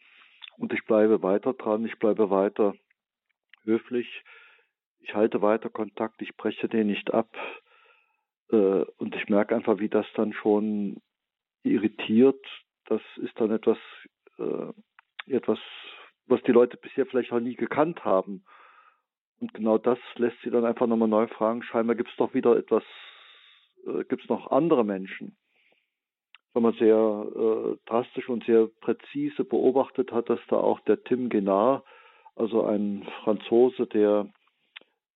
und 0.58 0.74
ich 0.74 0.84
bleibe 0.86 1.22
weiter 1.22 1.54
dran, 1.54 1.86
ich 1.86 1.98
bleibe 1.98 2.30
weiter 2.30 2.74
höflich, 3.64 4.24
ich 5.00 5.14
halte 5.14 5.42
weiter 5.42 5.70
Kontakt, 5.70 6.22
ich 6.22 6.36
breche 6.36 6.68
den 6.68 6.88
nicht 6.88 7.14
ab. 7.14 7.30
Äh, 8.52 8.86
und 8.98 9.16
ich 9.16 9.28
merke 9.30 9.56
einfach, 9.56 9.80
wie 9.80 9.90
das 9.90 10.06
dann 10.16 10.34
schon 10.34 11.02
irritiert. 11.64 12.44
Das 12.86 13.02
ist 13.18 13.40
dann 13.40 13.52
etwas, 13.52 13.78
äh, 14.38 15.34
etwas, 15.34 15.60
was 16.28 16.42
die 16.44 16.52
Leute 16.52 16.78
bisher 16.78 17.06
vielleicht 17.06 17.32
auch 17.32 17.40
nie 17.40 17.56
gekannt 17.56 18.06
haben. 18.06 18.44
Und 19.40 19.54
genau 19.54 19.78
das 19.78 20.00
lässt 20.16 20.38
sie 20.44 20.50
dann 20.50 20.66
einfach 20.66 20.88
nochmal 20.88 21.08
neu 21.08 21.28
fragen. 21.28 21.64
Scheinbar 21.64 21.96
gibt 21.96 22.10
es 22.10 22.16
doch 22.16 22.34
wieder 22.34 22.56
etwas, 22.56 22.84
äh, 23.86 24.04
gibt 24.06 24.24
es 24.24 24.30
noch 24.30 24.52
andere 24.52 24.86
Menschen. 24.86 25.36
Wenn 26.54 26.64
man 26.64 26.74
sehr 26.76 26.96
äh, 26.96 27.78
drastisch 27.86 28.30
und 28.30 28.46
sehr 28.46 28.68
präzise 28.80 29.44
beobachtet 29.44 30.12
hat, 30.14 30.30
dass 30.30 30.40
da 30.48 30.56
auch 30.56 30.80
der 30.82 31.04
Tim 31.04 31.28
Guénard, 31.30 31.84
also 32.36 32.64
ein 32.64 33.06
Franzose, 33.24 33.88
der 33.88 34.30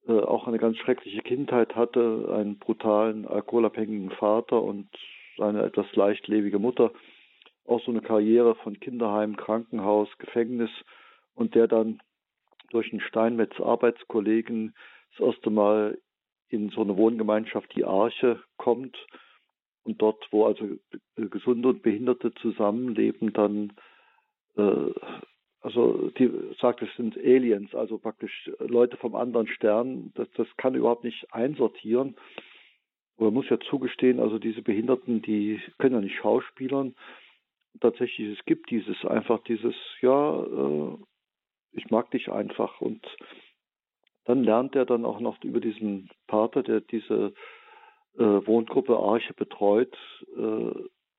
äh, 0.09 0.19
auch 0.19 0.47
eine 0.47 0.57
ganz 0.57 0.77
schreckliche 0.77 1.21
Kindheit 1.21 1.75
hatte, 1.75 2.29
einen 2.33 2.57
brutalen, 2.57 3.27
alkoholabhängigen 3.27 4.09
Vater 4.11 4.61
und 4.61 4.89
seine 5.37 5.61
etwas 5.63 5.85
leichtlebige 5.95 6.59
Mutter, 6.59 6.91
auch 7.65 7.81
so 7.83 7.91
eine 7.91 8.01
Karriere 8.01 8.55
von 8.55 8.79
Kinderheim, 8.79 9.37
Krankenhaus, 9.37 10.09
Gefängnis 10.17 10.71
und 11.35 11.53
der 11.53 11.67
dann 11.67 12.01
durch 12.71 12.91
einen 12.91 13.01
Steinmetz 13.01 13.59
Arbeitskollegen 13.59 14.73
das 15.17 15.27
erste 15.27 15.51
Mal 15.51 15.99
in 16.49 16.69
so 16.69 16.81
eine 16.81 16.97
Wohngemeinschaft, 16.97 17.73
die 17.75 17.85
Arche, 17.85 18.41
kommt 18.57 18.97
und 19.83 20.01
dort, 20.01 20.27
wo 20.31 20.45
also 20.45 20.67
Gesunde 21.15 21.69
und 21.69 21.83
Behinderte 21.83 22.33
zusammenleben, 22.33 23.31
dann 23.33 23.73
äh, 24.57 24.91
also 25.61 26.09
die 26.11 26.31
sagt, 26.61 26.81
es 26.81 26.89
sind 26.95 27.17
Aliens, 27.17 27.73
also 27.75 27.97
praktisch 27.97 28.49
Leute 28.59 28.97
vom 28.97 29.15
anderen 29.15 29.47
Stern. 29.47 30.11
Das, 30.15 30.27
das 30.35 30.47
kann 30.57 30.75
überhaupt 30.75 31.03
nicht 31.03 31.33
einsortieren. 31.33 32.15
man 33.17 33.33
muss 33.33 33.49
ja 33.49 33.59
zugestehen, 33.59 34.19
also 34.19 34.39
diese 34.39 34.61
Behinderten, 34.61 35.21
die 35.21 35.61
können 35.77 35.95
ja 35.95 36.01
nicht 36.01 36.17
schauspielern. 36.17 36.95
Tatsächlich, 37.81 38.37
es 38.39 38.45
gibt 38.45 38.71
dieses 38.71 39.05
einfach 39.05 39.43
dieses, 39.43 39.75
ja, 40.01 40.43
äh, 40.43 40.97
ich 41.71 41.89
mag 41.89 42.09
dich 42.11 42.31
einfach. 42.31 42.79
Und 42.79 43.05
dann 44.25 44.43
lernt 44.43 44.75
er 44.75 44.85
dann 44.85 45.05
auch 45.05 45.19
noch 45.19 45.43
über 45.43 45.59
diesen 45.59 46.09
Pater, 46.27 46.63
der 46.63 46.81
diese 46.81 47.33
äh, 48.17 48.23
Wohngruppe 48.23 48.97
Arche 48.97 49.33
betreut, 49.33 49.95
äh, 50.37 50.71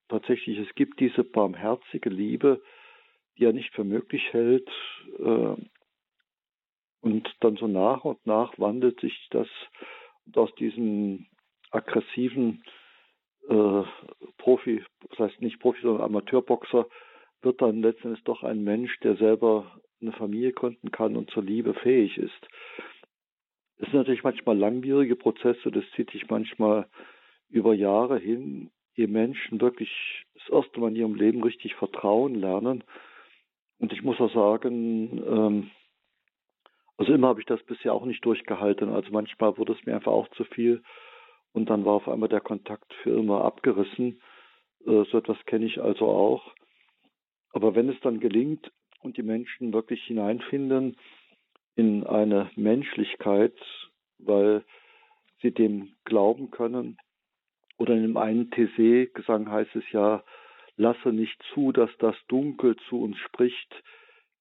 tatsächlich, 0.08 0.58
es 0.58 0.74
gibt 0.74 0.98
diese 1.00 1.24
barmherzige 1.24 2.08
Liebe, 2.08 2.60
die 3.38 3.44
er 3.44 3.52
nicht 3.52 3.72
für 3.74 3.84
möglich 3.84 4.22
hält. 4.32 4.68
Äh, 5.18 5.56
und 7.02 7.34
dann 7.40 7.56
so 7.56 7.66
nach 7.66 8.04
und 8.04 8.24
nach 8.26 8.58
wandelt 8.58 9.00
sich 9.00 9.28
das 9.30 9.48
aus 10.34 10.54
diesem 10.56 11.26
aggressiven 11.70 12.62
äh, 13.48 13.82
Profi, 14.38 14.84
das 15.08 15.18
heißt 15.18 15.40
nicht 15.40 15.60
Profi, 15.60 15.80
sondern 15.82 16.02
Amateurboxer, 16.02 16.86
wird 17.42 17.62
dann 17.62 17.80
letztendlich 17.80 18.22
doch 18.24 18.42
ein 18.42 18.62
Mensch, 18.62 18.98
der 19.00 19.16
selber 19.16 19.80
eine 20.00 20.12
Familie 20.12 20.52
gründen 20.52 20.90
kann 20.90 21.16
und 21.16 21.30
zur 21.30 21.42
Liebe 21.42 21.74
fähig 21.74 22.18
ist. 22.18 22.48
Es 23.76 23.86
sind 23.86 23.94
natürlich 23.94 24.24
manchmal 24.24 24.58
langwierige 24.58 25.16
Prozesse, 25.16 25.70
das 25.70 25.84
zieht 25.96 26.10
sich 26.10 26.28
manchmal 26.28 26.86
über 27.48 27.72
Jahre 27.74 28.18
hin, 28.18 28.70
ehe 28.94 29.08
Menschen 29.08 29.60
wirklich 29.60 29.90
das 30.34 30.48
erste 30.50 30.80
Mal 30.80 30.88
in 30.88 30.96
ihrem 30.96 31.14
Leben 31.14 31.42
richtig 31.42 31.74
vertrauen 31.76 32.34
lernen 32.34 32.84
und 33.80 33.92
ich 33.92 34.02
muss 34.02 34.20
auch 34.20 34.32
sagen, 34.32 35.22
ähm, 35.26 35.70
also 36.98 37.14
immer 37.14 37.28
habe 37.28 37.40
ich 37.40 37.46
das 37.46 37.62
bisher 37.62 37.94
auch 37.94 38.04
nicht 38.04 38.22
durchgehalten. 38.24 38.90
Also 38.90 39.10
manchmal 39.10 39.56
wurde 39.56 39.72
es 39.72 39.86
mir 39.86 39.94
einfach 39.94 40.12
auch 40.12 40.28
zu 40.32 40.44
viel 40.44 40.82
und 41.52 41.70
dann 41.70 41.86
war 41.86 41.94
auf 41.94 42.08
einmal 42.08 42.28
der 42.28 42.42
Kontakt 42.42 42.92
für 43.02 43.10
immer 43.10 43.42
abgerissen. 43.42 44.20
Äh, 44.86 45.04
so 45.10 45.16
etwas 45.16 45.38
kenne 45.46 45.64
ich 45.64 45.80
also 45.80 46.06
auch. 46.06 46.54
Aber 47.52 47.74
wenn 47.74 47.88
es 47.88 47.98
dann 48.00 48.20
gelingt 48.20 48.70
und 49.00 49.16
die 49.16 49.22
Menschen 49.22 49.72
wirklich 49.72 50.04
hineinfinden 50.04 50.96
in 51.74 52.06
eine 52.06 52.50
Menschlichkeit, 52.56 53.56
weil 54.18 54.62
sie 55.40 55.52
dem 55.52 55.96
glauben 56.04 56.50
können, 56.50 56.98
oder 57.78 57.94
in 57.94 58.02
dem 58.02 58.18
einen 58.18 58.50
TC-Gesang 58.50 59.50
heißt 59.50 59.74
es 59.74 59.90
ja, 59.90 60.22
lasse 60.80 61.12
nicht 61.12 61.40
zu, 61.52 61.72
dass 61.72 61.90
das 61.98 62.16
Dunkel 62.28 62.74
zu 62.88 63.02
uns 63.02 63.18
spricht. 63.18 63.82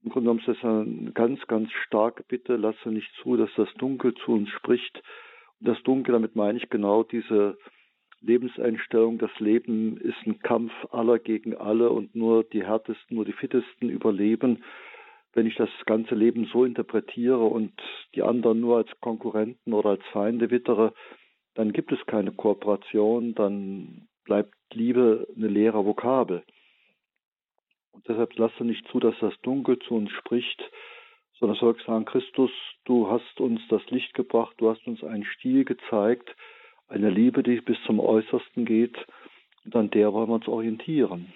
Im 0.02 0.10
Grunde 0.10 0.30
genommen 0.30 0.40
ist 0.40 0.48
das 0.48 0.64
eine 0.64 1.12
ganz, 1.12 1.46
ganz 1.48 1.70
starke 1.86 2.24
Bitte, 2.24 2.56
lasse 2.56 2.90
nicht 2.90 3.12
zu, 3.22 3.36
dass 3.36 3.50
das 3.58 3.72
Dunkel 3.74 4.14
zu 4.14 4.32
uns 4.32 4.50
spricht. 4.50 5.04
Und 5.60 5.68
das 5.68 5.82
Dunkel, 5.84 6.14
damit 6.14 6.38
meine 6.38 6.58
ich 6.58 6.70
genau 6.70 7.04
diese 7.04 7.58
Lebenseinstellung, 8.22 9.18
das 9.18 9.38
Leben 9.40 9.98
ist 9.98 10.16
ein 10.26 10.40
Kampf 10.40 10.72
aller 10.92 11.20
gegen 11.20 11.56
alle 11.56 11.90
und 11.90 12.16
nur 12.16 12.46
die 12.46 12.66
härtesten, 12.66 13.16
nur 13.16 13.26
die 13.26 13.34
fittesten 13.34 13.90
überleben. 13.90 14.64
Wenn 15.34 15.46
ich 15.46 15.56
das 15.56 15.70
ganze 15.86 16.16
Leben 16.16 16.46
so 16.46 16.64
interpretiere 16.64 17.44
und 17.44 17.74
die 18.16 18.24
anderen 18.24 18.62
nur 18.62 18.78
als 18.78 18.90
Konkurrenten 19.02 19.74
oder 19.74 19.90
als 19.92 20.06
Feinde 20.14 20.50
wittere, 20.50 20.94
dann 21.56 21.74
gibt 21.74 21.92
es 21.92 22.00
keine 22.06 22.32
Kooperation, 22.32 23.36
dann 23.36 24.08
bleibt 24.24 24.54
Liebe 24.74 25.28
eine 25.36 25.47
leere 25.47 25.86
Vokabel. 25.86 26.43
Und 27.91 28.07
deshalb 28.07 28.36
lasse 28.38 28.63
nicht 28.63 28.88
zu, 28.91 28.99
dass 28.99 29.15
das 29.20 29.34
Dunkel 29.41 29.80
zu 29.80 29.95
uns 29.95 30.11
spricht, 30.11 30.61
sondern 31.39 31.57
soll 31.57 31.76
sagen, 31.86 32.05
Christus, 32.05 32.51
du 32.86 33.09
hast 33.09 33.39
uns 33.39 33.61
das 33.70 33.82
Licht 33.89 34.13
gebracht, 34.13 34.55
du 34.57 34.70
hast 34.70 34.86
uns 34.88 35.03
einen 35.03 35.26
Stil 35.26 35.65
gezeigt, 35.65 36.36
eine 36.88 37.09
Liebe, 37.09 37.43
die 37.43 37.61
bis 37.61 37.78
zum 37.86 37.99
Äußersten 37.99 38.65
geht, 38.65 38.97
und 39.65 39.76
an 39.76 39.89
der 39.91 40.13
wollen 40.13 40.30
wir 40.30 40.36
uns 40.36 40.47
orientieren. 40.47 41.34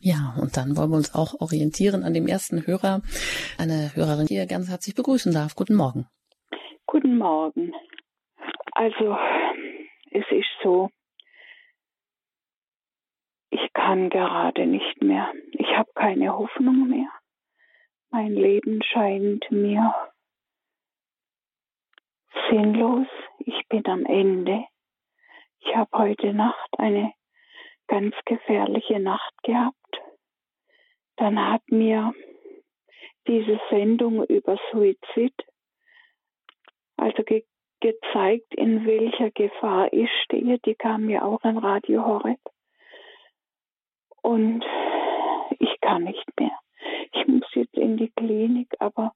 Ja, 0.00 0.34
und 0.40 0.56
dann 0.56 0.76
wollen 0.76 0.90
wir 0.90 0.96
uns 0.96 1.14
auch 1.14 1.40
orientieren 1.40 2.04
an 2.04 2.14
dem 2.14 2.28
ersten 2.28 2.66
Hörer, 2.66 3.02
eine 3.58 3.94
Hörerin, 3.94 4.26
die 4.26 4.34
ihr 4.34 4.46
ganz 4.46 4.68
herzlich 4.68 4.94
begrüßen 4.94 5.32
darf. 5.32 5.56
Guten 5.56 5.74
Morgen. 5.74 6.06
Guten 6.86 7.18
Morgen. 7.18 7.72
Also, 8.72 9.16
es 10.10 10.24
ist 10.30 10.46
so, 10.62 10.88
ich 13.50 13.72
kann 13.72 14.10
gerade 14.10 14.66
nicht 14.66 15.02
mehr. 15.02 15.32
Ich 15.52 15.68
habe 15.76 15.90
keine 15.94 16.36
Hoffnung 16.36 16.88
mehr. 16.88 17.10
Mein 18.10 18.32
Leben 18.32 18.82
scheint 18.82 19.50
mir 19.50 19.94
sinnlos. 22.50 23.06
Ich 23.38 23.66
bin 23.68 23.86
am 23.86 24.04
Ende. 24.04 24.64
Ich 25.60 25.74
habe 25.74 25.90
heute 25.98 26.32
Nacht 26.32 26.78
eine 26.78 27.12
ganz 27.86 28.14
gefährliche 28.24 29.00
Nacht 29.00 29.34
gehabt. 29.42 30.00
Dann 31.16 31.38
hat 31.50 31.62
mir 31.70 32.14
diese 33.26 33.60
Sendung 33.70 34.24
über 34.24 34.58
Suizid 34.70 35.34
also 36.98 37.22
ge 37.22 37.44
gezeigt, 37.80 38.56
in 38.56 38.84
welcher 38.86 39.30
Gefahr 39.30 39.92
ich 39.92 40.10
stehe. 40.24 40.58
Die 40.58 40.74
kam 40.74 41.06
mir 41.06 41.24
auch 41.24 41.44
in 41.44 41.58
Radio 41.58 42.04
Horeb. 42.04 42.40
Und 44.22 44.64
ich 45.58 45.80
kann 45.80 46.04
nicht 46.04 46.26
mehr. 46.38 46.58
Ich 47.12 47.26
muss 47.26 47.46
jetzt 47.54 47.74
in 47.74 47.96
die 47.96 48.10
Klinik, 48.10 48.74
aber 48.78 49.12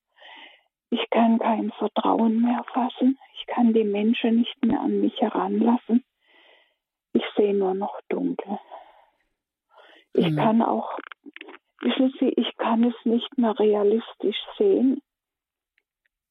ich 0.90 1.09
kann 1.11 1.38
kein 1.38 1.70
Vertrauen 1.72 2.42
mehr 2.42 2.64
fassen. 2.72 3.18
Ich 3.34 3.46
kann 3.46 3.72
die 3.72 3.84
Menschen 3.84 4.36
nicht 4.36 4.64
mehr 4.64 4.80
an 4.80 5.00
mich 5.00 5.20
heranlassen. 5.20 6.05
Ich 7.12 7.24
sehe 7.36 7.55
nur 7.55 7.74
noch 7.74 8.00
dunkel. 8.09 8.59
Ich 10.14 10.28
mhm. 10.28 10.36
kann 10.36 10.62
auch, 10.62 10.98
wissen 11.80 12.14
Sie, 12.18 12.28
ich 12.28 12.57
kann 12.57 12.84
es 12.84 12.94
nicht 13.05 13.38
mehr 13.38 13.59
realistisch 13.59 14.36
sehen. 14.59 15.03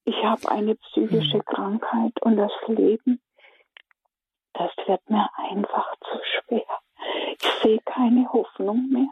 Ich 0.05 0.23
habe 0.23 0.49
eine 0.49 0.75
psychische 0.75 1.37
mhm. 1.37 1.45
Krankheit 1.45 2.21
und 2.21 2.37
das 2.37 2.51
Leben, 2.67 3.21
das 4.53 4.71
wird 4.85 5.09
mir 5.09 5.29
einfach 5.37 5.95
zu 5.99 6.19
schwer. 6.23 6.79
Ich 7.39 7.63
sehe 7.63 7.79
keine 7.85 8.31
Hoffnung 8.31 8.89
mehr. 8.89 9.09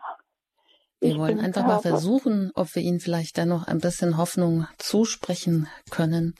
Wir 1.01 1.17
wollen 1.17 1.39
einfach 1.39 1.65
mal 1.65 1.79
versuchen, 1.79 2.51
ob 2.55 2.75
wir 2.75 2.81
Ihnen 2.81 2.99
vielleicht 2.99 3.37
dann 3.37 3.49
noch 3.49 3.67
ein 3.67 3.79
bisschen 3.79 4.17
Hoffnung 4.17 4.67
zusprechen 4.77 5.67
können, 5.91 6.35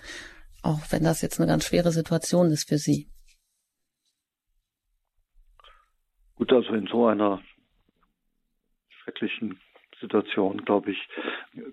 auch 0.64 0.82
wenn 0.90 1.04
das 1.04 1.22
jetzt 1.22 1.40
eine 1.40 1.48
ganz 1.48 1.66
schwere 1.66 1.92
Situation 1.92 2.52
ist 2.52 2.68
für 2.68 2.78
Sie. 2.78 3.08
Gut, 6.36 6.52
also 6.52 6.74
in 6.74 6.88
so 6.88 7.08
einer 7.08 7.42
schrecklichen 9.04 9.60
Situation, 10.02 10.64
glaube 10.66 10.92
ich, 10.92 10.98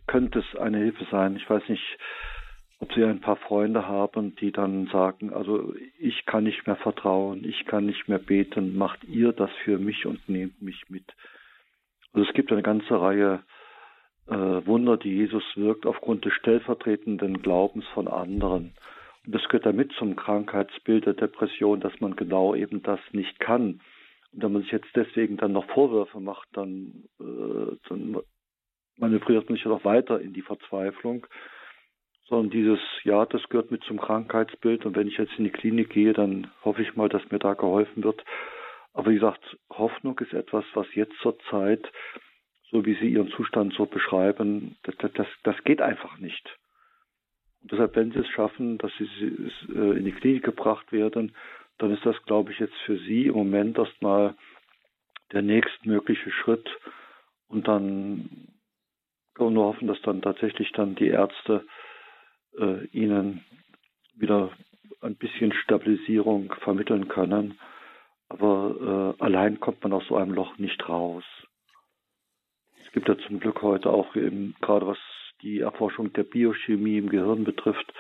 könnte 0.07 0.41
es 0.41 0.59
eine 0.59 0.79
Hilfe 0.79 1.07
sein. 1.11 1.37
Ich 1.37 1.49
weiß 1.49 1.63
nicht, 1.69 1.85
ob 2.79 2.93
sie 2.93 3.05
ein 3.05 3.21
paar 3.21 3.37
Freunde 3.37 3.89
haben, 3.89 4.37
die 4.37 4.53
dann 4.53 4.87
sagen, 4.89 5.33
also 5.33 5.75
ich 5.99 6.27
kann 6.27 6.45
nicht 6.45 6.67
mehr 6.67 6.77
vertrauen, 6.77 7.45
ich 7.45 7.65
kann 7.65 7.87
nicht 7.87 8.09
mehr 8.09 8.19
beten, 8.19 8.77
macht 8.77 9.03
ihr 9.05 9.33
das 9.33 9.51
für 9.65 9.79
mich 9.79 10.05
und 10.05 10.29
nehmt 10.29 10.61
mich 10.61 10.91
mit. 10.91 11.05
Also 12.13 12.29
es 12.29 12.35
gibt 12.35 12.53
eine 12.53 12.63
ganze 12.63 13.01
Reihe 13.01 13.43
äh, 14.27 14.35
Wunder, 14.67 14.97
die 14.97 15.15
Jesus 15.15 15.45
wirkt 15.55 15.87
aufgrund 15.87 16.25
des 16.25 16.35
stellvertretenden 16.35 17.43
Glaubens 17.43 17.87
von 17.95 18.09
anderen. 18.09 18.75
Und 19.25 19.35
das 19.35 19.45
gehört 19.45 19.67
damit 19.67 19.93
zum 19.93 20.15
Krankheitsbild 20.15 21.07
der 21.07 21.15
Depression, 21.15 21.81
dass 21.81 21.99
man 22.01 22.15
genau 22.15 22.55
eben 22.55 22.83
das 22.83 23.01
nicht 23.13 23.41
kann. 23.41 23.81
Und 24.33 24.43
wenn 24.43 24.53
man 24.53 24.63
sich 24.63 24.73
jetzt 24.73 24.95
deswegen 24.95 25.39
dann 25.39 25.53
noch 25.53 25.67
Vorwürfe 25.71 26.21
macht, 26.21 26.49
dann, 26.53 27.05
äh, 27.21 27.77
dann 27.89 28.19
manövriert 28.99 29.49
man 29.49 29.57
sich 29.57 29.65
ja 29.65 29.71
noch 29.71 29.85
weiter 29.85 30.21
in 30.21 30.35
die 30.35 30.43
Verzweiflung 30.43 31.27
sondern 32.29 32.51
dieses, 32.51 32.81
ja, 33.05 33.25
das 33.25 33.49
gehört 33.49 33.71
mit 33.71 33.85
zum 33.85 34.01
Krankheitsbild 34.01 34.85
und 34.85 34.97
wenn 34.97 35.09
ich 35.09 35.17
jetzt 35.17 35.39
in 35.39 35.45
die 35.45 35.51
Klinik 35.51 35.91
gehe, 35.91 36.13
dann 36.13 36.51
hoffe 36.65 36.83
ich 36.83 36.97
mal, 36.97 37.09
dass 37.09 37.31
mir 37.31 37.39
da 37.39 37.55
geholfen 37.55 38.03
wird. 38.03 38.25
Aber 38.95 39.11
wie 39.11 39.15
gesagt, 39.15 39.57
Hoffnung 39.71 40.19
ist 40.19 40.33
etwas, 40.33 40.65
was 40.75 40.87
jetzt 40.95 41.17
zur 41.21 41.39
Zeit, 41.51 41.87
so 42.71 42.85
wie 42.85 42.95
Sie 42.95 43.09
Ihren 43.09 43.29
Zustand 43.31 43.75
so 43.75 43.87
beschreiben, 43.87 44.77
das, 44.83 44.97
das, 45.13 45.27
das 45.45 45.65
geht 45.65 45.81
einfach 45.81 46.19
nicht. 46.19 46.59
Und 47.63 47.73
deshalb, 47.73 47.95
wenn 47.97 48.13
sie 48.13 48.21
es 48.21 48.29
schaffen, 48.29 48.79
dass 48.79 48.93
sie 48.99 49.05
äh, 49.75 49.99
in 49.99 50.05
die 50.05 50.13
Klinik 50.13 50.45
gebracht 50.45 50.93
werden, 50.93 51.35
dann 51.79 51.93
ist 51.93 52.07
das, 52.07 52.17
glaube 52.25 52.53
ich, 52.53 52.59
jetzt 52.59 52.77
für 52.85 52.97
sie 52.97 53.27
im 53.27 53.35
Moment 53.35 53.79
erstmal 53.79 54.35
der 55.33 55.43
nächstmögliche 55.43 56.31
Schritt. 56.31 56.69
Und 57.49 57.69
dann 57.69 58.49
können 59.35 59.51
wir 59.51 59.51
nur 59.51 59.65
hoffen, 59.67 59.89
dass 59.89 60.01
dann 60.03 60.23
tatsächlich 60.23 60.73
dann 60.73 60.95
die 60.95 61.09
Ärzte 61.09 61.67
äh, 62.59 62.87
ihnen 62.87 63.45
wieder 64.15 64.51
ein 65.01 65.17
bisschen 65.17 65.53
Stabilisierung 65.53 66.55
vermitteln 66.61 67.09
können. 67.09 67.59
Aber 68.29 69.15
äh, 69.19 69.23
allein 69.23 69.61
kommt 69.61 69.83
man 69.83 69.93
aus 69.93 70.07
so 70.09 70.17
einem 70.17 70.33
Loch 70.33 70.59
nicht 70.59 70.89
raus. 70.89 71.25
Es 72.85 72.93
gibt 72.93 73.09
ja 73.09 73.17
zum 73.19 73.41
Glück 73.41 73.63
heute 73.63 73.91
auch 73.91 74.17
eben, 74.17 74.55
gerade 74.61 74.87
was 74.87 74.99
die 75.43 75.61
Erforschung 75.61 76.13
der 76.13 76.25
Biochemie 76.25 76.99
im 76.99 77.09
Gehirn 77.11 77.45
betrifft, 77.45 77.93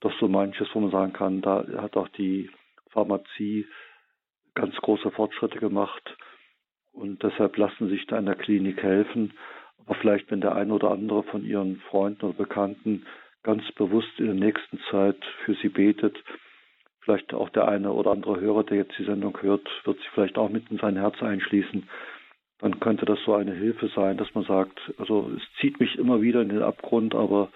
doch 0.00 0.12
so 0.20 0.28
manches, 0.28 0.68
wo 0.72 0.80
man 0.80 0.90
sagen 0.90 1.12
kann, 1.12 1.42
da 1.42 1.66
hat 1.78 1.96
auch 1.96 2.08
die 2.08 2.50
Pharmazie 2.90 3.66
ganz 4.54 4.74
große 4.76 5.10
Fortschritte 5.10 5.58
gemacht. 5.58 6.16
Und 6.92 7.22
deshalb 7.22 7.56
lassen 7.56 7.88
sich 7.88 8.06
da 8.06 8.18
in 8.18 8.26
der 8.26 8.36
Klinik 8.36 8.82
helfen. 8.82 9.34
Aber 9.84 9.94
vielleicht, 9.96 10.30
wenn 10.30 10.40
der 10.40 10.54
eine 10.54 10.72
oder 10.72 10.90
andere 10.90 11.22
von 11.24 11.44
Ihren 11.44 11.76
Freunden 11.90 12.26
oder 12.26 12.38
Bekannten 12.38 13.06
ganz 13.46 13.62
bewusst 13.72 14.18
in 14.18 14.26
der 14.26 14.34
nächsten 14.34 14.80
Zeit 14.90 15.24
für 15.44 15.54
Sie 15.54 15.68
betet, 15.68 16.16
vielleicht 17.00 17.32
auch 17.32 17.48
der 17.50 17.68
eine 17.68 17.92
oder 17.92 18.10
andere 18.10 18.40
Hörer, 18.40 18.64
der 18.64 18.78
jetzt 18.78 18.98
die 18.98 19.04
Sendung 19.04 19.40
hört, 19.40 19.66
wird 19.84 19.98
sich 19.98 20.08
vielleicht 20.10 20.36
auch 20.36 20.50
mit 20.50 20.68
in 20.68 20.78
sein 20.78 20.96
Herz 20.96 21.22
einschließen, 21.22 21.88
dann 22.58 22.80
könnte 22.80 23.06
das 23.06 23.20
so 23.24 23.34
eine 23.34 23.54
Hilfe 23.54 23.88
sein, 23.94 24.16
dass 24.16 24.34
man 24.34 24.44
sagt, 24.44 24.80
also 24.98 25.30
es 25.36 25.42
zieht 25.60 25.78
mich 25.78 25.96
immer 25.96 26.20
wieder 26.22 26.42
in 26.42 26.48
den 26.48 26.62
Abgrund, 26.62 27.14
aber 27.14 27.52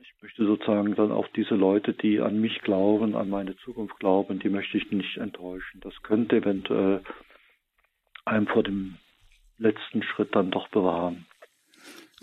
ich 0.00 0.12
möchte 0.20 0.44
sozusagen 0.44 0.96
dann 0.96 1.12
auch 1.12 1.28
diese 1.28 1.54
Leute, 1.54 1.92
die 1.92 2.20
an 2.20 2.40
mich 2.40 2.62
glauben, 2.62 3.14
an 3.14 3.30
meine 3.30 3.56
Zukunft 3.58 4.00
glauben, 4.00 4.40
die 4.40 4.48
möchte 4.48 4.78
ich 4.78 4.90
nicht 4.90 5.18
enttäuschen. 5.18 5.80
Das 5.80 5.94
könnte 6.02 6.36
eventuell 6.36 7.02
einem 8.24 8.48
vor 8.48 8.64
dem 8.64 8.96
letzten 9.58 10.02
Schritt 10.02 10.34
dann 10.34 10.50
doch 10.50 10.66
bewahren. 10.68 11.26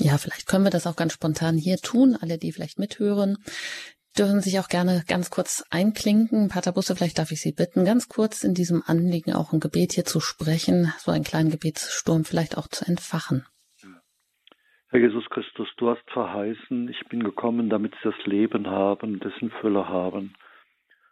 Ja, 0.04 0.18
vielleicht 0.18 0.48
können 0.48 0.64
wir 0.64 0.72
das 0.72 0.88
auch 0.88 0.96
ganz 0.96 1.14
spontan 1.14 1.58
hier 1.58 1.78
tun. 1.78 2.18
Alle, 2.20 2.40
die 2.40 2.52
vielleicht 2.52 2.80
mithören, 2.80 3.38
dürfen 4.18 4.42
sich 4.42 4.58
auch 4.60 4.68
gerne 4.68 5.04
ganz 5.08 5.30
kurz 5.30 5.64
einklinken. 5.70 6.50
Pater 6.50 6.72
Busse, 6.72 6.96
vielleicht 6.96 7.20
darf 7.20 7.32
ich 7.32 7.40
Sie 7.40 7.52
bitten, 7.52 7.86
ganz 7.86 8.10
kurz 8.10 8.44
in 8.44 8.56
diesem 8.56 8.82
Anliegen 8.84 9.34
auch 9.34 9.54
ein 9.54 9.60
Gebet 9.60 9.94
hier 9.94 10.04
zu 10.04 10.20
sprechen, 10.20 10.92
so 10.98 11.12
einen 11.12 11.24
kleinen 11.24 11.52
Gebetssturm 11.52 12.26
vielleicht 12.26 12.58
auch 12.58 12.68
zu 12.68 12.84
entfachen. 12.86 13.46
Herr 14.90 15.00
Jesus 15.00 15.30
Christus, 15.30 15.70
du 15.78 15.92
hast 15.92 16.10
verheißen, 16.10 16.90
ich 16.90 17.08
bin 17.08 17.24
gekommen, 17.24 17.70
damit 17.70 17.94
sie 18.02 18.10
das 18.10 18.26
Leben 18.26 18.68
haben, 18.68 19.20
dessen 19.20 19.52
Fülle 19.62 19.88
haben. 19.88 20.34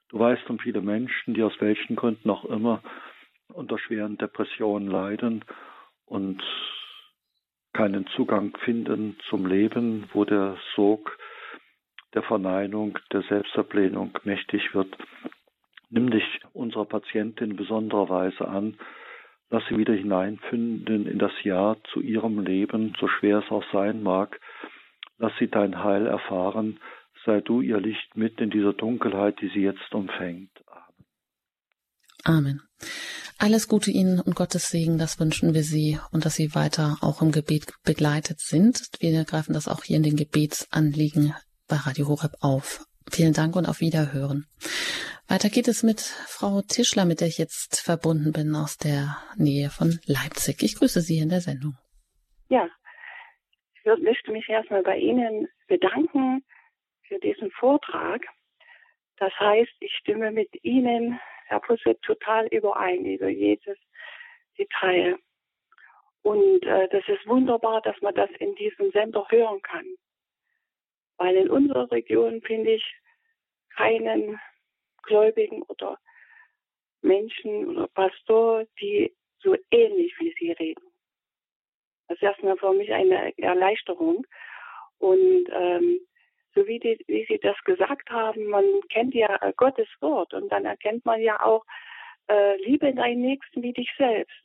Du 0.09 0.17
weißt 0.17 0.49
um 0.49 0.57
viele 0.57 0.81
Menschen, 0.81 1.35
die 1.35 1.43
aus 1.43 1.53
welchen 1.59 1.95
Gründen 1.95 2.31
auch 2.31 2.43
immer 2.45 2.81
unter 3.53 3.77
schweren 3.77 4.17
Depressionen 4.17 4.87
leiden 4.89 5.45
und 6.07 6.41
keinen 7.79 8.07
Zugang 8.07 8.57
finden 8.65 9.15
zum 9.29 9.45
Leben, 9.45 10.09
wo 10.11 10.25
der 10.25 10.57
Sog 10.75 11.17
der 12.13 12.23
Verneinung, 12.23 12.99
der 13.13 13.21
Selbstablehnung 13.21 14.17
mächtig 14.25 14.75
wird. 14.75 14.97
Nimm 15.89 16.09
dich 16.11 16.25
unserer 16.51 16.83
Patientin 16.83 17.51
in 17.51 17.55
besonderer 17.55 18.09
Weise 18.09 18.45
an. 18.49 18.77
Lass 19.49 19.63
sie 19.69 19.77
wieder 19.77 19.93
hineinfinden 19.93 21.07
in 21.07 21.19
das 21.19 21.31
Ja 21.43 21.77
zu 21.93 22.01
ihrem 22.01 22.41
Leben, 22.41 22.97
so 22.99 23.07
schwer 23.07 23.37
es 23.37 23.49
auch 23.49 23.63
sein 23.71 24.03
mag. 24.03 24.41
Lass 25.17 25.31
sie 25.39 25.47
dein 25.47 25.81
Heil 25.81 26.05
erfahren. 26.05 26.81
Sei 27.23 27.39
du 27.39 27.61
ihr 27.61 27.79
Licht 27.79 28.17
mit 28.17 28.41
in 28.41 28.49
dieser 28.49 28.73
Dunkelheit, 28.73 29.39
die 29.39 29.47
sie 29.47 29.61
jetzt 29.61 29.95
umfängt. 29.95 30.51
Amen. 32.25 32.39
Amen. 32.39 32.61
Alles 33.41 33.69
Gute 33.69 33.89
Ihnen 33.89 34.19
und 34.19 34.35
Gottes 34.35 34.67
Segen, 34.67 34.97
das 34.97 35.17
wünschen 35.17 35.53
wir 35.53 35.63
Sie 35.63 35.97
und 36.11 36.25
dass 36.25 36.35
Sie 36.35 36.53
weiter 36.55 36.97
auch 36.99 37.21
im 37.21 37.31
Gebet 37.31 37.71
begleitet 37.85 38.41
sind. 38.41 38.81
Wir 38.99 39.23
greifen 39.23 39.53
das 39.53 39.69
auch 39.69 39.85
hier 39.85 39.95
in 39.95 40.03
den 40.03 40.17
Gebetsanliegen 40.17 41.33
bei 41.69 41.77
Radio 41.77 42.09
Horeb 42.09 42.33
auf. 42.41 42.85
Vielen 43.09 43.31
Dank 43.31 43.55
und 43.55 43.65
auf 43.65 43.79
Wiederhören. 43.79 44.45
Weiter 45.29 45.47
geht 45.47 45.69
es 45.69 45.83
mit 45.83 46.01
Frau 46.01 46.61
Tischler, 46.61 47.05
mit 47.05 47.21
der 47.21 47.29
ich 47.29 47.37
jetzt 47.37 47.79
verbunden 47.79 48.33
bin 48.33 48.53
aus 48.55 48.75
der 48.75 49.15
Nähe 49.37 49.69
von 49.69 50.01
Leipzig. 50.05 50.61
Ich 50.61 50.75
grüße 50.75 50.99
Sie 50.99 51.19
in 51.19 51.29
der 51.29 51.39
Sendung. 51.39 51.77
Ja, 52.49 52.67
ich 53.73 54.03
möchte 54.03 54.31
mich 54.31 54.49
erstmal 54.49 54.83
bei 54.83 54.97
Ihnen 54.97 55.47
bedanken 55.69 56.43
für 57.07 57.17
diesen 57.19 57.51
Vortrag. 57.51 58.21
Das 59.15 59.31
heißt, 59.39 59.71
ich 59.79 59.93
stimme 60.01 60.31
mit 60.31 60.49
Ihnen, 60.61 61.21
Herr 61.49 61.59
Pusse, 61.61 61.99
total 62.01 62.45
überein 62.47 63.05
über 63.05 63.27
jedes 63.27 63.77
Detail. 64.57 65.17
Und 66.21 66.63
äh, 66.63 66.87
das 66.89 67.07
ist 67.07 67.25
wunderbar, 67.25 67.81
dass 67.81 67.99
man 68.01 68.13
das 68.13 68.29
in 68.39 68.53
diesem 68.55 68.91
Sender 68.91 69.25
hören 69.29 69.59
kann. 69.63 69.85
Weil 71.17 71.35
in 71.35 71.49
unserer 71.49 71.91
Region 71.91 72.41
finde 72.41 72.73
ich 72.73 72.85
keinen 73.75 74.39
Gläubigen 75.03 75.63
oder 75.63 75.97
Menschen 77.01 77.67
oder 77.67 77.87
Pastor, 77.87 78.65
die 78.79 79.11
so 79.39 79.55
ähnlich 79.71 80.13
wie 80.19 80.35
sie 80.37 80.51
reden. 80.51 80.85
Das 82.07 82.17
ist 82.17 82.23
erstmal 82.23 82.57
für 82.57 82.73
mich 82.73 82.93
eine 82.93 83.35
Erleichterung. 83.39 84.25
Und 84.99 85.49
ähm, 85.51 85.99
so 86.55 86.65
wie, 86.67 86.79
die, 86.79 87.03
wie 87.07 87.25
Sie 87.27 87.39
das 87.39 87.57
gesagt 87.63 88.09
haben, 88.09 88.47
man 88.47 88.65
kennt 88.89 89.13
ja 89.13 89.37
Gottes 89.57 89.87
Wort 90.01 90.33
und 90.33 90.49
dann 90.51 90.65
erkennt 90.65 91.05
man 91.05 91.21
ja 91.21 91.41
auch, 91.41 91.63
äh, 92.27 92.57
liebe 92.63 92.93
deinen 92.93 93.21
Nächsten 93.21 93.61
wie 93.61 93.73
dich 93.73 93.89
selbst. 93.97 94.35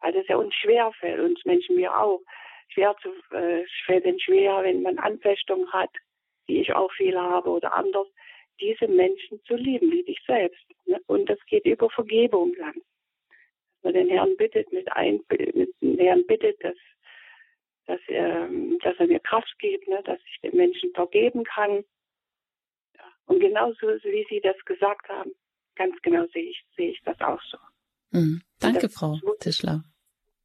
Weil 0.00 0.12
das 0.12 0.26
ja 0.28 0.36
uns 0.36 0.54
schwer 0.54 0.92
fällt, 0.98 1.20
uns 1.20 1.44
Menschen 1.44 1.76
mir 1.76 1.96
auch 1.96 2.20
schwer 2.68 2.96
zu, 3.02 3.10
äh, 3.34 3.64
fällt 3.86 4.06
es 4.06 4.22
schwer, 4.22 4.62
wenn 4.62 4.82
man 4.82 4.98
Anfechtungen 4.98 5.70
hat, 5.72 5.90
die 6.48 6.60
ich 6.60 6.72
auch 6.72 6.92
viel 6.92 7.18
habe 7.18 7.50
oder 7.50 7.74
anders, 7.74 8.06
diese 8.60 8.88
Menschen 8.88 9.42
zu 9.44 9.54
lieben, 9.54 9.90
wie 9.90 10.02
dich 10.02 10.20
selbst. 10.26 10.64
Ne? 10.86 11.00
Und 11.06 11.28
das 11.28 11.38
geht 11.46 11.64
über 11.64 11.90
Vergebung 11.90 12.54
dann. 12.58 12.74
Dass 12.74 13.82
man 13.82 13.94
den 13.94 14.08
Herrn 14.08 14.36
bittet, 14.36 14.72
mit, 14.72 14.90
ein, 14.92 15.20
mit 15.28 15.70
dem 15.80 15.98
Herrn 15.98 16.26
bittet, 16.26 16.62
dass, 16.62 16.76
dass, 17.88 18.00
er, 18.06 18.48
dass 18.82 18.96
er 18.98 19.06
mir 19.06 19.18
Kraft 19.20 19.58
gibt, 19.58 19.88
ne? 19.88 20.02
dass 20.04 20.20
ich 20.30 20.40
den 20.42 20.56
Menschen 20.56 20.92
vergeben 20.92 21.42
kann. 21.44 21.84
Ja. 22.94 23.04
Und 23.26 23.40
genauso, 23.40 23.86
wie 23.86 24.26
Sie 24.28 24.40
das 24.40 24.56
gesagt 24.66 25.08
haben, 25.08 25.32
ganz 25.74 25.96
genau 26.02 26.26
sehe 26.26 26.50
ich, 26.50 26.62
sehe 26.76 26.90
ich 26.90 27.00
das 27.04 27.18
auch 27.20 27.40
so. 27.50 27.56
Mhm. 28.10 28.42
Danke, 28.60 28.90
Frau 28.90 29.18
Tischler. 29.40 29.82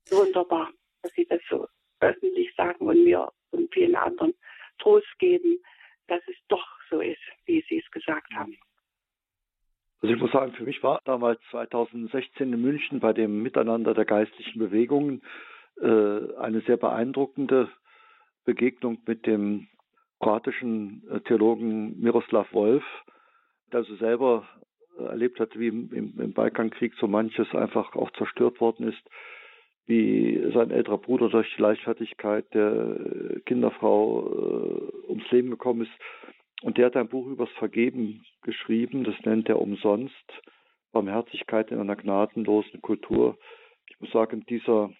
Wunderbar, 0.09 0.71
dass 1.01 1.11
Sie 1.13 1.25
das 1.25 1.41
so 1.49 1.67
öffentlich 1.99 2.53
sagen 2.55 2.87
und 2.87 3.03
mir 3.03 3.29
und 3.51 3.73
vielen 3.73 3.95
anderen 3.95 4.33
Trost 4.79 5.19
geben, 5.19 5.61
dass 6.07 6.21
es 6.27 6.35
doch 6.47 6.65
so 6.89 7.01
ist, 7.01 7.21
wie 7.45 7.63
Sie 7.67 7.79
es 7.79 7.91
gesagt 7.91 8.31
haben. 8.33 8.57
Also 10.01 10.15
ich 10.15 10.21
muss 10.21 10.31
sagen, 10.31 10.53
für 10.53 10.63
mich 10.63 10.81
war 10.83 11.01
damals 11.05 11.41
2016 11.51 12.53
in 12.53 12.61
München 12.61 12.99
bei 12.99 13.13
dem 13.13 13.41
Miteinander 13.41 13.93
der 13.93 14.05
geistlichen 14.05 14.59
Bewegungen 14.59 15.21
eine 15.81 16.61
sehr 16.65 16.77
beeindruckende 16.77 17.69
Begegnung 18.45 18.99
mit 19.05 19.25
dem 19.25 19.67
kroatischen 20.19 21.03
äh, 21.09 21.19
Theologen 21.21 21.99
Miroslav 21.99 22.53
Wolf, 22.53 22.83
der 23.71 23.79
also 23.79 23.95
selber 23.95 24.47
äh, 24.97 25.03
erlebt 25.03 25.39
hat, 25.39 25.57
wie 25.57 25.67
im 25.67 26.33
Balkankrieg 26.33 26.93
so 26.99 27.07
manches 27.07 27.53
einfach 27.53 27.95
auch 27.95 28.11
zerstört 28.11 28.61
worden 28.61 28.87
ist 28.87 29.03
wie 29.85 30.51
sein 30.53 30.71
älterer 30.71 30.97
Bruder 30.97 31.29
durch 31.29 31.53
die 31.55 31.61
Leichtfertigkeit 31.61 32.45
der 32.53 33.41
Kinderfrau 33.45 34.21
äh, 34.27 35.09
ums 35.09 35.29
Leben 35.31 35.49
gekommen 35.49 35.81
ist. 35.81 35.91
Und 36.61 36.77
der 36.77 36.85
hat 36.85 36.95
ein 36.95 37.09
Buch 37.09 37.27
übers 37.27 37.49
Vergeben 37.57 38.23
geschrieben, 38.43 39.03
das 39.03 39.15
nennt 39.25 39.49
er 39.49 39.59
umsonst, 39.59 40.41
Barmherzigkeit 40.93 41.71
in 41.71 41.79
einer 41.79 41.97
gnadenlosen 41.97 42.81
Kultur. 42.81 43.37
Ich 43.89 43.99
muss 43.99 44.11
sagen, 44.11 44.45
dieser 44.47 44.91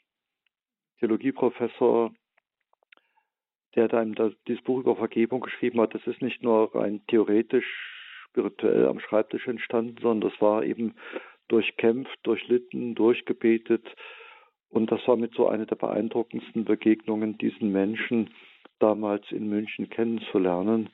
Theologieprofessor, 1.04 2.12
der 3.76 3.88
dann 3.88 4.16
dieses 4.48 4.64
Buch 4.64 4.80
über 4.80 4.96
Vergebung 4.96 5.42
geschrieben 5.42 5.82
hat, 5.82 5.94
das 5.94 6.06
ist 6.08 6.22
nicht 6.22 6.42
nur 6.42 6.74
rein 6.74 7.02
theoretisch, 7.08 7.66
spirituell 8.30 8.88
am 8.88 9.00
Schreibtisch 9.00 9.48
entstanden, 9.48 9.98
sondern 10.02 10.32
das 10.32 10.42
war 10.42 10.64
eben 10.64 10.96
durchkämpft, 11.50 12.18
durchlitten, 12.24 12.96
durchgebetet, 12.96 13.86
und 14.74 14.92
das 14.92 15.08
war 15.08 15.18
mit 15.18 15.36
so 15.36 15.48
einer 15.48 15.68
der 15.68 15.76
beeindruckendsten 15.76 16.66
Begegnungen, 16.66 17.38
diesen 17.38 17.72
Menschen 17.72 18.32
damals 18.80 19.24
in 19.32 19.48
München 19.48 19.90
kennenzulernen. 19.90 20.90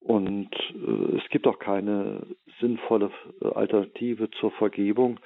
Und 0.00 0.50
äh, 0.74 1.16
es 1.16 1.28
gibt 1.30 1.46
auch 1.46 1.60
keine 1.60 2.26
sinnvolle 2.58 3.12
äh, 3.40 3.46
Alternative 3.50 4.30
zur 4.32 4.50
Vergebung. 4.50 5.20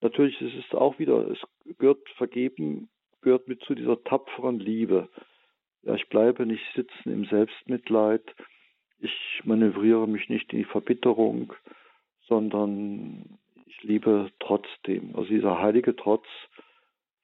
Natürlich 0.00 0.40
ist 0.40 0.64
es 0.64 0.72
auch 0.72 1.00
wieder, 1.00 1.28
es 1.28 1.40
gehört 1.78 2.08
Vergeben, 2.16 2.88
gehört 3.22 3.48
mit 3.48 3.62
zu 3.62 3.74
dieser 3.74 4.02
tapferen 4.04 4.58
Liebe. 4.58 5.08
Ja, 5.82 5.94
ich 5.94 6.08
bleibe 6.08 6.46
nicht 6.46 6.64
sitzen 6.74 7.10
im 7.10 7.24
Selbstmitleid. 7.24 8.22
Ich 8.98 9.42
manövriere 9.44 10.06
mich 10.06 10.28
nicht 10.28 10.52
in 10.52 10.58
die 10.58 10.64
Verbitterung, 10.64 11.54
sondern 12.26 13.38
ich 13.66 13.82
liebe 13.82 14.30
trotzdem. 14.40 15.14
Also 15.14 15.30
dieser 15.30 15.60
heilige 15.60 15.96
Trotz, 15.96 16.26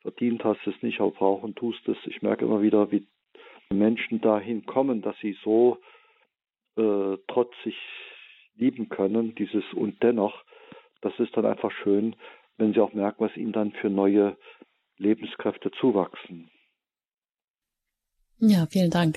verdient 0.00 0.44
hast 0.44 0.66
es 0.66 0.82
nicht, 0.82 1.00
aber 1.00 1.10
brauchen 1.10 1.54
tust 1.54 1.86
es. 1.88 1.96
Ich 2.06 2.22
merke 2.22 2.44
immer 2.44 2.62
wieder, 2.62 2.90
wie 2.92 3.06
Menschen 3.70 4.20
dahin 4.20 4.64
kommen, 4.64 5.02
dass 5.02 5.18
sie 5.18 5.36
so 5.42 5.78
äh, 6.76 7.16
trotzig 7.28 7.76
lieben 8.56 8.88
können, 8.88 9.34
dieses 9.34 9.64
und 9.74 10.02
dennoch, 10.02 10.44
das 11.02 11.18
ist 11.18 11.36
dann 11.36 11.44
einfach 11.44 11.70
schön, 11.70 12.16
wenn 12.58 12.72
sie 12.72 12.80
auch 12.80 12.92
merken, 12.92 13.24
was 13.24 13.36
ihnen 13.36 13.52
dann 13.52 13.72
für 13.72 13.90
neue 13.90 14.36
Lebenskräfte 14.98 15.70
zuwachsen. 15.80 16.50
Ja, 18.38 18.66
vielen 18.68 18.90
Dank. 18.90 19.16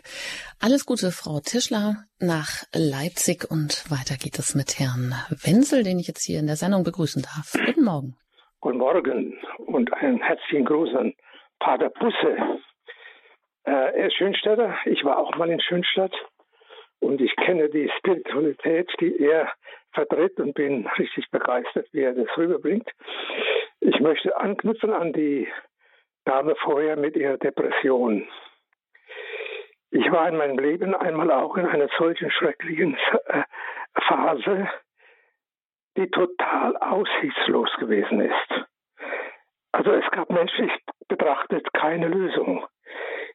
Alles 0.62 0.86
Gute, 0.86 1.12
Frau 1.12 1.42
Tischler, 1.42 2.06
nach 2.20 2.64
Leipzig 2.74 3.52
und 3.52 3.92
weiter 3.92 4.16
geht 4.16 4.40
es 4.40 4.56
mit 4.56 4.80
Herrn 4.80 5.12
Wenzel, 5.44 5.84
den 5.84 6.00
ich 6.00 6.08
jetzt 6.08 6.24
hier 6.24 6.40
in 6.40 6.48
der 6.48 6.56
Sendung 6.56 6.86
begrüßen 6.86 7.24
darf. 7.24 7.52
Guten 7.66 7.84
Morgen. 7.84 8.16
Guten 8.62 8.78
Morgen 8.78 9.38
und 9.68 9.92
einen 9.94 10.22
herzlichen 10.22 10.64
Gruß 10.64 10.96
an 10.96 11.14
Pater 11.60 11.90
Busse. 11.90 12.62
Äh, 13.66 13.72
er 13.72 14.08
ist 14.08 14.16
Schönstädter. 14.16 14.78
Ich 14.86 15.04
war 15.04 15.18
auch 15.18 15.36
mal 15.36 15.50
in 15.50 15.60
Schönstadt 15.60 16.14
und 17.00 17.20
ich 17.20 17.36
kenne 17.36 17.70
die 17.70 17.92
Spiritualität, 17.98 18.90
die 19.02 19.18
er 19.20 19.52
vertritt 19.94 20.40
und 20.40 20.54
bin 20.54 20.88
richtig 20.98 21.30
begeistert, 21.32 21.88
wie 21.92 22.02
er 22.02 22.14
das 22.14 22.28
rüberbringt. 22.38 22.90
Ich 23.80 24.00
möchte 24.00 24.36
anknüpfen 24.38 24.94
an 24.94 25.14
die 25.14 25.48
Dame 26.26 26.56
vorher 26.56 26.96
mit 26.96 27.16
ihrer 27.16 27.38
Depression. 27.38 28.28
Ich 29.92 30.12
war 30.12 30.30
in 30.30 30.38
meinem 30.38 30.60
Leben 30.60 30.94
einmal 30.94 31.32
auch 31.32 31.58
in 31.58 31.66
einer 31.66 31.90
solchen 31.98 32.30
schrecklichen 32.30 32.98
äh, 33.26 33.44
Phase, 34.08 34.70
die 35.98 36.10
total 36.12 36.78
aussichtslos 36.78 37.70
gewesen 37.80 38.22
ist. 38.22 38.66
Also 39.72 39.92
es 39.92 40.10
gab 40.12 40.30
menschlich 40.30 40.72
betrachtet 41.08 41.74
keine 41.74 42.08
Lösung. 42.08 42.66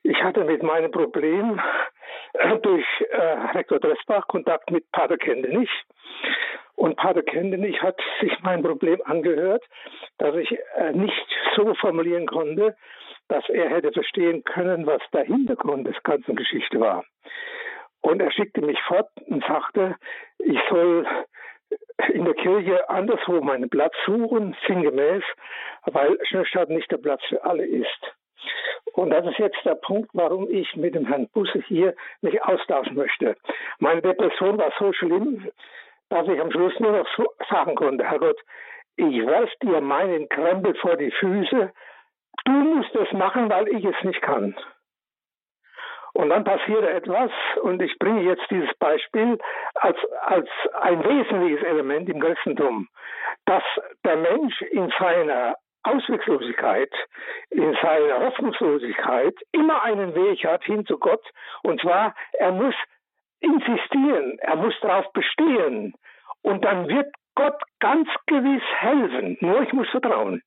Ich 0.02 0.22
hatte 0.22 0.44
mit 0.44 0.62
meinem 0.62 0.90
Problem 0.90 1.61
durch 2.62 2.85
äh, 3.11 3.16
Rektor 3.57 3.78
Dressbach 3.80 4.26
Kontakt 4.28 4.70
mit 4.70 4.91
Pater 4.93 5.16
Kendenich. 5.16 5.70
Und 6.76 6.97
Pater 6.97 7.22
Kendenich 7.22 7.80
hat 7.82 8.01
sich 8.20 8.32
mein 8.43 8.62
Problem 8.62 9.01
angehört, 9.05 9.62
dass 10.18 10.35
ich 10.37 10.51
äh, 10.76 10.93
nicht 10.93 11.37
so 11.57 11.74
formulieren 11.74 12.26
konnte, 12.26 12.76
dass 13.28 13.49
er 13.49 13.70
hätte 13.70 13.93
verstehen 13.93 14.45
können, 14.45 14.87
was 14.87 15.01
der 15.12 15.24
Hintergrund 15.24 15.87
des 15.87 16.03
ganzen 16.03 16.37
Geschichte 16.37 16.80
war. 16.80 17.05
Und 18.01 18.20
er 18.20 18.30
schickte 18.32 18.61
mich 18.61 18.78
fort 18.82 19.09
und 19.26 19.45
sagte, 19.47 19.97
ich 20.39 20.59
soll 20.68 21.07
in 22.12 22.24
der 22.24 22.35
Kirche 22.35 22.89
anderswo 22.89 23.41
meinen 23.41 23.70
Platz 23.70 23.95
suchen, 24.05 24.57
sinngemäß, 24.66 25.22
weil 25.87 26.18
Schnellstadt 26.24 26.68
nicht 26.68 26.91
der 26.91 26.99
Platz 26.99 27.22
für 27.28 27.43
alle 27.45 27.64
ist. 27.64 28.14
Und 28.92 29.11
das 29.11 29.26
ist 29.26 29.38
jetzt 29.38 29.64
der 29.64 29.74
Punkt, 29.74 30.11
warum 30.12 30.49
ich 30.49 30.76
mit 30.76 30.95
dem 30.95 31.07
Herrn 31.07 31.28
Busse 31.28 31.61
hier 31.66 31.95
mich 32.20 32.42
austauschen 32.42 32.97
möchte. 32.97 33.36
Meine 33.78 34.03
Depression 34.03 34.59
war 34.59 34.72
so 34.78 34.92
schlimm, 34.92 35.51
dass 36.11 36.28
ich 36.28 36.40
am 36.40 36.51
Schluss 36.53 36.78
nur 36.78 36.92
noch 36.92 37.09
so 37.16 37.26
sagen 37.51 37.74
konnte, 37.74 38.05
Herrgott, 38.05 38.40
ich 38.97 39.26
werf 39.26 39.51
dir 39.62 39.80
meinen 39.80 40.28
Krempel 40.28 40.74
vor 40.76 40.97
die 40.97 41.11
Füße, 41.11 41.72
du 42.45 42.53
musst 42.53 42.95
es 42.95 43.12
machen, 43.12 43.51
weil 43.51 43.68
ich 43.68 43.84
es 43.84 44.05
nicht 44.05 44.22
kann. 44.22 44.55
Und 46.12 46.28
dann 46.28 46.45
passiert 46.45 46.84
etwas, 46.84 47.32
und 47.62 47.82
ich 47.82 47.99
bringe 47.99 48.22
jetzt 48.22 48.49
dieses 48.49 48.72
Beispiel 48.74 49.36
als, 49.74 49.99
als 50.22 50.49
ein 50.80 51.03
wesentliches 51.03 51.64
Element 51.64 52.09
im 52.09 52.20
Christentum, 52.20 52.88
dass 53.47 53.64
der 54.05 54.16
Mensch 54.16 54.62
in 54.62 54.92
seiner 54.97 55.57
Ausweglosigkeit, 55.85 56.93
in 57.51 57.76
seiner 57.80 58.20
Hoffnungslosigkeit 58.20 59.35
immer 59.53 59.82
einen 59.82 60.14
Weg 60.14 60.45
hat 60.45 60.64
hin 60.64 60.85
zu 60.87 60.99
Gott. 60.99 61.24
Und 61.62 61.80
zwar, 61.80 62.14
er 62.32 62.53
muss 62.53 62.74
insistieren, 63.41 64.39
er 64.41 64.57
muss 64.57 64.74
darauf 64.80 65.12
bestehen. 65.12 65.95
Und 66.43 66.64
dann 66.64 66.89
wird 66.89 67.14
Gott 67.35 67.61
ganz 67.80 68.09
gewiss 68.26 68.62
helfen. 68.78 69.37
Nur 69.41 69.62
ich 69.62 69.72
muss 69.72 69.89
vertrauen 69.91 70.43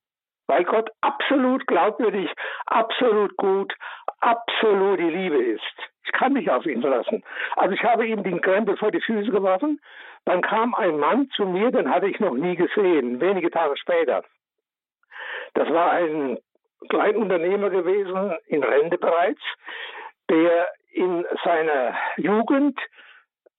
weil 0.48 0.64
Gott 0.64 0.90
absolut 1.02 1.68
glaubwürdig, 1.68 2.30
absolut 2.66 3.36
gut, 3.38 3.74
absolut 4.20 5.00
die 5.00 5.10
Liebe 5.10 5.38
ist. 5.38 5.62
Ich 6.06 6.12
kann 6.14 6.34
mich 6.34 6.50
auf 6.50 6.66
ihn 6.66 6.82
verlassen. 6.82 7.24
Also 7.58 7.76
ich 7.76 7.84
habe 7.84 8.08
ihm 8.08 8.24
den 8.24 8.42
Krempel 8.42 8.78
vor 8.78 8.92
die 8.92 9.02
Füße 9.02 9.30
geworfen. 9.30 9.80
Dann 10.26 10.42
kam 10.42 10.74
ein 10.74 10.98
Mann 10.98 11.30
zu 11.36 11.46
mir, 11.46 11.72
den 11.72 11.90
hatte 11.90 12.08
ich 12.08 12.20
noch 12.20 12.34
nie 12.34 12.56
gesehen, 12.56 13.20
wenige 13.20 13.52
Tage 13.52 13.76
später. 13.78 14.24
Das 15.58 15.70
war 15.72 15.90
ein 15.90 16.38
Kleinunternehmer 16.88 17.72
gewesen, 17.72 18.38
in 18.46 18.64
Rente 18.64 19.00
bereits, 19.00 19.42
der 20.30 20.68
in 20.92 21.26
seiner 21.44 21.96
Jugend 22.18 22.80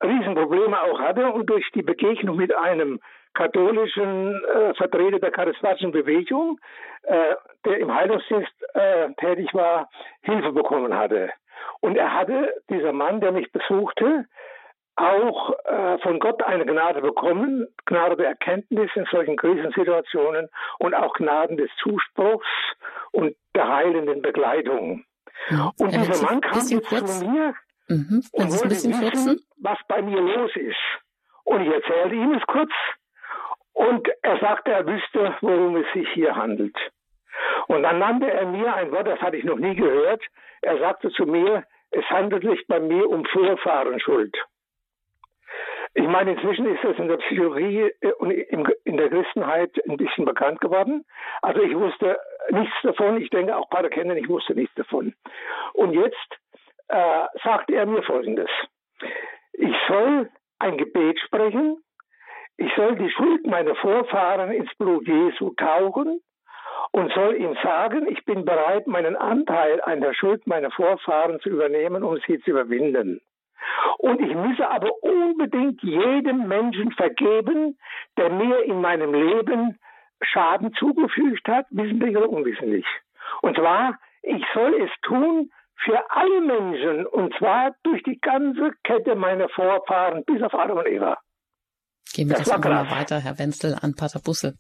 Riesenprobleme 0.01 0.81
auch 0.81 1.01
hatte 1.01 1.27
und 1.33 1.51
durch 1.51 1.69
die 1.73 1.83
Begegnung 1.83 2.37
mit 2.37 2.55
einem 2.55 3.01
katholischen 3.35 4.41
äh, 4.45 4.75
Vertreter 4.75 5.19
der 5.19 5.33
charismatischen 5.33 5.91
Bewegung, 5.91 6.61
äh, 7.03 7.35
der 7.65 7.79
im 7.79 7.93
Heilungsdienst 7.93 8.53
äh, 8.75 9.09
tätig 9.15 9.53
war, 9.53 9.91
Hilfe 10.23 10.53
bekommen 10.53 10.97
hatte. 10.97 11.31
Und 11.81 11.97
er 11.97 12.15
hatte, 12.15 12.55
dieser 12.71 12.93
Mann, 12.93 13.21
der 13.21 13.33
mich 13.33 13.51
besuchte, 13.51 14.27
auch 14.99 15.55
äh, 15.65 15.99
von 15.99 16.19
Gott 16.19 16.43
eine 16.43 16.67
Gnade 16.67 17.01
bekommen, 17.01 17.67
Gnade 17.87 18.17
der 18.17 18.29
Erkenntnis 18.29 18.91
in 18.95 19.07
solchen 19.11 19.37
Krisensituationen 19.37 20.49
und 20.79 20.95
auch 20.95 21.15
Gnaden 21.15 21.57
des 21.57 21.71
Zuspruchs 21.83 22.47
und 23.13 23.37
der 23.55 23.69
heilenden 23.69 24.23
Begleitung. 24.23 25.05
Ja, 25.51 25.71
und 25.79 25.93
dieser 25.95 26.25
Mann 26.27 26.41
kam 26.41 26.59
jetzt 26.67 26.89
kurz. 26.89 27.19
zu 27.21 27.29
mir 27.29 27.55
Mhm. 27.91 28.23
und 28.33 28.51
Sie 28.53 28.59
wollte 28.61 28.71
wissen, 28.71 28.93
kürzen? 29.01 29.41
was 29.63 29.79
bei 29.89 30.03
mir 30.03 30.21
los 30.21 30.55
ist. 30.57 30.77
Und 31.45 31.63
ich 31.63 31.73
erzählte 31.73 32.15
ihm 32.15 32.35
es 32.35 32.43
kurz 32.47 32.71
und 33.73 34.07
er 34.21 34.39
sagte, 34.41 34.73
er 34.73 34.87
wüsste, 34.87 35.35
worum 35.41 35.77
es 35.77 35.87
sich 35.95 36.07
hier 36.13 36.37
handelt. 36.37 36.77
Und 37.69 37.85
dann 37.85 37.99
nannte 37.99 38.31
er 38.31 38.45
mir 38.47 38.75
ein 38.75 38.93
Wort, 38.93 39.07
das 39.07 39.21
hatte 39.21 39.39
ich 39.39 39.45
noch 39.45 39.57
nie 39.57 39.75
gehört. 39.75 40.23
Er 40.61 40.79
sagte 40.79 41.09
zu 41.13 41.25
mir, 41.25 41.65
es 41.91 42.05
handelt 42.11 42.43
sich 42.45 42.67
bei 42.67 42.79
mir 42.81 43.09
um 43.09 43.25
Vorfahrenschuld. 43.25 44.37
Ich 45.95 46.07
meine, 46.07 46.33
inzwischen 46.33 46.67
ist 46.67 46.85
das 46.85 46.99
in 46.99 47.09
der 47.09 47.17
Psychologie 47.19 47.91
äh, 48.01 48.13
und 48.19 48.31
in 48.31 48.97
der 48.97 49.09
Christenheit 49.09 49.71
ein 49.89 49.97
bisschen 49.97 50.25
bekannt 50.25 50.61
geworden. 50.61 51.05
Also 51.43 51.63
ich 51.63 51.75
wusste 51.75 52.19
nichts 52.51 52.75
davon. 52.83 53.21
Ich 53.21 53.31
denke, 53.31 53.57
auch 53.57 53.69
Pater 53.71 53.91
kennen, 53.91 54.17
ich 54.17 54.29
wusste 54.29 54.55
nichts 54.55 54.75
davon. 54.75 55.15
Und 55.73 55.93
jetzt 55.93 56.39
äh, 56.89 57.25
sagte 57.43 57.75
er 57.75 57.87
mir 57.87 58.03
Folgendes. 58.03 58.51
Ich 59.53 59.75
soll 59.89 60.31
ein 60.59 60.77
Gebet 60.77 61.19
sprechen, 61.21 61.83
ich 62.57 62.75
soll 62.75 62.97
die 62.97 63.11
Schuld 63.11 63.47
meiner 63.47 63.77
Vorfahren 63.77 64.51
ins 64.51 64.75
Blut 64.77 65.07
Jesu 65.07 65.55
tauchen 65.55 66.21
und 66.91 67.13
soll 67.13 67.37
ihm 67.37 67.57
sagen, 67.63 68.09
ich 68.11 68.25
bin 68.25 68.45
bereit, 68.45 68.87
meinen 68.87 69.17
Anteil 69.17 69.81
an 69.83 70.01
der 70.01 70.15
Schuld 70.15 70.47
meiner 70.47 70.71
Vorfahren 70.71 71.39
zu 71.41 71.51
übernehmen, 71.51 72.03
um 72.03 72.19
sie 72.27 72.41
zu 72.41 72.51
überwinden. 72.51 73.21
Und 73.99 74.21
ich 74.21 74.35
müsse 74.35 74.69
aber 74.69 74.91
unbedingt 75.03 75.83
jedem 75.83 76.49
Menschen 76.49 76.93
vergeben, 76.93 77.79
der 78.17 78.31
mir 78.31 78.65
in 78.65 78.81
meinem 78.81 79.13
Leben 79.15 79.79
Schaden 80.23 80.73
zugefügt 80.75 81.47
hat, 81.49 81.67
wissentlich 81.71 82.17
oder 82.17 82.29
unwissentlich. 82.29 82.87
Und 83.43 83.57
zwar, 83.57 83.99
ich 84.23 84.45
soll 84.55 84.75
es 84.83 84.91
tun 85.03 85.51
für 85.85 85.99
alle 86.11 86.41
Menschen, 86.41 87.07
und 87.07 87.35
zwar 87.39 87.75
durch 87.85 88.03
die 88.03 88.19
ganze 88.21 88.73
Kette 88.83 89.15
meiner 89.15 89.49
Vorfahren 89.49 90.25
bis 90.25 90.43
auf 90.43 90.55
Adam 90.55 90.79
und 90.79 90.89
Eva. 90.89 91.19
Gehen 92.13 92.29
wir 92.29 92.37
Das 92.37 92.47
das, 92.47 92.57
einfach 92.57 92.71
mal 92.71 92.91
weiter, 92.91 93.21
Herr 93.21 93.39
Wenzel, 93.39 93.77
an 93.81 93.95
Pater 93.95 94.21
Busse. 94.21 94.55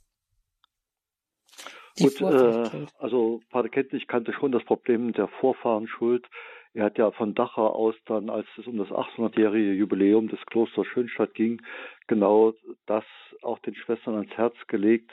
Die 1.98 2.04
Gut, 2.04 2.20
äh, 2.20 2.86
also 2.98 3.40
Pater 3.50 3.68
Kenntlich 3.68 4.06
kannte 4.06 4.32
schon 4.32 4.52
das 4.52 4.62
Problem 4.64 5.12
der 5.12 5.26
Vorfahrenschuld. 5.40 6.26
Er 6.74 6.84
hat 6.84 6.98
ja 6.98 7.10
von 7.10 7.34
Dachau 7.34 7.66
aus 7.68 7.94
dann, 8.06 8.30
als 8.30 8.46
es 8.58 8.66
um 8.66 8.78
das 8.78 8.88
800-jährige 8.88 9.72
Jubiläum 9.72 10.28
des 10.28 10.40
Klosters 10.46 10.86
Schönstadt 10.86 11.34
ging, 11.34 11.62
genau 12.06 12.52
das 12.86 13.04
auch 13.42 13.58
den 13.60 13.74
Schwestern 13.74 14.14
ans 14.14 14.36
Herz 14.36 14.54
gelegt 14.66 15.10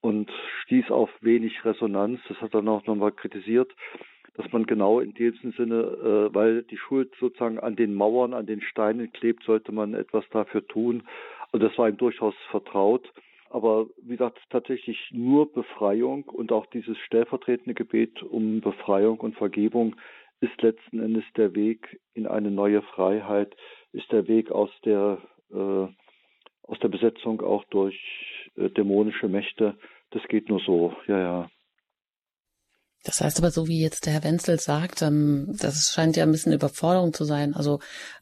und 0.00 0.30
stieß 0.62 0.90
auf 0.90 1.10
wenig 1.20 1.64
Resonanz. 1.64 2.20
Das 2.28 2.40
hat 2.40 2.54
er 2.54 2.66
auch 2.66 2.86
nochmal 2.86 3.12
kritisiert, 3.12 3.72
dass 4.34 4.50
man 4.52 4.66
genau 4.66 5.00
in 5.00 5.14
diesem 5.14 5.52
Sinne, 5.52 5.80
äh, 5.80 6.34
weil 6.34 6.62
die 6.64 6.78
Schuld 6.78 7.12
sozusagen 7.18 7.58
an 7.58 7.76
den 7.76 7.94
Mauern, 7.94 8.34
an 8.34 8.46
den 8.46 8.62
Steinen 8.62 9.12
klebt, 9.12 9.44
sollte 9.44 9.72
man 9.72 9.94
etwas 9.94 10.24
dafür 10.30 10.66
tun. 10.66 11.02
Und 11.52 11.62
das 11.62 11.76
war 11.78 11.88
ihm 11.88 11.96
durchaus 11.96 12.34
vertraut. 12.50 13.10
Aber 13.50 13.88
wie 14.02 14.16
gesagt, 14.16 14.38
tatsächlich 14.50 15.10
nur 15.12 15.52
Befreiung 15.52 16.22
und 16.24 16.52
auch 16.52 16.66
dieses 16.66 16.96
stellvertretende 16.98 17.74
Gebet 17.74 18.22
um 18.22 18.60
Befreiung 18.60 19.18
und 19.18 19.34
Vergebung 19.34 19.96
ist 20.40 20.62
letzten 20.62 21.00
Endes 21.00 21.24
der 21.36 21.54
Weg 21.54 22.00
in 22.14 22.26
eine 22.26 22.50
neue 22.50 22.82
Freiheit, 22.82 23.54
ist 23.92 24.10
der 24.12 24.26
Weg 24.28 24.50
aus 24.50 24.70
der 24.84 25.18
äh, 25.52 25.88
aus 26.62 26.78
der 26.80 26.88
Besetzung 26.88 27.40
auch 27.42 27.64
durch 27.64 27.98
äh, 28.56 28.70
dämonische 28.70 29.28
Mächte. 29.28 29.76
Das 30.10 30.22
geht 30.28 30.48
nur 30.48 30.60
so, 30.60 30.94
ja, 31.06 31.18
ja. 31.18 31.50
Das 33.02 33.20
heißt 33.20 33.38
aber, 33.38 33.50
so 33.50 33.66
wie 33.66 33.80
jetzt 33.80 34.04
der 34.06 34.12
Herr 34.12 34.24
Wenzel 34.24 34.58
sagt, 34.58 35.02
ähm, 35.02 35.56
das 35.58 35.92
scheint 35.92 36.16
ja 36.16 36.24
ein 36.24 36.32
bisschen 36.32 36.52
Überforderung 36.52 37.12
zu 37.12 37.24
sein. 37.24 37.54
Also 37.54 37.80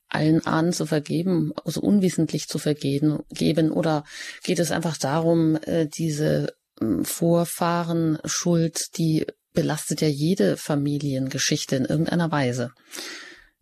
allen 0.08 0.46
Ahnen 0.46 0.72
zu 0.72 0.86
vergeben, 0.86 1.52
also 1.64 1.80
unwissentlich 1.80 2.46
zu 2.46 2.58
vergeben, 2.58 3.24
geben, 3.30 3.72
oder 3.72 4.04
geht 4.44 4.60
es 4.60 4.70
einfach 4.70 4.96
darum, 4.96 5.56
äh, 5.64 5.86
diese 5.86 6.54
ähm, 6.80 7.04
Vorfahrenschuld, 7.04 8.96
die 8.96 9.26
belastet 9.58 10.00
ja 10.00 10.06
jede 10.06 10.56
Familiengeschichte 10.56 11.74
in 11.74 11.84
irgendeiner 11.84 12.30
Weise. 12.30 12.70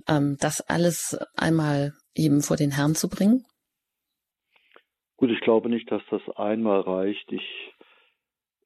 Ähm, 0.07 0.36
das 0.38 0.61
alles 0.61 1.18
einmal 1.36 1.94
eben 2.14 2.42
vor 2.42 2.59
den 2.59 2.70
Herrn 2.70 2.94
zu 2.94 3.09
bringen? 3.09 3.47
Gut, 5.16 5.30
ich 5.30 5.40
glaube 5.40 5.70
nicht, 5.70 5.90
dass 5.90 6.03
das 6.11 6.20
einmal 6.36 6.80
reicht. 6.80 7.32
Ich 7.32 7.72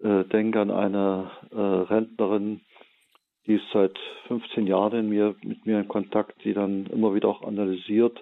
äh, 0.00 0.24
denke 0.24 0.60
an 0.60 0.72
eine 0.72 1.30
äh, 1.52 1.92
Rentnerin, 1.94 2.62
die 3.46 3.54
ist 3.54 3.70
seit 3.72 3.96
15 4.26 4.66
Jahren 4.66 4.98
in 4.98 5.08
mir, 5.08 5.36
mit 5.44 5.64
mir 5.66 5.78
in 5.78 5.86
Kontakt, 5.86 6.42
die 6.42 6.52
dann 6.52 6.86
immer 6.86 7.14
wieder 7.14 7.28
auch 7.28 7.42
analysiert, 7.42 8.20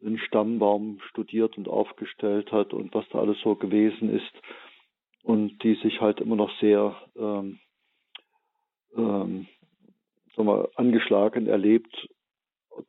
den 0.00 0.18
Stammbaum 0.18 1.00
studiert 1.08 1.56
und 1.56 1.66
aufgestellt 1.66 2.52
hat 2.52 2.74
und 2.74 2.94
was 2.94 3.08
da 3.08 3.20
alles 3.20 3.38
so 3.42 3.54
gewesen 3.54 4.14
ist 4.14 4.32
und 5.22 5.62
die 5.62 5.76
sich 5.76 6.02
halt 6.02 6.20
immer 6.20 6.36
noch 6.36 6.50
sehr 6.60 6.94
ähm, 7.16 7.58
ähm, 8.96 9.46
sagen 10.36 10.48
wir, 10.48 10.68
angeschlagen 10.76 11.46
erlebt, 11.46 12.08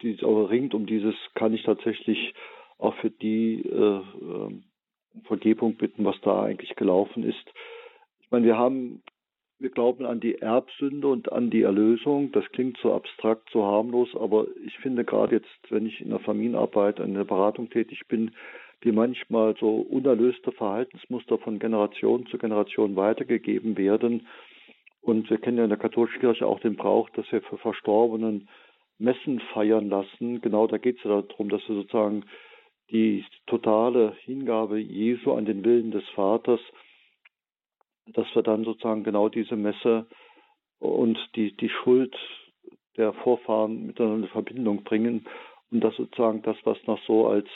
die 0.02 0.18
aber 0.22 0.50
ringt 0.50 0.74
um 0.74 0.86
dieses, 0.86 1.16
kann 1.36 1.54
ich 1.54 1.64
tatsächlich 1.64 2.34
auch 2.78 2.96
für 2.96 3.10
die 3.10 3.62
äh, 3.62 3.98
äh, 3.98 5.24
Vergebung 5.24 5.76
bitten, 5.76 6.04
was 6.06 6.20
da 6.22 6.44
eigentlich 6.44 6.76
gelaufen 6.76 7.24
ist. 7.24 7.46
Ich 8.20 8.32
meine, 8.32 8.46
wir 8.46 8.58
haben, 8.58 9.02
wir 9.60 9.70
glauben 9.70 10.06
an 10.06 10.20
die 10.20 10.36
Erbsünde 10.40 11.08
und 11.08 11.32
an 11.32 11.50
die 11.50 11.62
Erlösung. 11.62 12.32
Das 12.32 12.44
klingt 12.52 12.78
so 12.82 12.94
abstrakt, 12.94 13.50
so 13.52 13.64
harmlos, 13.64 14.10
aber 14.16 14.48
ich 14.66 14.78
finde 14.80 15.06
gerade 15.06 15.36
jetzt, 15.36 15.72
wenn 15.72 15.86
ich 15.86 16.02
in 16.02 16.10
der 16.10 16.20
Familienarbeit, 16.20 17.00
in 17.00 17.14
der 17.14 17.24
Beratung 17.24 17.70
tätig 17.70 18.02
bin, 18.08 18.32
wie 18.82 18.92
manchmal 18.92 19.56
so 19.58 19.78
unerlöste 19.78 20.52
Verhaltensmuster 20.52 21.38
von 21.38 21.60
Generation 21.60 22.28
zu 22.28 22.38
Generation 22.38 22.96
weitergegeben 22.96 23.78
werden. 23.78 24.28
Und 25.06 25.30
wir 25.30 25.38
kennen 25.38 25.60
ja 25.60 25.64
in 25.66 25.70
der 25.70 25.78
katholischen 25.78 26.20
Kirche 26.20 26.48
auch 26.48 26.60
den 26.62 26.76
Brauch, 26.76 27.12
dass 27.12 27.32
wir 27.32 27.44
für 27.44 27.60
Verstorbenen 27.60 28.50
Messen 28.98 29.40
feiern 29.54 29.88
lassen. 29.88 30.42
Genau 30.42 30.66
da 30.66 30.80
geht 30.80 30.98
es 30.98 31.04
ja 31.04 31.22
darum, 31.22 31.50
dass 31.50 31.62
wir 31.70 31.76
sozusagen 31.76 32.26
die 32.90 33.24
totale 33.46 34.16
Hingabe 34.22 34.80
Jesu 34.80 35.34
an 35.34 35.46
den 35.46 35.64
Willen 35.64 35.92
des 35.92 36.08
Vaters, 36.16 36.60
dass 38.08 38.26
wir 38.34 38.42
dann 38.42 38.64
sozusagen 38.64 39.04
genau 39.04 39.30
diese 39.30 39.56
Messe 39.56 40.08
und 40.80 41.20
die, 41.36 41.56
die 41.56 41.70
Schuld 41.70 42.16
der 42.98 43.14
Vorfahren 43.14 43.86
miteinander 43.86 44.26
in 44.26 44.32
Verbindung 44.32 44.84
bringen 44.84 45.28
und 45.70 45.82
dass 45.84 45.96
sozusagen 45.98 46.42
das, 46.42 46.58
was 46.64 46.78
noch 46.88 47.00
so 47.06 47.28
als 47.28 47.48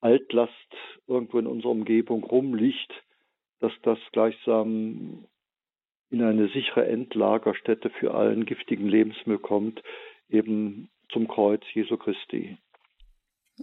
Altlast 0.00 0.52
irgendwo 1.08 1.40
in 1.40 1.48
unserer 1.48 1.72
Umgebung 1.72 2.22
rumliegt, 2.22 2.92
dass 3.58 3.72
das 3.82 3.98
gleichsam 4.12 5.24
in 6.10 6.22
eine 6.22 6.48
sichere 6.48 6.86
Endlagerstätte 6.86 7.90
für 7.90 8.14
allen 8.14 8.44
giftigen 8.44 8.88
Lebensmüll 8.88 9.38
kommt, 9.38 9.82
eben 10.28 10.88
zum 11.12 11.28
Kreuz 11.28 11.62
Jesu 11.74 11.96
Christi. 11.96 12.58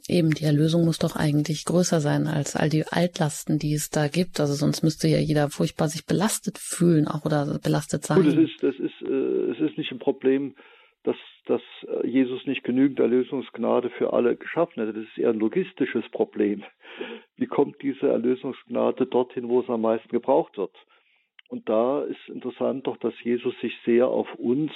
Eben, 0.08 0.32
die 0.32 0.43
Erlösung 0.43 0.86
muss 0.86 1.00
doch 1.00 1.16
eigentlich 1.16 1.66
größer 1.66 2.00
sein 2.00 2.28
als 2.28 2.56
all 2.56 2.70
die 2.70 2.86
Altlasten, 2.86 3.58
die 3.58 3.74
es 3.74 3.89
da 3.89 4.08
gibt. 4.08 4.39
Also 4.39 4.54
sonst 4.54 4.84
müsste 4.84 5.08
ja 5.08 5.18
jeder 5.18 5.50
furchtbar 5.50 5.88
sich 5.88 6.06
belastet 6.06 6.58
fühlen, 6.60 7.08
auch 7.08 7.26
oder 7.26 7.60
belastet 7.64 8.04
sein. 8.04 8.22
Gut, 8.22 8.28
es 8.28 8.38
ist, 8.38 8.62
das 8.62 8.76
ist, 8.76 9.02
äh, 9.02 9.52
es 9.52 9.60
ist 9.60 9.78
nicht 9.78 9.91
ein 9.91 10.00
Problem, 10.00 10.56
dass, 11.04 11.16
dass 11.45 11.62
Jesus 12.04 12.45
nicht 12.45 12.64
genügend 12.64 13.00
Erlösungsgnade 13.00 13.89
für 13.89 14.14
alle 14.14 14.36
geschaffen 14.36 14.84
hätte. 14.84 15.00
Das 15.00 15.10
ist 15.10 15.18
eher 15.18 15.30
ein 15.30 15.39
logistisches 15.39 16.04
Problem. 16.12 16.64
Wie 17.38 17.48
kommt 17.48 17.82
diese 17.82 18.10
Erlösungsgnade 18.10 19.06
dorthin, 19.06 19.48
wo 19.48 19.62
es 19.62 19.70
am 19.70 19.82
meisten 19.82 20.10
gebraucht 20.10 20.58
wird? 20.58 20.76
Und 21.50 21.70
da 21.70 22.04
ist 22.04 22.28
interessant 22.28 22.88
doch, 22.88 22.98
dass 22.98 23.14
Jesus 23.24 23.54
sich 23.62 23.74
sehr 23.86 24.08
auf 24.08 24.34
uns 24.36 24.72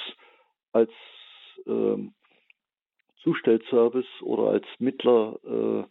als 0.72 0.91
ähm, 1.67 2.13
Zustellservice 3.24 4.22
oder 4.22 4.51
als 4.51 4.65
Mittler 4.80 5.38
äh, 5.43 5.84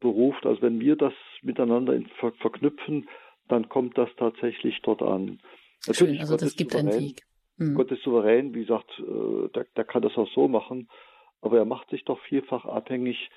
beruft. 0.00 0.46
Also 0.46 0.62
wenn 0.62 0.80
wir 0.80 0.96
das 0.96 1.14
miteinander 1.42 1.94
in, 1.94 2.06
ver, 2.18 2.32
verknüpfen, 2.32 3.08
dann 3.48 3.68
kommt 3.68 3.98
das 3.98 4.08
tatsächlich 4.16 4.80
dort 4.82 5.02
an. 5.02 5.40
Natürlich, 5.86 6.14
Schön, 6.14 6.20
also 6.20 6.34
Gott 6.34 6.42
das 6.42 6.56
gibt 6.56 6.72
souverän. 6.72 6.92
einen 6.92 7.02
Weg. 7.02 7.22
Hm. 7.58 7.74
Gott 7.74 7.90
ist 7.90 8.02
souverän, 8.02 8.54
wie 8.54 8.60
gesagt, 8.60 8.90
äh, 8.98 9.48
der, 9.48 9.66
der 9.76 9.84
kann 9.84 10.02
das 10.02 10.16
auch 10.16 10.28
so 10.34 10.48
machen, 10.48 10.88
aber 11.40 11.58
er 11.58 11.64
macht 11.64 11.90
sich 11.90 12.04
doch 12.04 12.20
vielfach 12.20 12.64
abhängig 12.64 13.30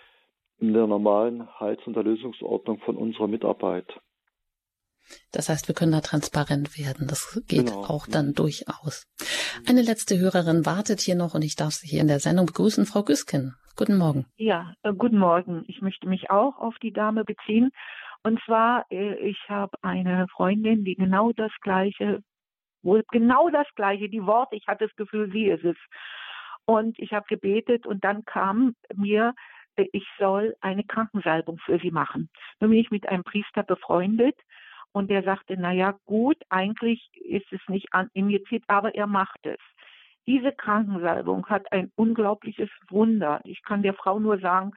in 0.59 0.73
der 0.73 0.87
normalen 0.87 1.47
Heils- 1.59 1.85
und 1.85 1.97
Erlösungsordnung 1.97 2.79
von 2.79 2.95
unserer 2.95 3.27
Mitarbeit. 3.27 3.87
Das 5.31 5.49
heißt, 5.49 5.67
wir 5.67 5.75
können 5.75 5.91
da 5.91 6.01
transparent 6.01 6.77
werden. 6.77 7.07
Das 7.07 7.41
geht 7.47 7.67
genau. 7.67 7.85
auch 7.85 8.07
dann 8.07 8.33
durchaus. 8.33 9.05
Eine 9.67 9.81
letzte 9.81 10.17
Hörerin 10.17 10.65
wartet 10.65 11.01
hier 11.01 11.15
noch 11.15 11.33
und 11.35 11.43
ich 11.43 11.55
darf 11.55 11.73
Sie 11.73 11.87
hier 11.87 12.01
in 12.01 12.07
der 12.07 12.19
Sendung 12.19 12.45
begrüßen, 12.45 12.85
Frau 12.85 13.03
Güsken. 13.03 13.55
Guten 13.75 13.97
Morgen. 13.97 14.25
Ja, 14.37 14.73
äh, 14.83 14.93
guten 14.93 15.17
Morgen. 15.17 15.65
Ich 15.67 15.81
möchte 15.81 16.07
mich 16.07 16.29
auch 16.29 16.57
auf 16.57 16.75
die 16.81 16.93
Dame 16.93 17.25
beziehen. 17.25 17.71
Und 18.23 18.41
zwar, 18.45 18.85
äh, 18.89 19.15
ich 19.15 19.37
habe 19.49 19.77
eine 19.83 20.27
Freundin, 20.29 20.85
die 20.85 20.95
genau 20.95 21.31
das 21.33 21.51
Gleiche, 21.61 22.23
wohl 22.81 23.03
genau 23.11 23.49
das 23.49 23.67
Gleiche, 23.75 24.09
die 24.09 24.25
Worte, 24.25 24.55
ich 24.55 24.65
hatte 24.67 24.85
das 24.87 24.95
Gefühl, 24.95 25.29
sie 25.31 25.45
ist 25.47 25.65
es. 25.65 25.77
Und 26.65 26.97
ich 26.97 27.11
habe 27.11 27.25
gebetet 27.27 27.85
und 27.85 28.03
dann 28.03 28.23
kam 28.25 28.75
mir, 28.95 29.33
äh, 29.75 29.85
ich 29.91 30.07
soll 30.17 30.55
eine 30.61 30.83
Krankensalbung 30.83 31.59
für 31.59 31.77
sie 31.79 31.91
machen. 31.91 32.29
Nun 32.59 32.71
bin 32.71 32.79
ich 32.79 32.91
mit 32.91 33.07
einem 33.09 33.23
Priester 33.23 33.63
befreundet 33.63 34.35
und 34.95 35.09
der 35.09 35.23
sagte, 35.23 35.57
na 35.59 35.73
ja, 35.73 35.99
gut, 36.05 36.37
eigentlich 36.47 37.09
ist 37.15 37.51
es 37.51 37.59
nicht 37.67 37.89
injiziert, 38.13 38.63
aber 38.67 38.95
er 38.95 39.07
macht 39.07 39.45
es. 39.45 39.59
Diese 40.25 40.53
Krankensalbung 40.53 41.45
hat 41.47 41.69
ein 41.73 41.91
unglaubliches 41.95 42.69
Wunder. 42.87 43.41
Ich 43.43 43.61
kann 43.61 43.83
der 43.83 43.93
Frau 43.93 44.19
nur 44.19 44.39
sagen, 44.39 44.71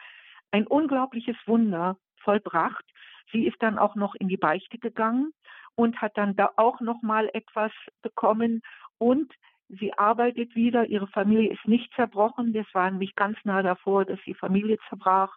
ein 0.50 0.66
unglaubliches 0.66 1.36
Wunder 1.46 1.96
vollbracht. 2.16 2.84
Sie 3.30 3.46
ist 3.46 3.62
dann 3.62 3.78
auch 3.78 3.94
noch 3.94 4.16
in 4.16 4.26
die 4.26 4.36
Beichte 4.36 4.78
gegangen 4.78 5.32
und 5.76 6.02
hat 6.02 6.18
dann 6.18 6.34
da 6.34 6.50
auch 6.56 6.80
noch 6.80 7.00
mal 7.00 7.30
etwas 7.32 7.70
bekommen 8.02 8.62
und 8.98 9.32
sie 9.68 9.92
arbeitet 9.96 10.56
wieder. 10.56 10.86
Ihre 10.86 11.06
Familie 11.06 11.52
ist 11.52 11.68
nicht 11.68 11.94
zerbrochen. 11.94 12.52
Das 12.52 12.66
war 12.72 12.90
nämlich 12.90 13.14
ganz 13.14 13.38
nah 13.44 13.62
davor, 13.62 14.04
dass 14.04 14.18
die 14.26 14.34
Familie 14.34 14.78
zerbrach. 14.88 15.36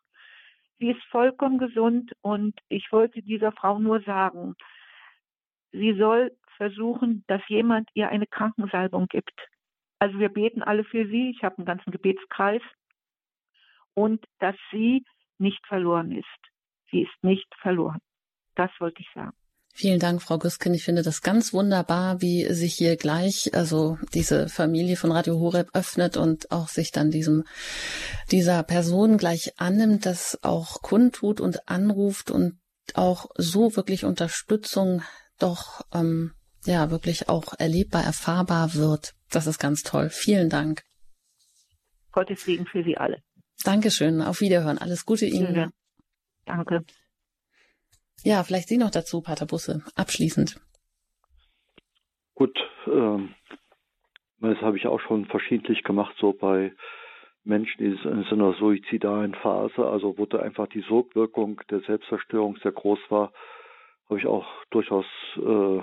Sie 0.81 0.89
ist 0.89 1.03
vollkommen 1.11 1.59
gesund 1.59 2.11
und 2.21 2.59
ich 2.67 2.91
wollte 2.91 3.21
dieser 3.21 3.51
Frau 3.51 3.77
nur 3.77 4.01
sagen, 4.01 4.55
sie 5.71 5.93
soll 5.93 6.35
versuchen, 6.57 7.23
dass 7.27 7.47
jemand 7.49 7.87
ihr 7.93 8.09
eine 8.09 8.25
Krankensalbung 8.25 9.05
gibt. 9.05 9.39
Also 9.99 10.17
wir 10.17 10.29
beten 10.29 10.63
alle 10.63 10.83
für 10.83 11.07
sie. 11.07 11.29
Ich 11.29 11.43
habe 11.43 11.59
einen 11.59 11.67
ganzen 11.67 11.91
Gebetskreis. 11.91 12.63
Und 13.93 14.25
dass 14.39 14.55
sie 14.71 15.05
nicht 15.37 15.63
verloren 15.67 16.11
ist. 16.13 16.25
Sie 16.89 17.03
ist 17.03 17.23
nicht 17.23 17.53
verloren. 17.61 17.99
Das 18.55 18.71
wollte 18.79 19.01
ich 19.01 19.09
sagen. 19.13 19.37
Vielen 19.73 19.99
Dank, 19.99 20.21
Frau 20.21 20.37
Güsken. 20.37 20.73
Ich 20.73 20.83
finde 20.83 21.01
das 21.01 21.21
ganz 21.21 21.53
wunderbar, 21.53 22.21
wie 22.21 22.51
sich 22.53 22.73
hier 22.73 22.97
gleich, 22.97 23.53
also 23.53 23.97
diese 24.13 24.49
Familie 24.49 24.97
von 24.97 25.11
Radio 25.11 25.39
Horeb 25.39 25.69
öffnet 25.73 26.17
und 26.17 26.51
auch 26.51 26.67
sich 26.67 26.91
dann 26.91 27.09
diesem, 27.09 27.45
dieser 28.31 28.63
Person 28.63 29.17
gleich 29.17 29.53
annimmt, 29.57 30.05
das 30.05 30.37
auch 30.43 30.81
kundtut 30.81 31.39
und 31.39 31.69
anruft 31.69 32.31
und 32.31 32.59
auch 32.93 33.27
so 33.37 33.75
wirklich 33.75 34.03
Unterstützung 34.03 35.03
doch, 35.39 35.81
ähm, 35.93 36.33
ja, 36.65 36.91
wirklich 36.91 37.29
auch 37.29 37.53
erlebbar, 37.57 38.03
erfahrbar 38.03 38.75
wird. 38.75 39.13
Das 39.31 39.47
ist 39.47 39.59
ganz 39.59 39.81
toll. 39.83 40.09
Vielen 40.09 40.49
Dank. 40.49 40.83
Gottes 42.11 42.43
Segen 42.43 42.65
für 42.65 42.83
Sie 42.83 42.97
alle. 42.97 43.23
Dankeschön. 43.63 44.21
Auf 44.21 44.41
Wiederhören. 44.41 44.77
Alles 44.77 45.05
Gute 45.05 45.25
Ihnen. 45.25 45.71
Danke. 46.45 46.83
Ja, 48.23 48.43
vielleicht 48.43 48.67
Sie 48.67 48.77
noch 48.77 48.91
dazu, 48.91 49.21
Pater 49.21 49.45
Busse, 49.45 49.83
abschließend. 49.95 50.59
Gut, 52.35 52.57
ähm, 52.87 53.33
das 54.39 54.59
habe 54.61 54.77
ich 54.77 54.87
auch 54.87 54.99
schon 54.99 55.25
verschiedentlich 55.25 55.83
gemacht, 55.83 56.15
so 56.19 56.33
bei 56.33 56.73
Menschen 57.43 57.83
in 57.83 58.23
so 58.29 58.35
einer 58.35 58.53
suizidalen 58.53 59.33
Phase, 59.35 59.85
also 59.85 60.17
wo 60.17 60.25
da 60.25 60.39
einfach 60.39 60.67
die 60.67 60.81
Sogwirkung 60.81 61.61
der 61.69 61.81
Selbstzerstörung 61.81 62.57
sehr 62.57 62.71
groß 62.71 62.99
war, 63.09 63.31
habe 64.09 64.19
ich 64.19 64.27
auch 64.27 64.45
durchaus 64.69 65.05
äh, 65.37 65.81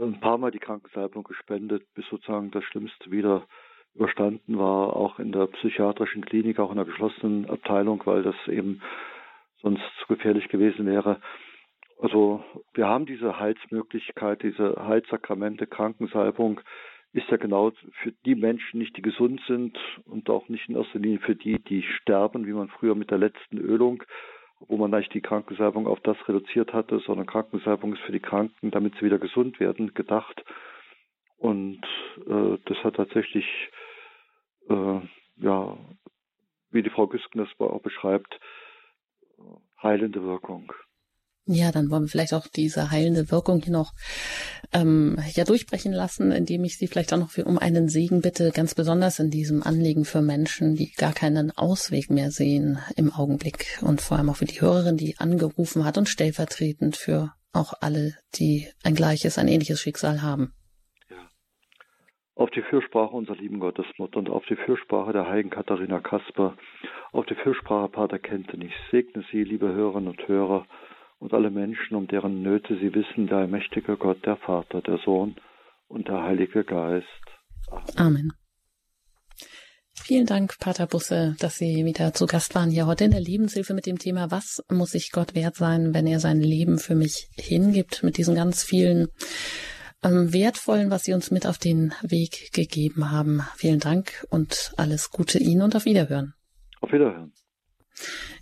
ein 0.00 0.20
paar 0.20 0.38
Mal 0.38 0.50
die 0.50 0.58
Krankensalbung 0.58 1.24
gespendet, 1.24 1.82
bis 1.94 2.06
sozusagen 2.08 2.50
das 2.50 2.62
Schlimmste 2.64 3.10
wieder 3.10 3.46
überstanden 3.94 4.58
war, 4.58 4.94
auch 4.94 5.18
in 5.18 5.32
der 5.32 5.46
psychiatrischen 5.46 6.24
Klinik, 6.24 6.58
auch 6.60 6.70
in 6.70 6.76
der 6.76 6.84
geschlossenen 6.84 7.48
Abteilung, 7.50 8.02
weil 8.04 8.22
das 8.22 8.36
eben 8.46 8.80
sonst 9.62 9.82
zu 10.00 10.06
gefährlich 10.06 10.48
gewesen 10.48 10.86
wäre. 10.86 11.20
Also 12.00 12.44
wir 12.74 12.86
haben 12.86 13.06
diese 13.06 13.40
Heilsmöglichkeit, 13.40 14.42
diese 14.42 14.76
Heilsakramente, 14.78 15.66
Krankensalbung 15.66 16.60
ist 17.12 17.28
ja 17.30 17.36
genau 17.38 17.72
für 18.02 18.12
die 18.24 18.34
Menschen 18.34 18.78
nicht, 18.78 18.96
die 18.96 19.02
gesund 19.02 19.40
sind 19.46 19.78
und 20.04 20.28
auch 20.30 20.48
nicht 20.48 20.68
in 20.68 20.76
erster 20.76 20.98
Linie 20.98 21.18
für 21.20 21.34
die, 21.34 21.58
die 21.58 21.82
sterben, 21.82 22.46
wie 22.46 22.52
man 22.52 22.68
früher 22.68 22.94
mit 22.94 23.10
der 23.10 23.18
letzten 23.18 23.58
Ölung, 23.58 24.04
wo 24.60 24.76
man 24.76 24.92
eigentlich 24.92 25.08
die 25.08 25.20
Krankensalbung 25.20 25.86
auf 25.86 26.00
das 26.00 26.16
reduziert 26.28 26.72
hatte, 26.72 26.98
sondern 27.00 27.26
Krankensalbung 27.26 27.94
ist 27.94 28.02
für 28.02 28.12
die 28.12 28.20
Kranken, 28.20 28.70
damit 28.70 28.94
sie 28.94 29.06
wieder 29.06 29.18
gesund 29.18 29.58
werden, 29.58 29.94
gedacht. 29.94 30.44
Und 31.38 31.80
äh, 32.26 32.58
das 32.64 32.76
hat 32.84 32.96
tatsächlich, 32.96 33.46
äh, 34.68 35.00
ja, 35.36 35.76
wie 36.70 36.82
die 36.82 36.90
Frau 36.90 37.06
Güsken 37.06 37.38
das 37.38 37.48
auch 37.60 37.80
beschreibt, 37.80 38.38
heilende 39.82 40.22
Wirkung. 40.22 40.72
Ja, 41.50 41.72
dann 41.72 41.88
wollen 41.88 42.02
wir 42.02 42.08
vielleicht 42.08 42.34
auch 42.34 42.46
diese 42.46 42.90
heilende 42.90 43.30
Wirkung 43.30 43.62
hier 43.62 43.72
noch 43.72 43.94
ähm, 44.74 45.18
ja 45.32 45.44
durchbrechen 45.44 45.94
lassen, 45.94 46.30
indem 46.30 46.62
ich 46.64 46.76
Sie 46.76 46.88
vielleicht 46.88 47.10
auch 47.14 47.18
noch 47.18 47.38
um 47.38 47.56
einen 47.58 47.88
Segen 47.88 48.20
bitte, 48.20 48.50
ganz 48.50 48.74
besonders 48.74 49.18
in 49.18 49.30
diesem 49.30 49.62
Anliegen 49.62 50.04
für 50.04 50.20
Menschen, 50.20 50.74
die 50.74 50.92
gar 50.92 51.14
keinen 51.14 51.50
Ausweg 51.56 52.10
mehr 52.10 52.30
sehen 52.30 52.78
im 52.96 53.10
Augenblick 53.10 53.78
und 53.80 54.02
vor 54.02 54.18
allem 54.18 54.28
auch 54.28 54.36
für 54.36 54.44
die 54.44 54.60
Hörerin, 54.60 54.98
die 54.98 55.16
angerufen 55.16 55.86
hat 55.86 55.96
und 55.96 56.10
stellvertretend 56.10 56.98
für 56.98 57.32
auch 57.52 57.72
alle, 57.80 58.14
die 58.34 58.68
ein 58.82 58.94
gleiches, 58.94 59.38
ein 59.38 59.48
ähnliches 59.48 59.80
Schicksal 59.80 60.20
haben. 60.20 60.52
Auf 62.38 62.50
die 62.50 62.62
Fürsprache 62.62 63.16
unserer 63.16 63.34
lieben 63.34 63.58
Gottesmutter 63.58 64.16
und 64.20 64.30
auf 64.30 64.44
die 64.46 64.54
Fürsprache 64.54 65.12
der 65.12 65.28
heiligen 65.28 65.50
Katharina 65.50 65.98
Kasper, 65.98 66.56
auf 67.10 67.26
die 67.26 67.34
Fürsprache 67.34 67.88
Pater 67.88 68.20
Kentenich, 68.20 68.72
segne 68.92 69.24
Sie, 69.32 69.42
liebe 69.42 69.66
Hörerinnen 69.72 70.08
und 70.08 70.28
Hörer, 70.28 70.64
und 71.18 71.34
alle 71.34 71.50
Menschen, 71.50 71.96
um 71.96 72.06
deren 72.06 72.42
Nöte 72.42 72.78
sie 72.78 72.94
wissen, 72.94 73.26
der 73.26 73.38
allmächtige 73.38 73.96
Gott, 73.96 74.24
der 74.24 74.36
Vater, 74.36 74.80
der 74.82 74.98
Sohn 75.04 75.34
und 75.88 76.06
der 76.06 76.22
Heilige 76.22 76.62
Geist. 76.62 77.06
Amen. 77.72 77.96
Amen. 77.96 78.32
Vielen 80.00 80.26
Dank, 80.26 80.60
Pater 80.60 80.86
Busse, 80.86 81.34
dass 81.40 81.56
Sie 81.56 81.84
wieder 81.84 82.14
zu 82.14 82.26
Gast 82.26 82.54
waren 82.54 82.70
hier 82.70 82.86
heute 82.86 83.02
in 83.02 83.10
der 83.10 83.20
Lebenshilfe 83.20 83.74
mit 83.74 83.84
dem 83.84 83.98
Thema, 83.98 84.30
was 84.30 84.62
muss 84.70 84.94
ich 84.94 85.10
Gott 85.10 85.34
wert 85.34 85.56
sein, 85.56 85.92
wenn 85.92 86.06
er 86.06 86.20
sein 86.20 86.40
Leben 86.40 86.78
für 86.78 86.94
mich 86.94 87.28
hingibt, 87.36 88.04
mit 88.04 88.16
diesen 88.16 88.36
ganz 88.36 88.62
vielen 88.62 89.08
ähm, 90.02 90.32
wertvollen, 90.32 90.90
was 90.90 91.04
Sie 91.04 91.12
uns 91.12 91.30
mit 91.30 91.46
auf 91.46 91.58
den 91.58 91.94
Weg 92.02 92.52
gegeben 92.52 93.10
haben. 93.10 93.42
Vielen 93.56 93.80
Dank 93.80 94.26
und 94.30 94.72
alles 94.76 95.10
Gute 95.10 95.38
Ihnen 95.38 95.62
und 95.62 95.76
auf 95.76 95.84
Wiederhören. 95.84 96.34
Auf 96.80 96.92
Wiederhören. 96.92 97.32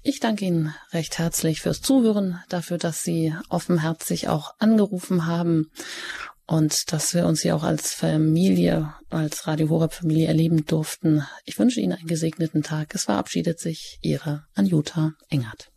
Ich 0.03 0.21
danke 0.21 0.45
Ihnen 0.45 0.75
recht 0.93 1.19
herzlich 1.19 1.63
fürs 1.63 1.81
Zuhören, 1.81 2.41
dafür, 2.49 2.79
dass 2.79 3.03
Sie 3.03 3.35
offenherzig 3.49 4.29
auch 4.29 4.55
angerufen 4.59 5.27
haben 5.27 5.71
und 6.47 6.93
dass 6.93 7.15
wir 7.15 7.27
uns 7.27 7.41
hier 7.41 7.57
auch 7.57 7.65
als 7.65 7.93
Familie, 7.93 8.93
als 9.11 9.47
Radio 9.47 9.69
Horeb 9.69 9.93
Familie 9.93 10.29
erleben 10.29 10.65
durften. 10.67 11.25
Ich 11.45 11.59
wünsche 11.59 11.81
Ihnen 11.81 11.95
einen 11.95 12.07
gesegneten 12.07 12.63
Tag. 12.63 12.95
Es 12.95 13.05
verabschiedet 13.05 13.59
sich 13.59 13.99
Ihre 14.03 14.47
Anjuta 14.55 15.15
Engert. 15.29 15.71